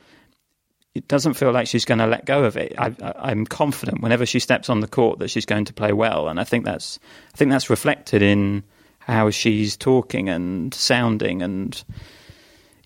it 0.95 1.09
doesn't 1.09 1.35
feel 1.35 1.51
like 1.51 1.67
she's 1.67 1.85
going 1.85 1.99
to 1.99 2.07
let 2.07 2.25
go 2.25 2.45
of 2.45 2.57
it. 2.57 2.75
I, 2.79 2.95
am 3.31 3.45
confident 3.47 4.01
whenever 4.01 4.25
she 4.25 4.39
steps 4.39 4.71
on 4.71 4.81
the 4.81 4.87
court 4.87 5.19
that 5.19 5.29
she's 5.29 5.45
going 5.45 5.65
to 5.67 5.73
play 5.73 5.93
well, 5.93 6.29
and 6.29 6.39
I 6.39 6.45
think 6.45 6.65
that's 6.65 7.01
I 7.35 7.37
think 7.37 7.51
that's 7.51 7.69
reflected 7.69 8.23
in 8.23 8.63
how 9.01 9.31
she's 9.31 9.77
talking 9.77 10.29
and 10.29 10.73
sounding, 10.73 11.43
and 11.43 11.83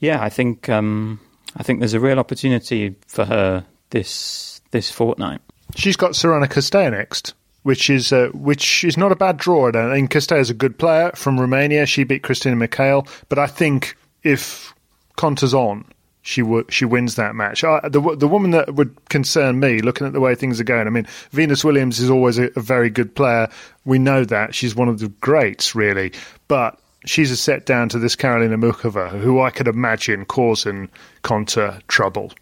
yeah, 0.01 0.23
I 0.23 0.31
think 0.31 0.71
um, 0.71 1.21
I 1.59 1.63
think 1.63 1.81
there's 1.81 1.95
a 1.95 2.01
real 2.01 2.19
opportunity 2.19 2.95
for 3.07 3.25
her 3.25 3.67
this 3.91 4.61
this 4.71 4.91
fortnight. 4.91 5.41
She's 5.75 5.97
got 5.97 6.13
Sorana 6.13 6.47
Cirstea 6.47 6.91
next, 6.91 7.35
which 7.63 7.91
is 7.91 8.13
uh, 8.13 8.29
which 8.33 8.85
is 8.85 8.97
not 8.97 9.13
a 9.13 9.17
bad 9.17 9.37
draw. 9.37 9.69
I 9.69 9.73
don't 9.73 9.93
think 9.93 10.17
is 10.17 10.51
a 10.51 10.55
good 10.55 10.79
player 10.79 11.11
from 11.15 11.39
Romania. 11.39 11.85
She 11.87 12.05
beat 12.05 12.23
Christina 12.23 12.57
McHale, 12.57 13.09
but 13.29 13.39
I 13.39 13.47
think 13.47 13.97
if 14.23 14.73
Konta's 15.17 15.53
on, 15.53 15.85
she 16.23 16.43
w- 16.43 16.65
she 16.69 16.85
wins 16.85 17.17
that 17.17 17.35
match. 17.35 17.63
The 17.63 18.17
the 18.17 18.29
woman 18.29 18.53
that 18.53 18.75
would 18.75 18.97
concern 19.09 19.59
me, 19.59 19.81
looking 19.81 20.07
at 20.07 20.13
the 20.13 20.21
way 20.21 20.35
things 20.35 20.61
are 20.61 20.65
going. 20.65 20.87
I 20.87 20.91
mean, 20.91 21.07
Venus 21.31 21.65
Williams 21.65 21.99
is 21.99 22.09
always 22.09 22.39
a, 22.39 22.51
a 22.57 22.61
very 22.61 22.89
good 22.89 23.15
player. 23.15 23.49
We 23.85 23.99
know 23.99 24.25
that 24.25 24.55
she's 24.55 24.77
one 24.77 24.89
of 24.89 25.01
the 25.01 25.09
greats, 25.09 25.75
really, 25.75 26.13
but 26.47 26.79
she's 27.05 27.31
a 27.31 27.37
set 27.37 27.67
down 27.67 27.89
to 27.91 27.99
this 27.99 28.17
Karolina 28.17 28.61
Muchova, 28.61 29.11
who 29.11 29.41
I 29.41 29.51
could 29.51 29.69
imagine 29.69 30.25
causing 30.25 30.89
Konta 31.23 31.81
trouble. 31.89 32.33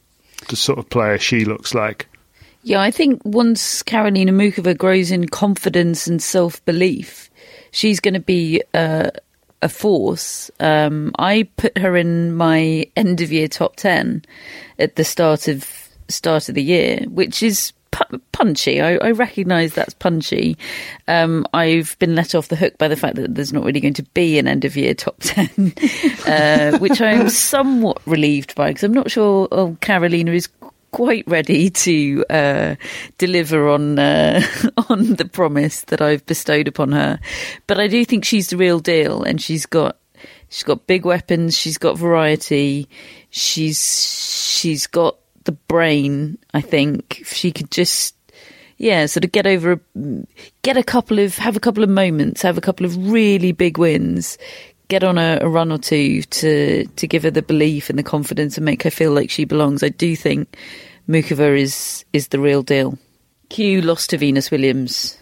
The 0.48 0.56
sort 0.56 0.78
of 0.78 0.88
player 0.88 1.18
she 1.18 1.44
looks 1.44 1.74
like. 1.74 2.08
Yeah, 2.62 2.80
I 2.80 2.90
think 2.90 3.22
once 3.24 3.82
Karolina 3.82 4.30
Muchova 4.30 4.76
grows 4.76 5.10
in 5.10 5.28
confidence 5.28 6.06
and 6.06 6.22
self 6.22 6.64
belief, 6.64 7.30
she's 7.70 8.00
going 8.00 8.14
to 8.14 8.20
be 8.20 8.62
uh, 8.74 9.10
a 9.62 9.68
force. 9.68 10.50
Um, 10.60 11.12
I 11.18 11.48
put 11.56 11.78
her 11.78 11.96
in 11.96 12.34
my 12.34 12.86
end 12.96 13.20
of 13.20 13.32
year 13.32 13.48
top 13.48 13.76
ten 13.76 14.24
at 14.78 14.96
the 14.96 15.04
start 15.04 15.48
of 15.48 15.88
start 16.08 16.48
of 16.48 16.54
the 16.54 16.62
year, 16.62 17.04
which 17.08 17.42
is 17.42 17.72
pu- 17.96 18.20
punchy. 18.32 18.80
I, 18.80 18.96
I 18.96 19.10
recognise 19.12 19.74
that's 19.74 19.94
punchy. 19.94 20.56
Um, 21.08 21.46
I've 21.52 21.96
been 21.98 22.14
let 22.14 22.34
off 22.34 22.48
the 22.48 22.56
hook 22.56 22.76
by 22.78 22.88
the 22.88 22.96
fact 22.96 23.16
that 23.16 23.34
there's 23.34 23.52
not 23.52 23.64
really 23.64 23.80
going 23.80 23.94
to 23.94 24.02
be 24.02 24.38
an 24.38 24.46
end 24.46 24.64
of 24.64 24.76
year 24.76 24.94
top 24.94 25.16
10, 25.20 25.72
uh, 26.26 26.78
which 26.78 27.00
I'm 27.00 27.28
somewhat 27.30 28.00
relieved 28.06 28.54
by 28.54 28.68
because 28.68 28.84
I'm 28.84 28.94
not 28.94 29.10
sure 29.10 29.48
oh, 29.50 29.76
Karolina 29.80 30.34
is 30.34 30.48
quite 30.92 31.24
ready 31.26 31.68
to 31.68 32.24
uh, 32.30 32.74
deliver 33.18 33.68
on 33.68 33.98
uh, 33.98 34.40
on 34.88 35.14
the 35.14 35.26
promise 35.26 35.82
that 35.82 36.00
I've 36.00 36.24
bestowed 36.26 36.68
upon 36.68 36.92
her. 36.92 37.18
But 37.66 37.80
I 37.80 37.86
do 37.88 38.04
think 38.04 38.24
she's 38.24 38.48
the 38.48 38.56
real 38.56 38.80
deal, 38.80 39.22
and 39.22 39.40
she's 39.40 39.66
got 39.66 39.98
she's 40.48 40.62
got 40.62 40.86
big 40.86 41.04
weapons. 41.04 41.56
She's 41.56 41.78
got 41.78 41.98
variety. 41.98 42.88
She's 43.30 43.80
she's 44.58 44.86
got 44.86 45.18
the 45.46 45.52
brain. 45.52 46.38
I 46.54 46.60
think 46.60 47.20
if 47.22 47.32
she 47.32 47.50
could 47.50 47.70
just 47.70 48.14
yeah, 48.78 49.06
sort 49.06 49.24
of 49.24 49.32
get 49.32 49.46
over, 49.46 49.72
a, 49.72 49.80
get 50.62 50.76
a 50.76 50.82
couple 50.82 51.18
of, 51.18 51.38
have 51.38 51.56
a 51.56 51.60
couple 51.60 51.82
of 51.82 51.88
moments, 51.88 52.42
have 52.42 52.58
a 52.58 52.60
couple 52.60 52.84
of 52.84 53.10
really 53.10 53.52
big 53.52 53.78
wins, 53.78 54.36
get 54.88 55.02
on 55.02 55.18
a, 55.18 55.38
a, 55.40 55.48
run 55.48 55.72
or 55.72 55.78
two 55.78 56.22
to 56.22 56.86
to 56.86 57.06
give 57.06 57.22
her 57.22 57.30
the 57.30 57.42
belief 57.42 57.90
and 57.90 57.98
the 57.98 58.02
confidence 58.02 58.56
and 58.56 58.64
make 58.64 58.82
her 58.82 58.90
feel 58.90 59.12
like 59.12 59.30
she 59.30 59.44
belongs. 59.44 59.82
I 59.82 59.88
do 59.88 60.14
think 60.14 60.56
Muchova 61.08 61.58
is 61.58 62.04
is 62.12 62.28
the 62.28 62.40
real 62.40 62.62
deal. 62.62 62.98
Q 63.48 63.80
lost 63.80 64.10
to 64.10 64.18
Venus 64.18 64.50
Williams. 64.50 65.18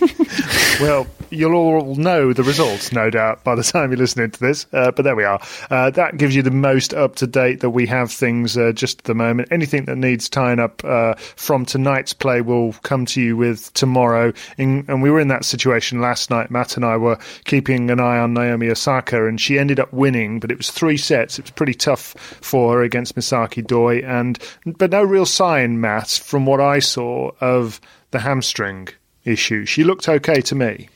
well, 0.80 1.06
you'll 1.30 1.54
all 1.54 1.94
know 1.96 2.32
the 2.32 2.42
results, 2.42 2.92
no 2.92 3.10
doubt, 3.10 3.42
by 3.44 3.54
the 3.54 3.62
time 3.62 3.90
you're 3.90 3.98
listening 3.98 4.30
to 4.30 4.40
this. 4.40 4.66
Uh, 4.72 4.90
but 4.90 5.02
there 5.02 5.16
we 5.16 5.24
are. 5.24 5.40
Uh, 5.70 5.90
that 5.90 6.16
gives 6.16 6.34
you 6.34 6.42
the 6.42 6.50
most 6.50 6.92
up 6.94 7.16
to 7.16 7.26
date 7.26 7.60
that 7.60 7.70
we 7.70 7.86
have 7.86 8.12
things 8.12 8.56
uh, 8.56 8.72
just 8.72 9.00
at 9.00 9.04
the 9.04 9.14
moment. 9.14 9.48
Anything 9.50 9.86
that 9.86 9.96
needs 9.96 10.28
tying 10.28 10.58
up 10.58 10.84
uh, 10.84 11.14
from 11.14 11.64
tonight's 11.64 12.12
play 12.12 12.40
will 12.40 12.72
come 12.82 13.06
to 13.06 13.20
you 13.20 13.36
with 13.36 13.72
tomorrow. 13.74 14.32
In, 14.58 14.84
and 14.88 15.02
we 15.02 15.10
were 15.10 15.20
in 15.20 15.28
that 15.28 15.44
situation 15.44 16.00
last 16.00 16.30
night. 16.30 16.50
Matt 16.50 16.76
and 16.76 16.84
I 16.84 16.96
were 16.96 17.18
keeping 17.44 17.90
an 17.90 18.00
eye 18.00 18.18
on 18.18 18.34
Naomi 18.34 18.68
Osaka, 18.68 19.26
and 19.26 19.40
she 19.40 19.58
ended 19.58 19.80
up 19.80 19.92
winning, 19.92 20.40
but 20.40 20.50
it 20.50 20.58
was 20.58 20.70
three 20.70 20.96
sets. 20.96 21.38
It 21.38 21.46
was 21.46 21.50
pretty 21.50 21.74
tough 21.74 22.14
for 22.40 22.74
her 22.74 22.82
against 22.82 23.16
Misaki 23.16 23.66
Doi, 23.66 23.98
and 24.00 24.38
but 24.66 24.90
no 24.90 25.02
real 25.02 25.26
sign, 25.26 25.80
Matt, 25.80 26.08
from 26.08 26.46
what 26.46 26.60
I 26.60 26.78
saw 26.78 27.30
of 27.40 27.80
the 28.10 28.20
hamstring 28.20 28.88
issue. 29.24 29.64
She 29.66 29.84
looked 29.84 30.08
okay 30.08 30.40
to 30.42 30.54
me. 30.54 30.88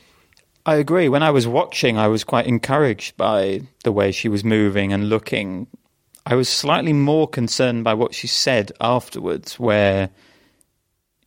I 0.64 0.76
agree. 0.76 1.08
When 1.08 1.22
I 1.22 1.30
was 1.30 1.46
watching, 1.46 1.96
I 1.96 2.08
was 2.08 2.24
quite 2.24 2.46
encouraged 2.46 3.16
by 3.16 3.60
the 3.84 3.92
way 3.92 4.10
she 4.10 4.28
was 4.28 4.42
moving 4.42 4.92
and 4.92 5.08
looking. 5.08 5.68
I 6.26 6.34
was 6.34 6.48
slightly 6.48 6.92
more 6.92 7.28
concerned 7.28 7.84
by 7.84 7.94
what 7.94 8.14
she 8.14 8.26
said 8.26 8.72
afterwards, 8.80 9.60
where 9.60 10.10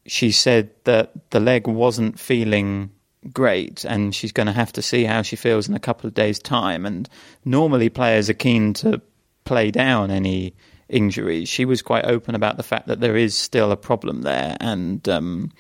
she 0.06 0.32
said 0.32 0.72
that 0.84 1.32
the 1.32 1.40
leg 1.40 1.68
wasn't 1.68 2.20
feeling 2.20 2.92
great 3.32 3.86
and 3.86 4.14
she's 4.14 4.32
going 4.32 4.48
to 4.48 4.54
have 4.54 4.74
to 4.74 4.82
see 4.82 5.04
how 5.04 5.22
she 5.22 5.36
feels 5.36 5.70
in 5.70 5.76
a 5.76 5.80
couple 5.80 6.08
of 6.08 6.14
days' 6.14 6.40
time. 6.40 6.86
And 6.86 7.08
normally, 7.46 7.88
players 7.88 8.30
are 8.30 8.34
keen 8.34 8.74
to 8.76 9.02
play 9.46 9.72
down 9.72 10.12
any 10.12 10.54
injuries. 10.90 11.48
She 11.48 11.64
was 11.64 11.82
quite 11.82 12.06
open 12.06 12.36
about 12.36 12.58
the 12.58 12.64
fact 12.64 12.88
that 12.88 13.00
there 13.00 13.16
is 13.16 13.38
still 13.38 13.72
a 13.72 13.78
problem 13.78 14.24
there. 14.24 14.58
And 14.60 15.08
um, 15.08 15.52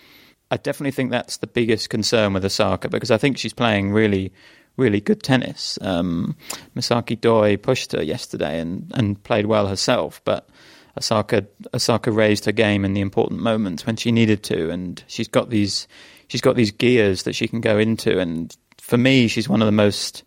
I 0.51 0.57
definitely 0.57 0.91
think 0.91 1.11
that's 1.11 1.37
the 1.37 1.47
biggest 1.47 1.89
concern 1.89 2.33
with 2.33 2.43
Osaka 2.43 2.89
because 2.89 3.11
I 3.11 3.17
think 3.17 3.37
she's 3.37 3.53
playing 3.53 3.91
really, 3.91 4.31
really 4.77 4.99
good 4.99 5.21
tennis. 5.21 5.77
Um, 5.81 6.35
Misaki 6.75 7.19
Doi 7.19 7.57
pushed 7.57 7.91
her 7.91 8.01
yesterday 8.01 8.59
and, 8.59 8.91
and 8.95 9.21
played 9.23 9.45
well 9.45 9.67
herself, 9.67 10.21
but 10.23 10.49
Osaka 10.97 11.45
Osaka 11.73 12.11
raised 12.11 12.45
her 12.45 12.51
game 12.51 12.83
in 12.83 12.93
the 12.93 13.01
important 13.01 13.41
moments 13.41 13.85
when 13.85 13.95
she 13.95 14.11
needed 14.11 14.43
to, 14.43 14.69
and 14.69 15.03
she's 15.07 15.27
got 15.27 15.49
these 15.49 15.87
she's 16.27 16.41
got 16.41 16.55
these 16.55 16.71
gears 16.71 17.23
that 17.23 17.35
she 17.35 17.47
can 17.47 17.61
go 17.61 17.77
into. 17.77 18.19
And 18.19 18.55
for 18.77 18.97
me, 18.97 19.27
she's 19.27 19.47
one 19.47 19.61
of 19.61 19.65
the 19.65 19.71
most 19.71 20.23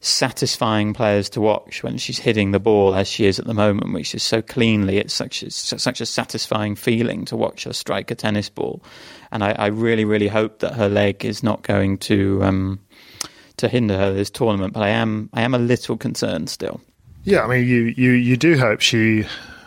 satisfying 0.00 0.94
players 0.94 1.28
to 1.30 1.40
watch 1.40 1.82
when 1.82 1.98
she's 1.98 2.18
hitting 2.18 2.52
the 2.52 2.60
ball 2.60 2.94
as 2.94 3.08
she 3.08 3.26
is 3.26 3.38
at 3.38 3.46
the 3.46 3.54
moment, 3.54 3.92
which 3.92 4.14
is 4.14 4.22
so 4.22 4.40
cleanly. 4.40 4.98
It's 4.98 5.14
such 5.14 5.42
a, 5.42 5.50
such 5.50 6.00
a 6.00 6.06
satisfying 6.06 6.76
feeling 6.76 7.24
to 7.26 7.36
watch 7.36 7.64
her 7.64 7.72
strike 7.72 8.10
a 8.10 8.14
tennis 8.14 8.48
ball, 8.48 8.82
and 9.32 9.42
I, 9.42 9.52
I 9.52 9.66
really, 9.66 10.04
really 10.04 10.28
hope 10.28 10.60
that 10.60 10.74
her 10.74 10.88
leg 10.88 11.24
is 11.24 11.42
not 11.42 11.62
going 11.62 11.98
to 11.98 12.42
um, 12.44 12.80
to 13.56 13.68
hinder 13.68 13.96
her 13.96 14.12
this 14.12 14.30
tournament. 14.30 14.72
But 14.72 14.84
I 14.84 14.90
am 14.90 15.30
I 15.32 15.42
am 15.42 15.54
a 15.54 15.58
little 15.58 15.96
concerned 15.96 16.48
still. 16.48 16.80
Yeah, 17.24 17.42
I 17.42 17.48
mean, 17.48 17.66
you 17.66 17.92
you 17.96 18.12
you 18.12 18.36
do 18.36 18.56
hope 18.56 18.80
she 18.80 19.26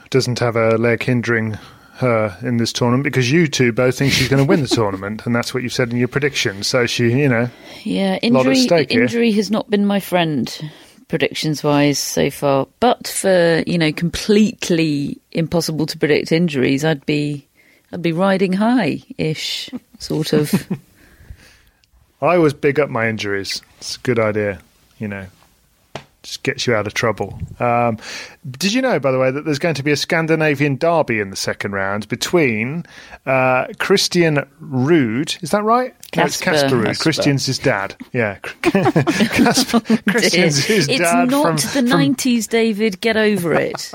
doesn't 0.10 0.40
have 0.40 0.56
a 0.56 0.78
leg 0.78 1.04
hindering 1.04 1.58
her 2.02 2.38
in 2.42 2.58
this 2.58 2.74
tournament 2.74 3.04
because 3.04 3.32
you 3.32 3.48
two 3.48 3.72
both 3.72 3.98
think 3.98 4.14
she's 4.14 4.28
going 4.28 4.44
to 4.44 4.48
win 4.48 4.62
the 4.62 4.68
tournament, 4.76 5.26
and 5.26 5.36
that's 5.36 5.54
what 5.54 5.64
you've 5.64 5.74
said 5.74 5.92
in 5.92 5.98
your 5.98 6.08
predictions. 6.08 6.68
So 6.68 6.86
she, 6.86 7.10
you 7.10 7.30
know, 7.30 7.50
yeah, 7.84 8.18
injury 8.18 8.68
injury 8.90 9.32
here. 9.32 9.36
has 9.38 9.50
not 9.50 9.70
been 9.70 9.86
my 9.86 10.00
friend 10.00 10.72
predictions 11.08 11.64
wise 11.64 12.00
so 12.00 12.30
far. 12.30 12.68
But 12.80 13.08
for 13.08 13.64
you 13.66 13.78
know 13.78 13.92
completely 13.92 15.18
impossible 15.32 15.86
to 15.88 15.98
predict 15.98 16.32
injuries, 16.32 16.86
I'd 16.86 17.06
be 17.06 17.48
I'd 17.92 18.02
be 18.02 18.12
riding 18.12 18.54
high 18.54 19.02
ish 19.18 19.70
sort 20.00 20.34
of. 20.34 20.54
I 22.22 22.36
always 22.36 22.54
big 22.54 22.80
up 22.80 22.90
my 22.90 23.10
injuries. 23.10 23.64
It's 23.80 23.96
a 23.96 24.00
good 24.00 24.20
idea, 24.20 24.62
you 25.00 25.08
know 25.08 25.26
just 26.24 26.44
gets 26.44 26.68
you 26.68 26.76
out 26.76 26.86
of 26.86 26.94
trouble. 26.94 27.40
Um, 27.60 27.98
did 28.50 28.74
you 28.74 28.82
know, 28.82 29.00
by 29.00 29.12
the 29.12 29.20
way, 29.20 29.32
that 29.32 29.46
there's 29.46 29.60
going 29.60 29.76
to 29.76 29.84
be 29.84 29.92
a 29.92 29.96
Scandinavian 29.96 30.78
derby 30.78 31.20
in 31.20 31.30
the 31.30 31.36
second 31.36 31.72
round 31.74 32.08
between 32.08 32.86
uh, 33.26 33.68
Christian 33.80 34.48
Ruud? 34.62 35.42
Is 35.42 35.52
that 35.52 35.64
right? 35.64 35.96
Casper. 36.12 36.20
No, 36.20 36.26
it's 36.26 36.42
Casper 36.42 36.76
Ruud. 36.76 36.86
Casper. 36.86 37.04
Christian's 37.04 37.46
his 37.46 37.60
dad. 37.60 37.96
Yeah, 38.14 38.36
Casper, 38.62 39.80
Christian's 40.10 40.64
his 40.64 40.88
it's 40.88 41.00
dad. 41.00 41.24
It's 41.24 41.32
not 41.32 41.60
from, 41.60 41.84
the 41.86 41.90
from... 41.90 42.16
90s, 42.16 42.48
David. 42.48 43.02
Get 43.02 43.18
over 43.18 43.54
it. 43.54 43.92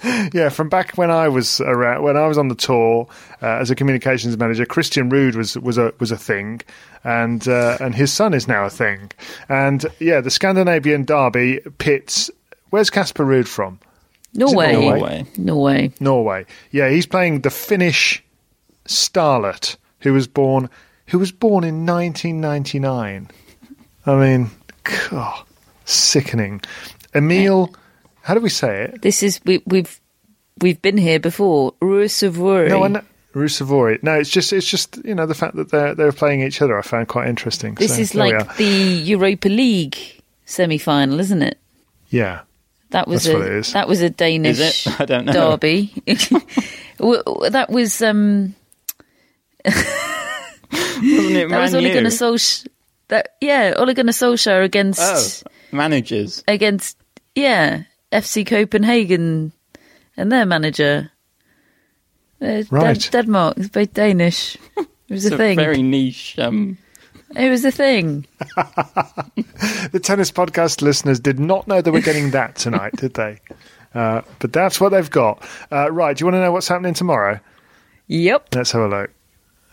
yeah, 0.32 0.48
from 0.48 0.68
back 0.68 0.96
when 0.96 1.10
I 1.10 1.28
was 1.28 1.60
around, 1.60 2.02
when 2.02 2.16
I 2.16 2.26
was 2.26 2.38
on 2.38 2.48
the 2.48 2.54
tour 2.54 3.08
uh, 3.42 3.46
as 3.46 3.70
a 3.70 3.74
communications 3.74 4.36
manager, 4.38 4.64
Christian 4.64 5.10
Ruud 5.10 5.34
was 5.34 5.58
was 5.58 5.76
a 5.76 5.92
was 5.98 6.12
a 6.12 6.16
thing, 6.16 6.60
and 7.04 7.46
uh, 7.48 7.78
and 7.80 7.94
his 7.94 8.12
son 8.12 8.34
is 8.34 8.48
now 8.48 8.64
a 8.64 8.70
thing, 8.70 9.10
and 9.48 9.84
yeah, 9.98 10.20
the 10.20 10.30
Scandinavian 10.30 11.04
derby 11.04 11.60
pits. 11.78 12.30
Where's 12.70 12.90
Casper 12.90 13.24
Ruud 13.24 13.48
from? 13.48 13.80
Norway. 14.34 14.72
Norway? 14.72 15.26
Norway. 15.36 15.92
Norway. 16.00 16.46
Yeah, 16.70 16.90
he's 16.90 17.06
playing 17.06 17.40
the 17.40 17.50
Finnish 17.50 18.22
starlet 18.86 19.76
who 20.00 20.12
was 20.12 20.26
born 20.26 20.68
who 21.06 21.18
was 21.18 21.32
born 21.32 21.64
in 21.64 21.86
1999. 21.86 23.30
I 24.06 24.14
mean, 24.14 24.50
God, 25.10 25.44
sickening. 25.84 26.60
Emil, 27.14 27.74
how 28.22 28.34
do 28.34 28.40
we 28.40 28.50
say 28.50 28.84
it? 28.84 29.02
This 29.02 29.22
is 29.22 29.40
we, 29.44 29.62
we've 29.66 30.00
we've 30.60 30.80
been 30.80 30.98
here 30.98 31.20
before. 31.20 31.72
Ruusavuri. 31.80 32.68
No, 32.68 32.84
I 32.84 32.88
know. 32.88 33.02
Rusavori. 33.38 34.02
No, 34.02 34.14
it's 34.14 34.30
just 34.30 34.52
it's 34.52 34.68
just 34.68 34.98
you 35.04 35.14
know 35.14 35.26
the 35.26 35.34
fact 35.34 35.56
that 35.56 35.70
they're 35.70 35.94
they're 35.94 36.12
playing 36.12 36.42
each 36.42 36.60
other. 36.60 36.78
I 36.78 36.82
found 36.82 37.08
quite 37.08 37.28
interesting. 37.28 37.74
This 37.74 37.94
So 37.94 38.00
is 38.02 38.14
like 38.14 38.56
the 38.56 38.64
Europa 38.66 39.48
League 39.48 39.96
semi-final, 40.44 41.18
isn't 41.20 41.42
it? 41.42 41.58
yeah. 42.10 42.40
That 42.90 43.06
was 43.06 43.24
That's 43.24 43.34
a 43.34 43.38
what 43.38 43.46
it 43.46 43.52
is. 43.52 43.72
that 43.74 43.86
was 43.86 44.00
a 44.00 44.08
Danish 44.08 44.58
Is 44.58 44.86
it? 44.86 45.00
I 45.00 45.04
don't 45.04 45.26
know. 45.26 45.32
derby. 45.32 45.92
That 46.98 47.66
was 47.68 48.00
um 48.02 48.54
Wasn't 49.64 51.36
it 51.36 51.48
that 51.50 51.60
was 51.60 51.72
Man 51.72 51.82
Ole 51.84 51.88
U? 51.88 51.94
Gunnar 51.94 52.10
Solskjaer. 52.10 52.68
That 53.08 53.36
yeah, 53.40 53.74
Ole 53.76 53.94
Gunnar 53.94 54.12
Solskjaer 54.12 54.64
against 54.64 55.00
Oh, 55.46 55.50
managers. 55.70 56.42
against 56.48 56.96
yeah 57.34 57.82
FC 58.12 58.46
Copenhagen 58.46 59.52
and 60.16 60.32
their 60.32 60.46
manager. 60.46 61.10
Uh, 62.40 62.62
Right. 62.70 63.00
Dan- 63.10 63.22
Denmark 63.24 63.58
is 63.58 63.68
both 63.68 63.92
Danish. 63.94 64.56
It 64.76 64.86
was 65.10 65.24
It's 65.24 65.32
a 65.32 65.34
a 65.34 65.38
thing. 65.38 65.56
very 65.56 65.82
niche. 65.82 66.36
Um, 66.38 66.76
It 67.36 67.50
was 67.50 67.64
a 67.64 67.70
thing. 67.70 68.26
The 69.92 70.00
tennis 70.02 70.30
podcast 70.30 70.82
listeners 70.82 71.20
did 71.20 71.38
not 71.40 71.66
know 71.66 71.80
they 71.80 71.90
were 71.90 72.00
getting 72.00 72.30
that 72.32 72.56
tonight, 72.56 72.94
did 72.96 73.14
they? 73.14 73.40
Uh, 73.94 74.20
but 74.38 74.52
that's 74.52 74.80
what 74.80 74.90
they've 74.90 75.10
got. 75.10 75.42
Uh, 75.72 75.90
right. 75.90 76.16
Do 76.16 76.22
you 76.22 76.26
want 76.26 76.34
to 76.34 76.40
know 76.40 76.52
what's 76.52 76.68
happening 76.68 76.94
tomorrow? 76.94 77.40
Yep. 78.08 78.54
Let's 78.54 78.72
have 78.72 78.82
a 78.82 78.88
look. 78.88 79.10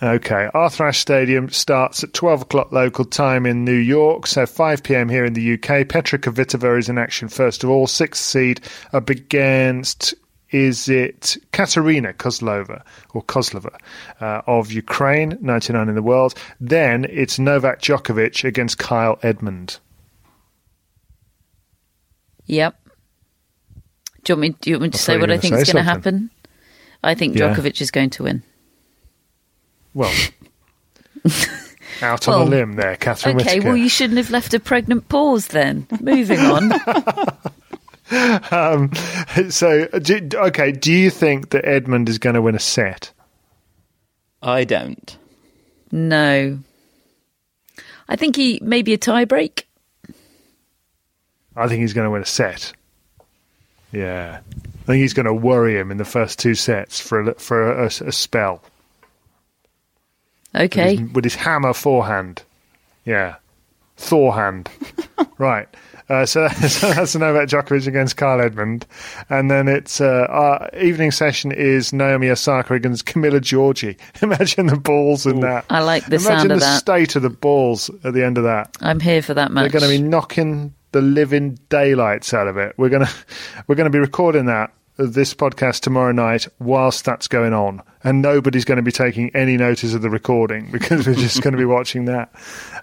Okay, 0.03 0.49
Arthur 0.53 0.88
Ashe 0.88 0.99
Stadium 0.99 1.49
starts 1.49 2.03
at 2.03 2.13
12 2.13 2.41
o'clock 2.43 2.72
local 2.74 3.05
time 3.05 3.45
in 3.45 3.63
New 3.63 3.72
York, 3.78 4.28
so 4.28 4.45
5 4.45 4.84
pm 4.84 5.07
here 5.07 5.24
in 5.24 5.34
the 5.34 5.53
UK. 5.53 5.88
Petra 5.88 6.20
Kvitova 6.20 6.78
is 6.78 6.89
in 6.89 6.97
action 6.97 7.30
first 7.30 7.63
of 7.63 7.70
all, 7.70 7.88
sixth 7.88 8.22
seed 8.22 8.59
up 8.91 9.09
against, 9.09 10.13
is 10.52 10.88
it 10.89 11.38
Kateryna 11.52 12.14
Kozlova 12.14 12.82
or 13.14 13.24
Kozlova 13.24 13.76
uh, 14.22 14.41
of 14.48 14.72
Ukraine, 14.72 15.38
99 15.41 15.89
in 15.89 15.96
the 15.96 16.02
world. 16.04 16.34
Then 16.60 17.06
it's 17.10 17.39
Novak 17.39 17.82
Djokovic 17.82 18.43
against 18.43 18.78
Kyle 18.78 19.18
Edmund. 19.24 19.80
Yep. 22.46 22.76
Do 24.24 24.34
you 24.34 24.36
want 24.36 24.41
me? 24.41 24.50
Do 24.62 24.70
you 24.70 24.76
want 24.76 24.84
me 24.84 24.89
to 24.91 24.98
I 24.98 25.00
say 25.00 25.18
what 25.18 25.32
I 25.32 25.38
think 25.38 25.56
is 25.56 25.72
going 25.72 25.84
to 25.84 25.91
happen? 25.91 26.30
I 27.04 27.16
think 27.16 27.36
Yeah. 27.36 27.54
Djokovic 27.56 27.82
is 27.82 27.91
going 27.91 28.10
to 28.12 28.24
win. 28.24 28.43
Well, 29.93 30.14
out 32.02 32.28
on 32.28 32.39
Well, 32.39 32.48
a 32.48 32.50
limb 32.50 32.74
there, 32.74 32.96
Catherine 32.98 33.38
Okay, 33.38 33.46
Whitaker. 33.46 33.68
well, 33.68 33.78
you 33.78 33.89
shouldn't 33.89 34.18
have 34.18 34.30
left 34.30 34.54
a 34.54 34.60
pregnant 34.60 35.08
pause 35.10 35.48
then. 35.48 35.88
Moving 36.02 36.39
on. 36.39 36.72
Um, 38.51 38.91
so, 39.49 39.88
do, 39.88 40.30
okay, 40.36 40.72
do 40.72 40.91
you 40.93 41.10
think 41.10 41.49
that 41.49 41.66
Edmund 41.66 42.08
is 42.08 42.20
going 42.20 42.36
to 42.36 42.41
win 42.41 42.53
a 42.56 42.60
set? 42.60 43.12
I 44.41 44.64
don't. 44.64 45.18
no. 45.91 46.60
I 48.08 48.16
think 48.16 48.36
he 48.36 48.60
maybe 48.62 48.93
a 48.93 48.97
tie 48.99 49.26
break. 49.26 49.68
I 51.56 51.68
think 51.68 51.82
he's 51.82 51.93
going 51.93 52.06
to 52.06 52.12
win 52.12 52.22
a 52.22 52.26
set. 52.26 52.72
Yeah, 53.91 54.41
I 54.43 54.86
think 54.86 55.01
he's 55.01 55.14
going 55.14 55.26
to 55.26 55.34
worry 55.34 55.76
him 55.76 55.89
in 55.89 55.97
the 55.97 56.06
first 56.06 56.38
two 56.38 56.53
sets 56.53 56.99
for 56.99 57.22
a, 57.32 57.34
for 57.36 57.72
a, 57.72 57.86
a 57.88 58.12
spell 58.12 58.62
with 60.53 60.62
Okay. 60.66 60.97
his, 60.97 61.12
with 61.14 61.24
his 61.24 61.36
hammer 61.36 61.74
forehand. 61.74 62.43
Yeah, 63.06 63.38
Thor 63.97 64.36
hand. 64.36 64.70
right. 65.39 65.68
Uh, 66.08 66.26
so, 66.26 66.47
so 66.68 66.91
that's 66.93 67.16
Novak 67.16 67.49
Djokovic 67.49 67.88
against 67.88 68.18
Kyle 68.18 68.39
Edmund, 68.39 68.86
and 69.30 69.49
then 69.49 69.68
it's 69.68 69.99
uh, 69.99 70.28
our 70.30 70.70
evening 70.78 71.12
session 71.12 71.51
is 71.51 71.91
Naomi 71.93 72.30
Osaka 72.30 72.74
against 72.76 73.06
Camila 73.06 73.39
Giorgi. 73.39 73.97
Imagine 74.22 74.68
the 74.68 74.78
balls 74.78 75.26
in 75.26 75.39
that. 75.39 75.66
I 75.70 75.82
like 75.82 76.06
the 76.06 76.18
Imagine 76.18 76.24
sound 76.24 76.49
the 76.51 76.53
of 76.56 76.60
that. 76.62 76.80
state 76.80 77.16
of 77.16 77.24
the 77.24 77.30
balls 77.30 77.89
at 78.03 78.14
the 78.14 78.24
end 78.24 78.38
of 78.38 78.43
that. 78.43 78.76
I'm 78.82 78.99
here 78.99 79.22
for 79.22 79.34
that 79.34 79.51
match. 79.51 79.72
They're 79.72 79.80
going 79.80 79.91
to 79.91 80.01
be 80.03 80.08
knocking 80.08 80.74
the 80.91 81.01
living 81.01 81.60
daylights 81.70 82.34
out 82.34 82.47
of 82.47 82.58
it. 82.58 82.74
We're 82.78 82.89
going 82.89 83.06
to 83.06 83.12
we're 83.68 83.76
going 83.76 83.91
to 83.91 83.95
be 83.95 83.99
recording 83.99 84.45
that 84.45 84.72
this 84.98 85.34
podcast 85.34 85.82
tomorrow 85.82 86.12
night 86.12 86.48
whilst 86.60 87.04
that's 87.06 87.28
going 87.28 87.54
on, 87.54 87.82
and 88.04 88.22
nobody's 88.22 88.64
going 88.66 88.78
to 88.78 88.82
be 88.84 88.91
taking 88.91 89.30
any 89.36 89.58
notice 89.58 89.93
of 89.93 90.02
the 90.02 90.10
recording 90.10 90.70
because 90.72 91.06
we're 91.08 91.16
just 91.16 91.41
going 91.41 91.52
to 91.52 91.58
be 91.58 91.66
watching 91.66 92.06
that. 92.06 92.32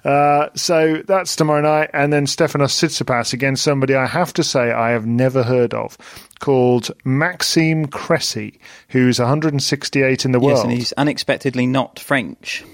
Uh, 0.05 0.49
so 0.55 1.03
that's 1.07 1.37
tomorrow 1.37 1.63
night, 1.63 1.91
and 1.95 2.13
then 2.13 2.27
Stefanos 2.27 2.73
Tsitsipas 2.79 3.33
against 3.33 3.63
somebody 3.63 3.95
I 3.95 4.07
have 4.07 4.33
to 4.35 4.45
say 4.45 4.73
I 4.73 4.91
have 4.91 5.07
never 5.07 5.43
heard 5.43 5.73
of, 5.75 5.97
called 6.41 6.91
Maxime 7.05 7.87
Cressy, 7.87 8.59
who's 8.89 9.19
168 9.19 10.25
in 10.25 10.33
the 10.33 10.41
Yes, 10.41 10.47
world. 10.47 10.65
and 10.65 10.73
he's 10.73 10.93
unexpectedly 10.93 11.67
not 11.67 11.99
French. 11.99 12.65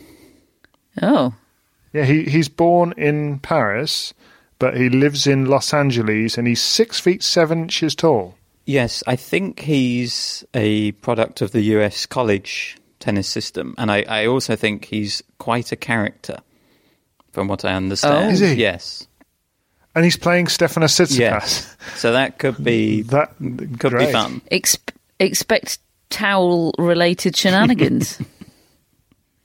oh, 1.02 1.34
Yeah, 1.92 2.04
he, 2.04 2.24
he's 2.24 2.48
born 2.48 2.92
in 2.96 3.38
Paris, 3.38 4.14
but 4.58 4.76
he 4.76 4.88
lives 4.88 5.26
in 5.26 5.44
Los 5.46 5.72
Angeles, 5.72 6.36
and 6.38 6.48
he's 6.48 6.62
six 6.62 6.98
feet 6.98 7.22
seven 7.22 7.62
inches 7.62 7.94
tall. 7.94 8.34
Yes, 8.68 9.02
I 9.06 9.16
think 9.16 9.60
he's 9.60 10.44
a 10.52 10.92
product 10.92 11.40
of 11.40 11.52
the 11.52 11.62
US 11.76 12.04
college 12.04 12.76
tennis 13.00 13.26
system, 13.26 13.74
and 13.78 13.90
I, 13.90 14.02
I 14.06 14.26
also 14.26 14.56
think 14.56 14.84
he's 14.84 15.22
quite 15.38 15.72
a 15.72 15.76
character, 15.76 16.36
from 17.32 17.48
what 17.48 17.64
I 17.64 17.72
understand. 17.72 18.26
Oh. 18.26 18.28
Is 18.30 18.40
he? 18.40 18.52
Yes. 18.54 19.06
And 19.94 20.04
he's 20.04 20.18
playing 20.18 20.46
Stefanos 20.48 20.92
Tsitsipas. 21.00 21.18
Yes. 21.18 21.76
So 21.96 22.12
that 22.12 22.38
could 22.38 22.62
be 22.62 23.00
That 23.02 23.34
could 23.38 23.78
great. 23.92 24.08
be 24.08 24.12
fun. 24.12 24.42
Exp- 24.52 24.92
expect 25.18 25.78
towel 26.10 26.72
related 26.78 27.34
shenanigans. 27.36 28.20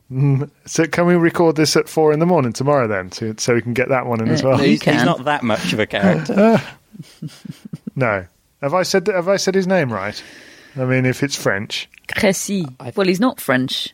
So 0.68 0.86
can 0.86 1.08
we 1.08 1.16
record 1.16 1.56
this 1.56 1.76
at 1.76 1.90
four 1.90 2.12
in 2.14 2.20
the 2.20 2.26
morning 2.28 2.54
tomorrow 2.54 2.88
then, 2.88 3.12
so, 3.12 3.34
so 3.38 3.56
we 3.56 3.62
can 3.64 3.74
get 3.74 3.90
that 3.90 4.06
one 4.06 4.22
in 4.22 4.30
as 4.30 4.44
Uh, 4.44 4.50
well? 4.50 4.60
You 4.62 4.72
He's, 4.72 4.84
he's 4.84 5.04
not 5.06 5.24
that 5.26 5.42
much 5.44 5.72
of 5.74 5.80
a 5.80 5.88
character. 5.88 6.62
No, 7.96 8.26
have 8.64 8.74
I 8.74 8.84
said 8.84 9.08
have 9.08 9.28
I 9.28 9.36
said 9.38 9.54
his 9.54 9.68
name 9.68 9.94
right? 9.94 10.22
I 10.76 10.86
mean, 10.86 11.06
if 11.06 11.22
it's 11.22 11.36
French 11.36 11.88
Cressy. 12.16 12.66
Well, 12.96 13.08
he's 13.08 13.20
not 13.20 13.40
French. 13.40 13.94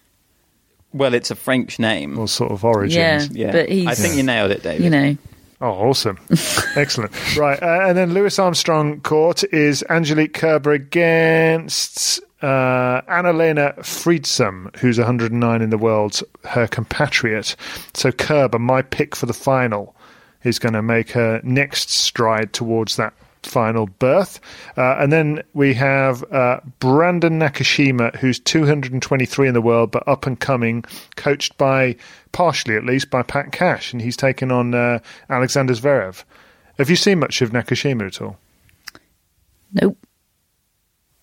well, 0.94 1.14
it's 1.14 1.30
a 1.32 1.36
French 1.36 1.78
name. 1.80 2.18
or 2.18 2.28
sort 2.28 2.52
of 2.52 2.64
origins. 2.64 2.96
Yeah, 3.36 3.48
Yeah, 3.48 3.52
but 3.52 3.70
he's 3.70 3.88
I 3.88 3.96
think 3.96 4.16
you 4.16 4.24
nailed 4.24 4.52
it, 4.52 4.64
David. 4.64 4.84
you 4.84 4.90
know. 4.90 5.18
Oh, 5.62 5.72
awesome. 5.72 6.18
Excellent. 6.78 7.12
Right. 7.36 7.62
Uh, 7.62 7.82
and 7.88 7.98
then 7.98 8.14
Louis 8.14 8.40
Armstrong 8.40 9.02
court 9.02 9.44
is 9.54 9.84
Angelique 9.90 10.34
Kerber 10.34 10.72
against 10.72 12.22
uh, 12.42 13.02
Anna-Lena 13.10 13.74
Friedsam, 13.80 14.74
who's 14.78 14.98
109 14.98 15.62
in 15.62 15.70
the 15.70 15.78
world, 15.78 16.22
her 16.46 16.66
compatriot. 16.66 17.58
So 17.94 18.12
Kerber, 18.14 18.58
my 18.58 18.82
pick 18.82 19.18
for 19.18 19.26
the 19.26 19.34
final, 19.34 19.96
is 20.44 20.60
going 20.60 20.74
to 20.74 20.82
make 20.82 21.12
her 21.12 21.42
next 21.44 21.90
stride 21.90 22.54
towards 22.54 22.96
that 22.96 23.14
final 23.44 23.88
berth. 23.88 24.40
Uh, 24.78 24.96
and 25.00 25.12
then 25.12 25.44
we 25.54 25.74
have 25.74 26.24
uh, 26.32 26.60
Brandon 26.80 27.40
Nakashima, 27.40 28.16
who's 28.18 28.40
223 28.40 29.48
in 29.48 29.54
the 29.54 29.62
world, 29.62 29.92
but 29.92 30.08
up 30.08 30.26
and 30.26 30.40
coming, 30.40 30.84
coached 31.16 31.58
by, 31.58 31.96
partially 32.32 32.76
at 32.76 32.86
least, 32.86 33.10
by 33.10 33.24
Pat 33.24 33.52
Cash, 33.52 33.94
and 33.94 34.02
he's 34.02 34.18
taken 34.18 34.52
on 34.52 34.74
uh, 34.74 35.00
Alexander 35.30 35.74
Zverev. 35.74 36.24
Have 36.78 36.90
you 36.90 36.96
seen 36.96 37.20
much 37.20 37.42
of 37.42 37.52
Nakashima 37.52 38.08
at 38.08 38.22
all? 38.22 38.38
Nope. 39.74 39.98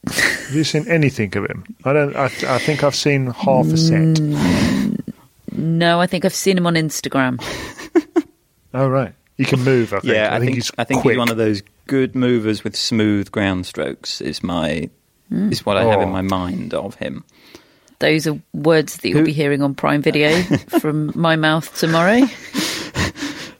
Have 0.09 0.55
you 0.55 0.65
seen 0.65 0.87
anything 0.87 1.37
of 1.37 1.47
him? 1.47 1.65
I 1.85 1.93
don't. 1.93 2.15
I, 2.15 2.27
I 2.27 2.59
think 2.59 2.85
I've 2.85 2.95
seen 2.95 3.27
half 3.27 3.67
a 3.67 3.77
set. 3.77 4.01
Mm. 4.03 5.01
No, 5.51 6.01
I 6.01 6.07
think 6.07 6.25
I've 6.25 6.35
seen 6.35 6.57
him 6.57 6.67
on 6.67 6.75
Instagram. 6.75 7.43
Oh 8.77 8.89
right, 8.89 9.15
he 9.39 9.45
can 9.47 9.65
move. 9.65 9.95
I 9.95 10.01
think. 10.01 10.13
Yeah, 10.13 10.35
I, 10.35 10.39
think, 10.39 10.55
he's 10.55 10.71
I 10.77 10.85
think 10.85 11.01
quick. 11.01 11.15
he's 11.15 11.19
one 11.19 11.31
of 11.31 11.39
those 11.39 11.63
good 11.87 12.15
movers 12.15 12.65
with 12.65 12.77
smooth 12.77 13.31
ground 13.31 13.67
strokes. 13.67 14.21
Is 14.21 14.43
my 14.43 14.89
is 15.31 15.67
what 15.67 15.77
I 15.77 15.85
have 15.85 16.01
in 16.03 16.09
Oh. 16.09 16.13
my 16.13 16.23
mind 16.23 16.73
of 16.75 16.95
him. 16.97 17.25
Those 17.99 18.27
are 18.27 18.39
words 18.53 18.99
that 18.99 19.09
you'll 19.09 19.21
Who- 19.21 19.25
be 19.27 19.33
hearing 19.33 19.63
on 19.63 19.75
Prime 19.75 20.03
Video 20.03 20.43
from 20.81 21.13
my 21.15 21.35
mouth 21.37 21.75
tomorrow. 21.79 22.21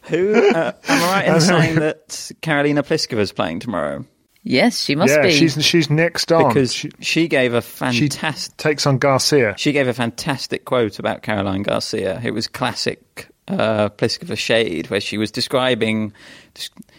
Who 0.03 0.35
uh, 0.35 0.73
am 0.89 1.03
I 1.03 1.27
right 1.27 1.35
in 1.35 1.41
saying 1.41 1.75
that 1.77 2.09
Karolina 2.43 2.85
Pliskova 2.87 3.19
is 3.19 3.33
playing 3.33 3.59
tomorrow? 3.61 4.05
Yes, 4.45 4.85
she 4.85 4.95
must 4.95 5.13
yeah, 5.13 5.23
be. 5.23 5.33
she's 5.33 5.65
she's 5.65 5.91
next 5.91 6.31
on 6.31 6.47
because 6.47 6.73
she, 6.73 6.93
she, 7.01 7.27
gave 7.27 7.53
a 7.53 7.61
she 7.63 8.09
fantastic 8.09 8.57
takes 8.57 8.87
on 8.87 8.99
Garcia. 8.99 9.55
she 9.59 9.73
gave 9.73 9.89
a 9.89 9.93
fantastic 9.95 10.65
quote 10.65 11.01
about 11.01 11.23
Caroline 11.23 11.63
Garcia. 11.63 12.21
It 12.23 12.31
was 12.31 12.47
classic 12.47 13.27
uh, 13.49 13.89
Pliskova 13.89 14.39
shade, 14.39 14.89
where 14.89 15.01
she 15.01 15.19
was 15.19 15.33
describing 15.33 16.13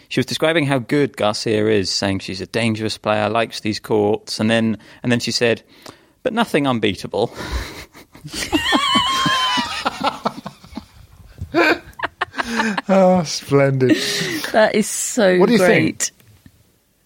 she 0.08 0.18
was 0.20 0.26
describing 0.26 0.66
how 0.66 0.78
good 0.78 1.16
Garcia 1.16 1.66
is, 1.68 1.90
saying 1.90 2.20
she's 2.20 2.40
a 2.40 2.46
dangerous 2.46 2.96
player, 2.98 3.28
likes 3.28 3.60
these 3.60 3.78
courts, 3.80 4.40
and 4.40 4.50
then 4.50 4.78
and 5.02 5.12
then 5.12 5.20
she 5.20 5.30
said, 5.30 5.62
"But 6.22 6.32
nothing 6.32 6.66
unbeatable." 6.66 7.32
Oh, 12.88 13.22
splendid! 13.26 13.96
that 14.52 14.70
is 14.74 14.86
so 14.88 15.38
What 15.38 15.46
do 15.46 15.52
you 15.52 15.58
great. 15.58 16.02
think? 16.02 16.10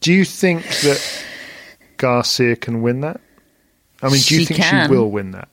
Do 0.01 0.13
you 0.13 0.25
think 0.25 0.65
that 0.65 1.25
Garcia 1.97 2.57
can 2.57 2.83
win 2.83 3.01
that? 3.03 3.21
I 4.03 4.07
mean, 4.07 4.21
do 4.21 4.35
you 4.35 4.41
She 4.41 4.45
think 4.47 4.61
can. 4.61 4.89
she 4.89 4.95
will 4.95 5.11
win 5.11 5.31
that? 5.33 5.49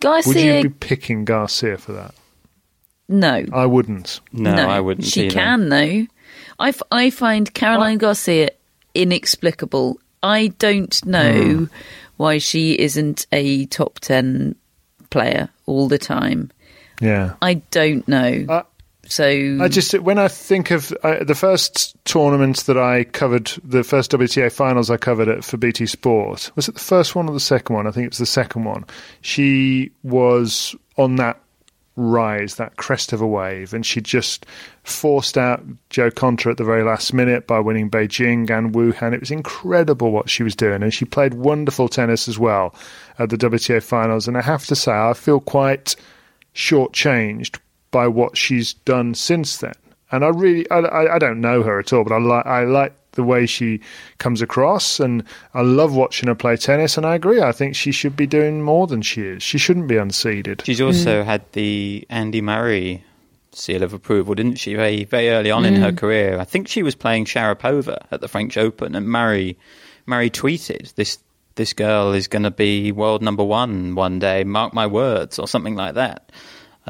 Garcia, 0.00 0.28
Would 0.28 0.34
Garcia, 0.34 0.56
you 0.56 0.62
be 0.70 0.74
picking 0.80 1.24
Garcia 1.24 1.78
for 1.78 1.92
that? 1.92 2.14
no, 3.08 3.44
I 3.52 3.66
wouldn't. 3.66 4.20
No, 4.32 4.52
I 4.54 4.80
wouldn't. 4.80 5.06
She 5.06 5.26
either. 5.26 5.34
can 5.34 5.68
though. 5.68 6.06
I, 6.60 6.68
f- 6.68 6.82
I 6.92 7.10
find 7.10 7.52
Caroline 7.52 7.98
Garcia 7.98 8.50
inexplicable. 8.94 9.98
I 10.22 10.48
don't 10.58 11.04
know 11.06 11.32
Hmm. 11.32 11.64
why 12.16 12.38
she 12.38 12.78
isn't 12.78 13.26
a 13.32 13.66
top 13.66 13.98
ten 14.00 14.54
player 15.10 15.48
all 15.66 15.88
the 15.88 15.98
time. 15.98 16.50
Yeah. 17.00 17.34
I 17.40 17.54
don't 17.54 18.06
know. 18.06 18.44
Uh, 18.48 18.62
so 19.06 19.24
I 19.60 19.68
just 19.68 19.98
when 20.00 20.18
I 20.18 20.28
think 20.28 20.70
of 20.70 20.92
uh, 21.02 21.24
the 21.24 21.34
first 21.34 21.96
tournament 22.04 22.58
that 22.66 22.76
I 22.78 23.04
covered, 23.04 23.50
the 23.64 23.82
first 23.82 24.10
WTA 24.12 24.52
finals 24.52 24.90
I 24.90 24.98
covered 24.98 25.26
it 25.28 25.42
for 25.42 25.56
BT 25.56 25.86
Sport. 25.86 26.50
Was 26.54 26.68
it 26.68 26.74
the 26.74 26.80
first 26.80 27.16
one 27.16 27.26
or 27.28 27.32
the 27.32 27.40
second 27.40 27.74
one? 27.74 27.86
I 27.86 27.90
think 27.90 28.04
it 28.06 28.10
was 28.12 28.18
the 28.18 28.26
second 28.26 28.64
one. 28.64 28.84
She 29.22 29.90
was 30.04 30.76
on 30.96 31.16
that 31.16 31.40
rise, 32.00 32.56
that 32.56 32.76
crest 32.76 33.12
of 33.12 33.20
a 33.20 33.26
wave, 33.26 33.74
and 33.74 33.84
she 33.84 34.00
just 34.00 34.46
forced 34.82 35.36
out 35.36 35.62
Jo 35.90 36.10
Konta 36.10 36.50
at 36.50 36.56
the 36.56 36.64
very 36.64 36.82
last 36.82 37.12
minute 37.12 37.46
by 37.46 37.60
winning 37.60 37.90
Beijing 37.90 38.50
and 38.50 38.74
Wuhan. 38.74 39.12
It 39.12 39.20
was 39.20 39.30
incredible 39.30 40.10
what 40.10 40.30
she 40.30 40.42
was 40.42 40.56
doing, 40.56 40.82
and 40.82 40.92
she 40.92 41.04
played 41.04 41.34
wonderful 41.34 41.88
tennis 41.88 42.26
as 42.28 42.38
well 42.38 42.74
at 43.18 43.30
the 43.30 43.36
WTA 43.36 43.82
finals. 43.82 44.26
And 44.26 44.36
I 44.36 44.42
have 44.42 44.66
to 44.66 44.76
say, 44.76 44.92
I 44.92 45.12
feel 45.12 45.40
quite 45.40 45.94
shortchanged 46.54 47.58
by 47.90 48.08
what 48.08 48.36
she's 48.36 48.72
done 48.72 49.14
since 49.14 49.58
then. 49.58 49.74
And 50.12 50.24
I 50.24 50.28
really, 50.28 50.68
I, 50.70 51.14
I, 51.14 51.18
don't 51.18 51.40
know 51.40 51.62
her 51.62 51.78
at 51.78 51.92
all, 51.92 52.02
but 52.02 52.12
I 52.12 52.18
like, 52.18 52.46
I 52.46 52.64
like 52.64 52.92
the 53.12 53.22
way 53.24 53.46
she 53.46 53.80
comes 54.18 54.42
across, 54.42 55.00
and 55.00 55.24
I 55.54 55.62
love 55.62 55.94
watching 55.94 56.28
her 56.28 56.34
play 56.34 56.56
tennis. 56.56 56.96
And 56.96 57.06
I 57.06 57.14
agree, 57.14 57.40
I 57.40 57.52
think 57.52 57.74
she 57.74 57.92
should 57.92 58.16
be 58.16 58.26
doing 58.26 58.62
more 58.62 58.86
than 58.86 59.02
she 59.02 59.22
is. 59.22 59.42
She 59.42 59.58
shouldn't 59.58 59.88
be 59.88 59.96
unseeded. 59.96 60.64
She's 60.64 60.80
also 60.80 61.22
mm. 61.22 61.24
had 61.24 61.42
the 61.52 62.06
Andy 62.08 62.40
Murray 62.40 63.04
seal 63.52 63.82
of 63.82 63.92
approval, 63.92 64.34
didn't 64.34 64.56
she? 64.56 64.74
Very, 64.74 65.04
very 65.04 65.30
early 65.30 65.50
on 65.50 65.64
in 65.64 65.76
her 65.76 65.92
mm. 65.92 65.98
career. 65.98 66.38
I 66.38 66.44
think 66.44 66.68
she 66.68 66.82
was 66.82 66.94
playing 66.94 67.24
Sharapova 67.24 68.06
at 68.10 68.20
the 68.20 68.28
French 68.28 68.56
Open, 68.56 68.94
and 68.94 69.08
Murray, 69.08 69.56
Murray 70.06 70.30
tweeted, 70.30 70.94
"This 70.94 71.18
this 71.56 71.72
girl 71.72 72.12
is 72.12 72.28
going 72.28 72.44
to 72.44 72.50
be 72.50 72.92
world 72.92 73.22
number 73.22 73.44
one 73.44 73.94
one 73.94 74.18
day. 74.18 74.44
Mark 74.44 74.72
my 74.72 74.86
words," 74.86 75.38
or 75.38 75.48
something 75.48 75.74
like 75.74 75.94
that. 75.94 76.30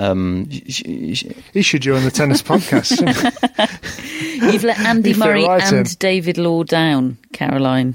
Um, 0.03 0.48
she, 0.51 1.14
she, 1.14 1.36
He 1.53 1.62
should 1.62 1.82
join 1.82 2.05
the 2.05 2.11
tennis 2.11 2.42
podcast. 2.42 2.90
you've 4.53 4.64
let 4.64 4.78
Andy 4.80 5.14
Murray 5.14 5.44
right 5.44 5.62
and 5.62 5.86
in. 5.86 5.94
David 5.98 6.38
Law 6.38 6.62
down, 6.64 7.18
Caroline. 7.32 7.94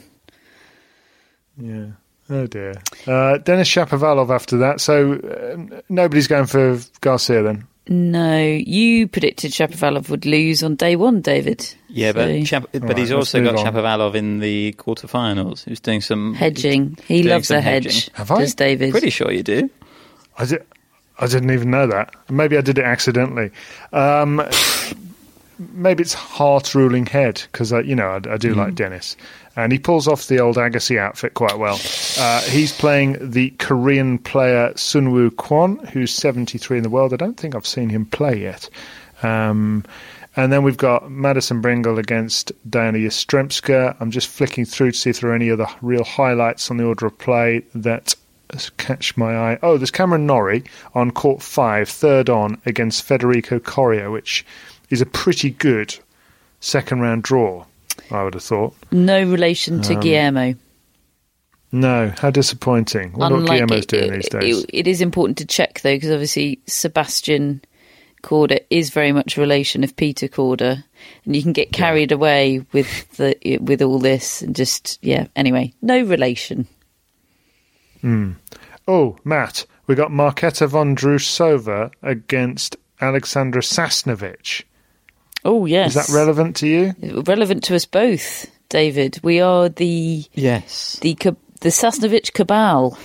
yeah. 1.58 1.88
Oh 2.30 2.47
dear. 2.47 2.74
Uh, 3.06 3.38
Denis 3.38 3.70
Shapovalov 3.70 4.30
after 4.34 4.58
that. 4.58 4.82
So 4.82 5.14
uh, 5.14 5.82
nobody's 5.89 6.28
going 6.28 6.47
for 6.47 6.80
Garcia 7.01 7.43
then. 7.43 7.68
No, 7.88 8.41
you 8.41 9.08
predicted 9.08 9.51
Shapovalov 9.51 10.10
would 10.10 10.26
lose 10.26 10.64
on 10.64 10.74
day 10.76 10.95
one, 10.95 11.22
David. 11.22 11.72
yeah, 11.88 12.14
but 12.14 12.28
So- 12.30 12.43
Shap- 12.45 12.70
but 12.72 12.82
Alright, 12.82 12.97
he's 12.97 13.12
also 13.12 13.43
got 13.43 13.56
on. 13.58 13.66
Shapovalov 13.66 14.16
in 14.16 14.39
the 14.39 14.74
quarterfinals. 14.74 15.66
He's 15.66 15.80
doing 15.80 16.01
some 16.01 16.34
hedging. 16.34 16.97
He 17.08 17.22
loves 17.22 17.49
some 17.49 17.58
a 17.58 17.62
hedge. 17.62 17.84
hedging. 17.86 18.14
Have 18.16 18.32
I? 18.32 18.39
Does 18.39 18.56
David? 18.56 18.89
Pretty 18.89 19.12
sure 19.12 19.32
you 19.32 19.43
do. 19.43 19.70
I 20.38 20.45
did. 20.45 20.66
I 21.20 21.28
didn't 21.28 21.51
even 21.51 21.72
know 21.72 21.88
that. 21.88 22.13
Maybe 22.30 22.57
I 22.57 22.61
did 22.61 22.78
it 22.78 22.86
accidentally. 22.86 23.51
Um, 23.93 24.41
maybe 25.57 26.01
it's 26.01 26.13
heart 26.13 26.76
ruling 26.76 27.05
head 27.05 27.41
because 27.51 27.72
I, 27.72 27.82
you 27.82 27.95
know, 27.95 28.07
I, 28.07 28.34
I 28.34 28.38
do 28.38 28.53
like 28.53 28.76
Denis, 28.76 29.16
and 29.55 29.72
he 29.72 29.80
pulls 29.80 30.07
off 30.07 30.28
the 30.28 30.39
old 30.39 30.57
Agassi 30.57 30.97
outfit 30.97 31.34
quite 31.34 31.57
well. 31.57 31.80
Uh, 32.20 32.41
he's 32.41 32.74
playing 32.74 33.18
the 33.22 33.51
Korean 33.51 34.18
player 34.18 34.72
Soonwoo 34.74 35.30
Kwon, 35.32 35.88
who's 35.89 36.13
73 36.13 36.78
in 36.78 36.84
the 36.84 36.89
world. 36.89 37.13
I 37.13 37.18
don't 37.18 37.38
think 37.38 37.55
I've 37.55 37.68
seen 37.68 37.89
him 37.89 38.05
play 38.05 38.41
yet. 38.41 38.70
Um, 39.24 39.86
and 40.36 40.51
then 40.51 40.63
we've 40.63 40.78
got 40.78 41.09
Madison 41.09 41.61
Brengle 41.61 41.97
against 41.97 42.51
Dayana 42.70 42.97
Yastremska. 42.97 43.95
I'm 44.01 44.11
just 44.11 44.28
flicking 44.28 44.66
through 44.66 44.91
to 44.91 44.97
see 44.97 45.09
if 45.09 45.22
there 45.22 45.32
are 45.32 45.36
any 45.36 45.49
other 45.49 45.68
real 45.82 46.03
highlights 46.03 46.70
on 46.70 46.76
the 46.78 46.86
order 46.86 47.05
of 47.05 47.18
play 47.18 47.63
that 47.74 48.16
catch 48.78 49.16
my 49.18 49.36
eye. 49.36 49.60
Oh, 49.64 49.78
there's 49.78 49.91
Cameron 49.91 50.26
Norrie 50.26 50.64
on 50.93 51.12
court 51.12 51.41
five, 51.41 51.89
third 51.89 52.30
on 52.30 52.62
against 52.66 53.04
Federico 53.04 53.60
Coria, 53.60 54.10
which 54.12 54.46
is 54.89 55.02
a 55.02 55.06
pretty 55.06 55.50
good 55.50 55.96
second 56.60 57.02
round 57.02 57.24
draw, 57.24 57.66
I 58.12 58.24
would 58.24 58.34
have 58.36 58.43
thought. 58.43 58.76
No 58.91 59.24
relation 59.24 59.76
Um, 59.76 59.82
to 59.84 59.96
Guillermo. 59.96 60.56
No, 61.72 62.14
how 62.20 62.30
disappointing. 62.30 63.12
What 63.14 63.32
Unlike 63.32 63.48
Guillermo's 63.68 63.84
it- 63.84 63.88
doing 63.88 64.12
these 64.14 64.30
days. 64.30 64.60
it- 64.64 64.70
it 64.74 64.88
is 64.88 65.02
important 65.02 65.38
to 65.39 65.46
check 65.46 65.82
though, 65.82 65.96
because 65.96 66.12
obviously 66.12 66.60
Sebastian 66.68 67.62
Korda 68.24 68.60
is 68.70 68.89
very 68.91 69.12
much 69.12 69.38
a 69.38 69.41
relation 69.41 69.84
of 69.84 69.96
Peter 69.96 70.28
Korda, 70.28 70.84
and 71.26 71.36
you 71.36 71.43
can 71.43 71.54
get 71.54 71.72
carried 71.72 72.12
away 72.12 72.62
with 72.72 73.12
the 73.18 73.36
with 73.62 73.82
all 73.82 74.00
this 74.00 74.41
and 74.41 74.56
just 74.56 74.98
yeah. 75.02 75.28
Anyway, 75.36 75.74
no 75.82 76.02
relation. 76.02 76.66
Oh, 78.88 79.18
Matt, 79.24 79.66
we 79.88 79.95
got 79.95 80.12
Marketa 80.12 80.68
Vondrousova 80.70 81.91
against 82.03 82.76
Alexandra 83.01 83.62
Sasnovich. 83.62 84.64
Oh 85.43 85.66
yes, 85.66 85.95
Is 85.95 86.08
that 86.08 86.14
relevant 86.16 86.56
to 86.58 86.68
you? 86.68 86.93
relevant 87.26 87.64
to 87.66 87.76
us 87.76 87.86
both, 87.86 88.49
David? 88.70 89.20
We 89.24 89.41
are 89.41 89.70
the 89.70 90.26
Yes. 90.34 90.97
the 91.01 91.16
ca- 91.16 91.36
the 91.62 91.70
Sasnovich 91.70 92.34
cabal. 92.34 92.97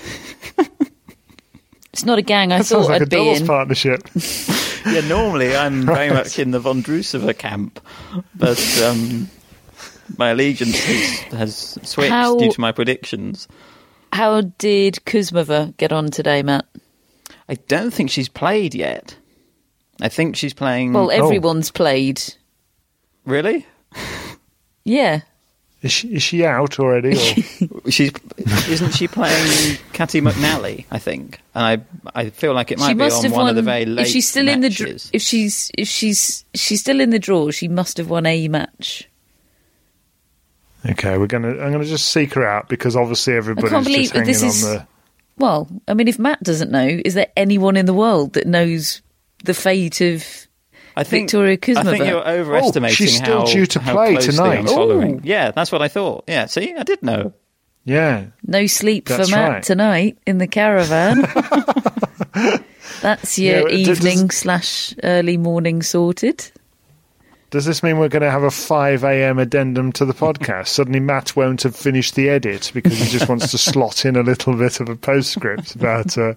it's 1.93 2.05
not 2.05 2.19
a 2.19 2.23
gang 2.23 2.53
I 2.53 2.59
That 2.59 2.67
sounds 2.67 2.87
thought 2.87 2.93
like 2.93 3.01
a 3.01 3.05
I'd 3.05 3.11
be 3.11 3.29
in. 3.31 3.47
partnership. 3.47 4.09
Yeah, 4.87 5.03
normally 5.09 5.55
I'm 5.55 5.85
very 5.85 6.09
much 6.09 6.39
in 6.39 6.53
the 6.53 6.59
Vondrousova 6.59 7.37
camp, 7.37 7.81
but 8.35 8.59
um, 8.83 9.29
my 10.17 10.31
allegiance 10.31 10.79
has, 10.83 11.21
has 11.39 11.79
switched 11.83 12.11
How- 12.11 12.39
due 12.39 12.51
to 12.51 12.61
my 12.63 12.73
predictions. 12.73 13.47
How 14.13 14.41
did 14.41 14.95
Kuzmova 15.07 15.77
get 15.77 15.93
on 15.93 16.11
today, 16.11 16.43
Matt? 16.43 16.67
I 17.49 17.55
don't 17.55 17.91
think 17.93 18.11
she's 18.11 18.29
played 18.29 18.75
yet. 18.75 19.17
I 20.01 20.09
think 20.09 20.37
she's 20.37 20.55
playing. 20.55 20.93
Well, 20.93 21.07
Oh. 21.07 21.25
everyone's 21.27 21.71
played. 21.71 22.23
really? 23.25 23.67
Yeah. 24.85 25.21
Is 25.83 25.93
she, 25.93 26.09
is 26.15 26.23
she 26.23 26.45
out 26.45 26.79
already? 26.81 27.13
Or? 27.85 27.91
She's 27.91 28.13
isn't 28.69 28.93
she 28.93 29.07
playing 29.09 29.77
Caty 29.93 30.21
McNally? 30.23 30.85
I 30.91 30.99
think, 30.99 31.41
and 31.55 31.65
I 32.15 32.19
I 32.19 32.31
feel 32.31 32.55
like 32.55 32.71
it 32.73 32.79
might 32.79 32.89
she 32.89 32.95
be 32.95 32.99
must 32.99 33.19
on 33.19 33.23
have 33.25 33.33
one 33.33 33.41
won. 33.43 33.51
of 33.51 33.57
the 33.57 33.63
very 33.63 33.85
late 33.87 34.07
if 34.07 34.13
she's 34.13 34.29
still 34.29 34.49
in 34.49 34.61
the 34.61 34.69
dr- 34.71 35.11
if 35.13 35.23
she's 35.23 35.71
if 35.77 35.87
she's 35.87 36.45
she's 36.55 36.81
still 36.81 37.01
in 37.01 37.11
the 37.11 37.19
draw, 37.19 37.51
she 37.51 37.69
must 37.69 37.99
have 37.99 38.09
won 38.11 38.25
a 38.27 38.49
match. 38.49 39.09
Okay, 40.89 41.19
we're 41.19 41.27
gonna. 41.27 41.51
I'm 41.51 41.73
gonna 41.73 41.85
just 41.85 42.13
seek 42.13 42.35
her 42.35 42.47
out 42.47 42.69
because 42.69 42.97
obviously 42.97 43.35
everybody's 43.35 43.71
believe 43.71 43.97
just 44.01 44.13
that 44.15 44.19
hanging 44.21 44.33
this 44.33 44.43
on 44.43 44.49
is- 44.49 44.63
the. 44.63 44.87
Well, 45.39 45.69
I 45.89 45.95
mean, 45.95 46.07
if 46.07 46.19
Matt 46.19 46.43
doesn't 46.43 46.71
know, 46.71 46.87
is 47.03 47.15
there 47.15 47.29
anyone 47.35 47.77
in 47.79 47.87
the 47.87 47.95
world 47.95 48.35
that 48.35 48.47
knows 48.47 49.01
the 49.45 49.55
fate 49.55 50.01
of? 50.03 50.23
I 50.97 51.05
think 51.05 51.31
Victoria 51.31 51.53
I 51.55 51.83
think 51.85 52.05
you're 52.05 52.19
oh, 52.19 52.41
overestimating 52.41 52.95
she's 52.95 53.17
still 53.17 53.47
how, 53.47 53.47
due 53.47 53.65
to 53.65 53.81
play 53.81 54.17
tonight. 54.17 54.59
I'm 54.59 54.67
following. 54.67 55.17
Ooh. 55.17 55.21
Yeah, 55.25 55.51
that's 55.53 55.73
what 55.73 55.81
I 55.81 55.89
thought. 55.89 56.25
Yeah, 56.29 56.45
see, 56.47 56.75
I 56.75 56.83
did 56.83 57.03
know. 57.03 57.33
Yeah, 57.85 58.27
No 58.47 58.67
sleep 58.67 59.07
That's 59.09 59.31
for 59.31 59.37
Matt 59.37 59.51
right. 59.51 59.63
tonight 59.63 60.19
in 60.27 60.37
the 60.37 60.47
caravan. 60.47 61.23
That's 63.01 63.39
your 63.39 63.71
Yeah, 63.71 63.87
does- 63.87 64.05
evening 64.05 64.31
slash 64.31 64.95
early 65.03 65.39
morning 65.39 65.83
sorted. 65.83 66.51
Does 67.51 67.65
this 67.65 67.83
mean 67.83 67.99
we're 67.99 68.09
going 68.09 68.23
to 68.23 68.31
have 68.31 68.45
a 68.45 68.51
5 68.51 69.03
a.m. 69.03 69.41
addendum 69.41 69.91
to 69.93 70.05
the 70.05 70.13
podcast? 70.13 70.69
Suddenly, 70.69 71.01
Matt 71.01 71.35
won't 71.35 71.65
have 71.65 71.75
finished 71.75 72.15
the 72.15 72.29
edit 72.29 72.71
because 72.73 72.97
he 72.97 73.07
just 73.07 73.29
wants 73.29 73.51
to 73.51 73.59
slot 73.59 74.05
in 74.05 74.15
a 74.15 74.23
little 74.23 74.55
bit 74.55 74.79
of 74.79 74.89
a 74.89 74.95
postscript 74.95 75.75
about 75.75 76.17
uh, 76.17 76.35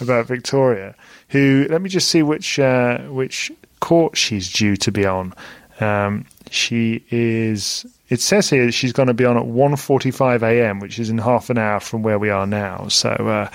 about 0.00 0.26
Victoria. 0.26 0.94
Who? 1.30 1.66
Let 1.70 1.80
me 1.80 1.88
just 1.88 2.08
see 2.08 2.22
which 2.22 2.58
uh, 2.58 2.98
which 3.04 3.50
court 3.80 4.16
she's 4.16 4.52
due 4.52 4.76
to 4.76 4.92
be 4.92 5.06
on. 5.06 5.32
Um, 5.80 6.26
she 6.50 7.02
is 7.10 7.86
it 8.12 8.20
says 8.20 8.50
here 8.50 8.70
she's 8.70 8.92
going 8.92 9.06
to 9.06 9.14
be 9.14 9.24
on 9.24 9.38
at 9.38 9.44
1.45 9.44 10.42
a.m., 10.42 10.80
which 10.80 10.98
is 10.98 11.08
in 11.08 11.16
half 11.16 11.48
an 11.48 11.56
hour 11.56 11.80
from 11.80 12.02
where 12.02 12.18
we 12.18 12.28
are 12.28 12.46
now. 12.46 12.86
So, 12.88 13.08
uh, 13.08 13.48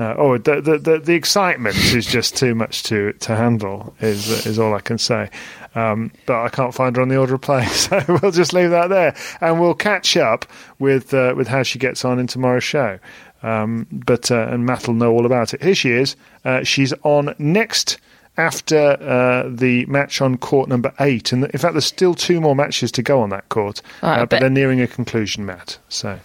uh, 0.00 0.14
oh, 0.16 0.38
the, 0.38 0.60
the, 0.60 1.00
the, 1.00 1.14
excitement 1.14 1.74
is 1.76 2.06
just 2.06 2.36
too 2.36 2.54
much 2.54 2.84
to, 2.84 3.12
to 3.14 3.34
handle, 3.34 3.92
is, 4.00 4.46
is 4.46 4.56
all 4.56 4.72
I 4.72 4.78
can 4.78 4.98
say. 4.98 5.30
Um, 5.74 6.12
but 6.26 6.40
I 6.44 6.48
can't 6.48 6.72
find 6.72 6.94
her 6.94 7.02
on 7.02 7.08
the 7.08 7.16
order 7.16 7.34
of 7.34 7.40
play, 7.40 7.66
so 7.72 8.00
we'll 8.06 8.30
just 8.30 8.52
leave 8.52 8.70
that 8.70 8.86
there, 8.86 9.16
and 9.40 9.60
we'll 9.60 9.74
catch 9.74 10.16
up 10.16 10.46
with 10.78 11.12
uh, 11.12 11.34
with 11.36 11.48
how 11.48 11.64
she 11.64 11.80
gets 11.80 12.04
on 12.04 12.20
in 12.20 12.28
tomorrow's 12.28 12.62
show. 12.62 13.00
Um, 13.42 13.88
but 13.90 14.30
uh, 14.30 14.46
and 14.48 14.64
Matt 14.64 14.86
will 14.86 14.94
know 14.94 15.10
all 15.10 15.26
about 15.26 15.54
it. 15.54 15.60
Here 15.60 15.74
she 15.74 15.90
is. 15.90 16.14
Uh, 16.44 16.62
she's 16.62 16.92
on 17.02 17.34
next 17.40 17.98
after 18.36 18.96
uh, 19.00 19.48
the 19.48 19.86
match 19.86 20.20
on 20.20 20.36
court 20.36 20.68
number 20.68 20.92
eight. 21.00 21.32
And 21.32 21.44
in 21.44 21.58
fact, 21.58 21.74
there's 21.74 21.84
still 21.84 22.14
two 22.14 22.40
more 22.40 22.56
matches 22.56 22.90
to 22.92 23.02
go 23.02 23.20
on 23.20 23.30
that 23.30 23.48
court, 23.48 23.80
right, 24.02 24.20
uh, 24.20 24.26
but 24.26 24.40
they're 24.40 24.50
nearing 24.50 24.80
a 24.80 24.86
conclusion, 24.86 25.46
Matt. 25.46 25.78
So 25.88 26.18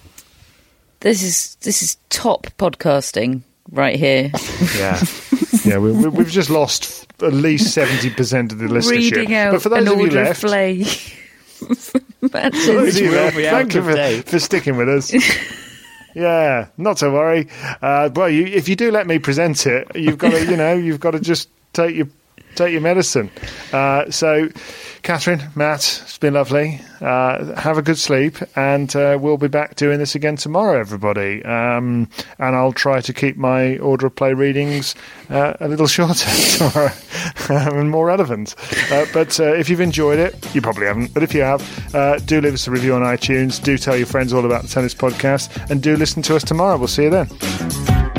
this 1.02 1.24
is 1.24 1.56
this 1.62 1.82
is 1.82 1.98
top 2.10 2.48
podcasting 2.58 3.42
right 3.72 3.98
here. 3.98 4.32
yeah, 4.78 5.02
yeah. 5.66 5.78
We, 5.78 5.94
have 5.94 6.30
just 6.30 6.50
lost 6.50 7.08
at 7.22 7.34
least 7.34 7.74
seventy 7.74 8.10
percent 8.10 8.52
of 8.52 8.60
the 8.60 8.66
listenership. 8.66 9.16
Reading 9.16 9.36
out 9.36 9.52
but 9.54 9.62
for 9.64 9.70
those 9.70 9.88
of 9.88 10.00
you 10.00 10.10
left. 10.10 10.42
Play. 10.42 10.84
Thank 12.30 13.76
you 13.76 13.84
for, 13.84 14.30
for 14.30 14.40
sticking 14.40 14.78
with 14.78 14.90
us. 14.90 15.14
Yeah, 16.16 16.68
not 16.76 16.98
to 16.98 17.12
worry. 17.12 17.48
Uh, 17.82 18.10
well, 18.14 18.30
you, 18.30 18.46
if 18.46 18.68
you 18.68 18.76
do 18.76 18.92
let 18.92 19.08
me 19.08 19.20
present 19.20 19.68
it, 19.68 19.88
you've 19.96 20.18
got 20.18 20.32
to, 20.32 20.44
you 20.44 20.58
know, 20.58 20.74
you've 20.74 21.00
got 21.00 21.12
to 21.12 21.20
just 21.20 21.50
take 21.74 21.96
your 21.96 22.08
take 22.56 22.72
your 22.74 22.82
medicine. 22.82 23.32
Uh, 23.72 24.10
so, 24.12 24.50
Catherine, 25.02 25.42
Matt, 25.56 26.02
it's 26.04 26.18
been 26.18 26.34
lovely. 26.34 26.82
Uh, 27.00 27.56
have 27.56 27.78
a 27.78 27.82
good 27.82 27.98
sleep, 27.98 28.36
and 28.56 28.94
uh, 28.96 29.18
we'll 29.20 29.38
be 29.38 29.48
back 29.48 29.76
doing 29.76 29.98
this 30.00 30.14
again 30.14 30.36
tomorrow, 30.36 30.80
everybody. 30.80 31.44
Um, 31.46 32.10
and 32.38 32.56
I'll 32.56 32.74
try 32.74 33.00
to 33.02 33.14
keep 33.14 33.38
my 33.38 33.78
order 33.78 34.08
of 34.08 34.16
play 34.16 34.34
readings 34.34 34.96
uh, 35.30 35.54
a 35.62 35.70
little 35.70 35.88
shorter 35.88 36.30
tomorrow 36.58 36.92
and 37.50 37.90
more 37.90 38.08
relevant. 38.08 38.56
Uh, 38.92 39.06
but 39.14 39.40
uh, 39.40 39.54
if 39.54 39.70
you've 39.70 39.80
enjoyed 39.80 40.20
it, 40.20 40.54
you 40.54 40.62
probably 40.62 40.88
haven't, 40.88 41.14
but 41.14 41.24
if 41.24 41.34
you 41.34 41.42
have, 41.42 41.62
do 42.26 42.42
leave 42.42 42.54
us 42.54 42.68
a 42.68 42.72
review 42.72 42.94
on 42.94 43.02
iTunes. 43.02 43.64
Do 43.64 43.78
tell 43.78 43.96
your 43.96 44.08
friends 44.08 44.34
all 44.34 44.46
about 44.46 44.64
the 44.64 44.68
Tennis 44.68 44.94
Podcast, 44.94 45.70
and 45.70 45.82
do 45.82 45.96
listen 45.96 46.22
to 46.24 46.36
us 46.36 46.44
tomorrow. 46.44 46.78
We'll 46.78 46.88
see 46.88 47.04
you 47.04 47.10
then. 47.10 48.19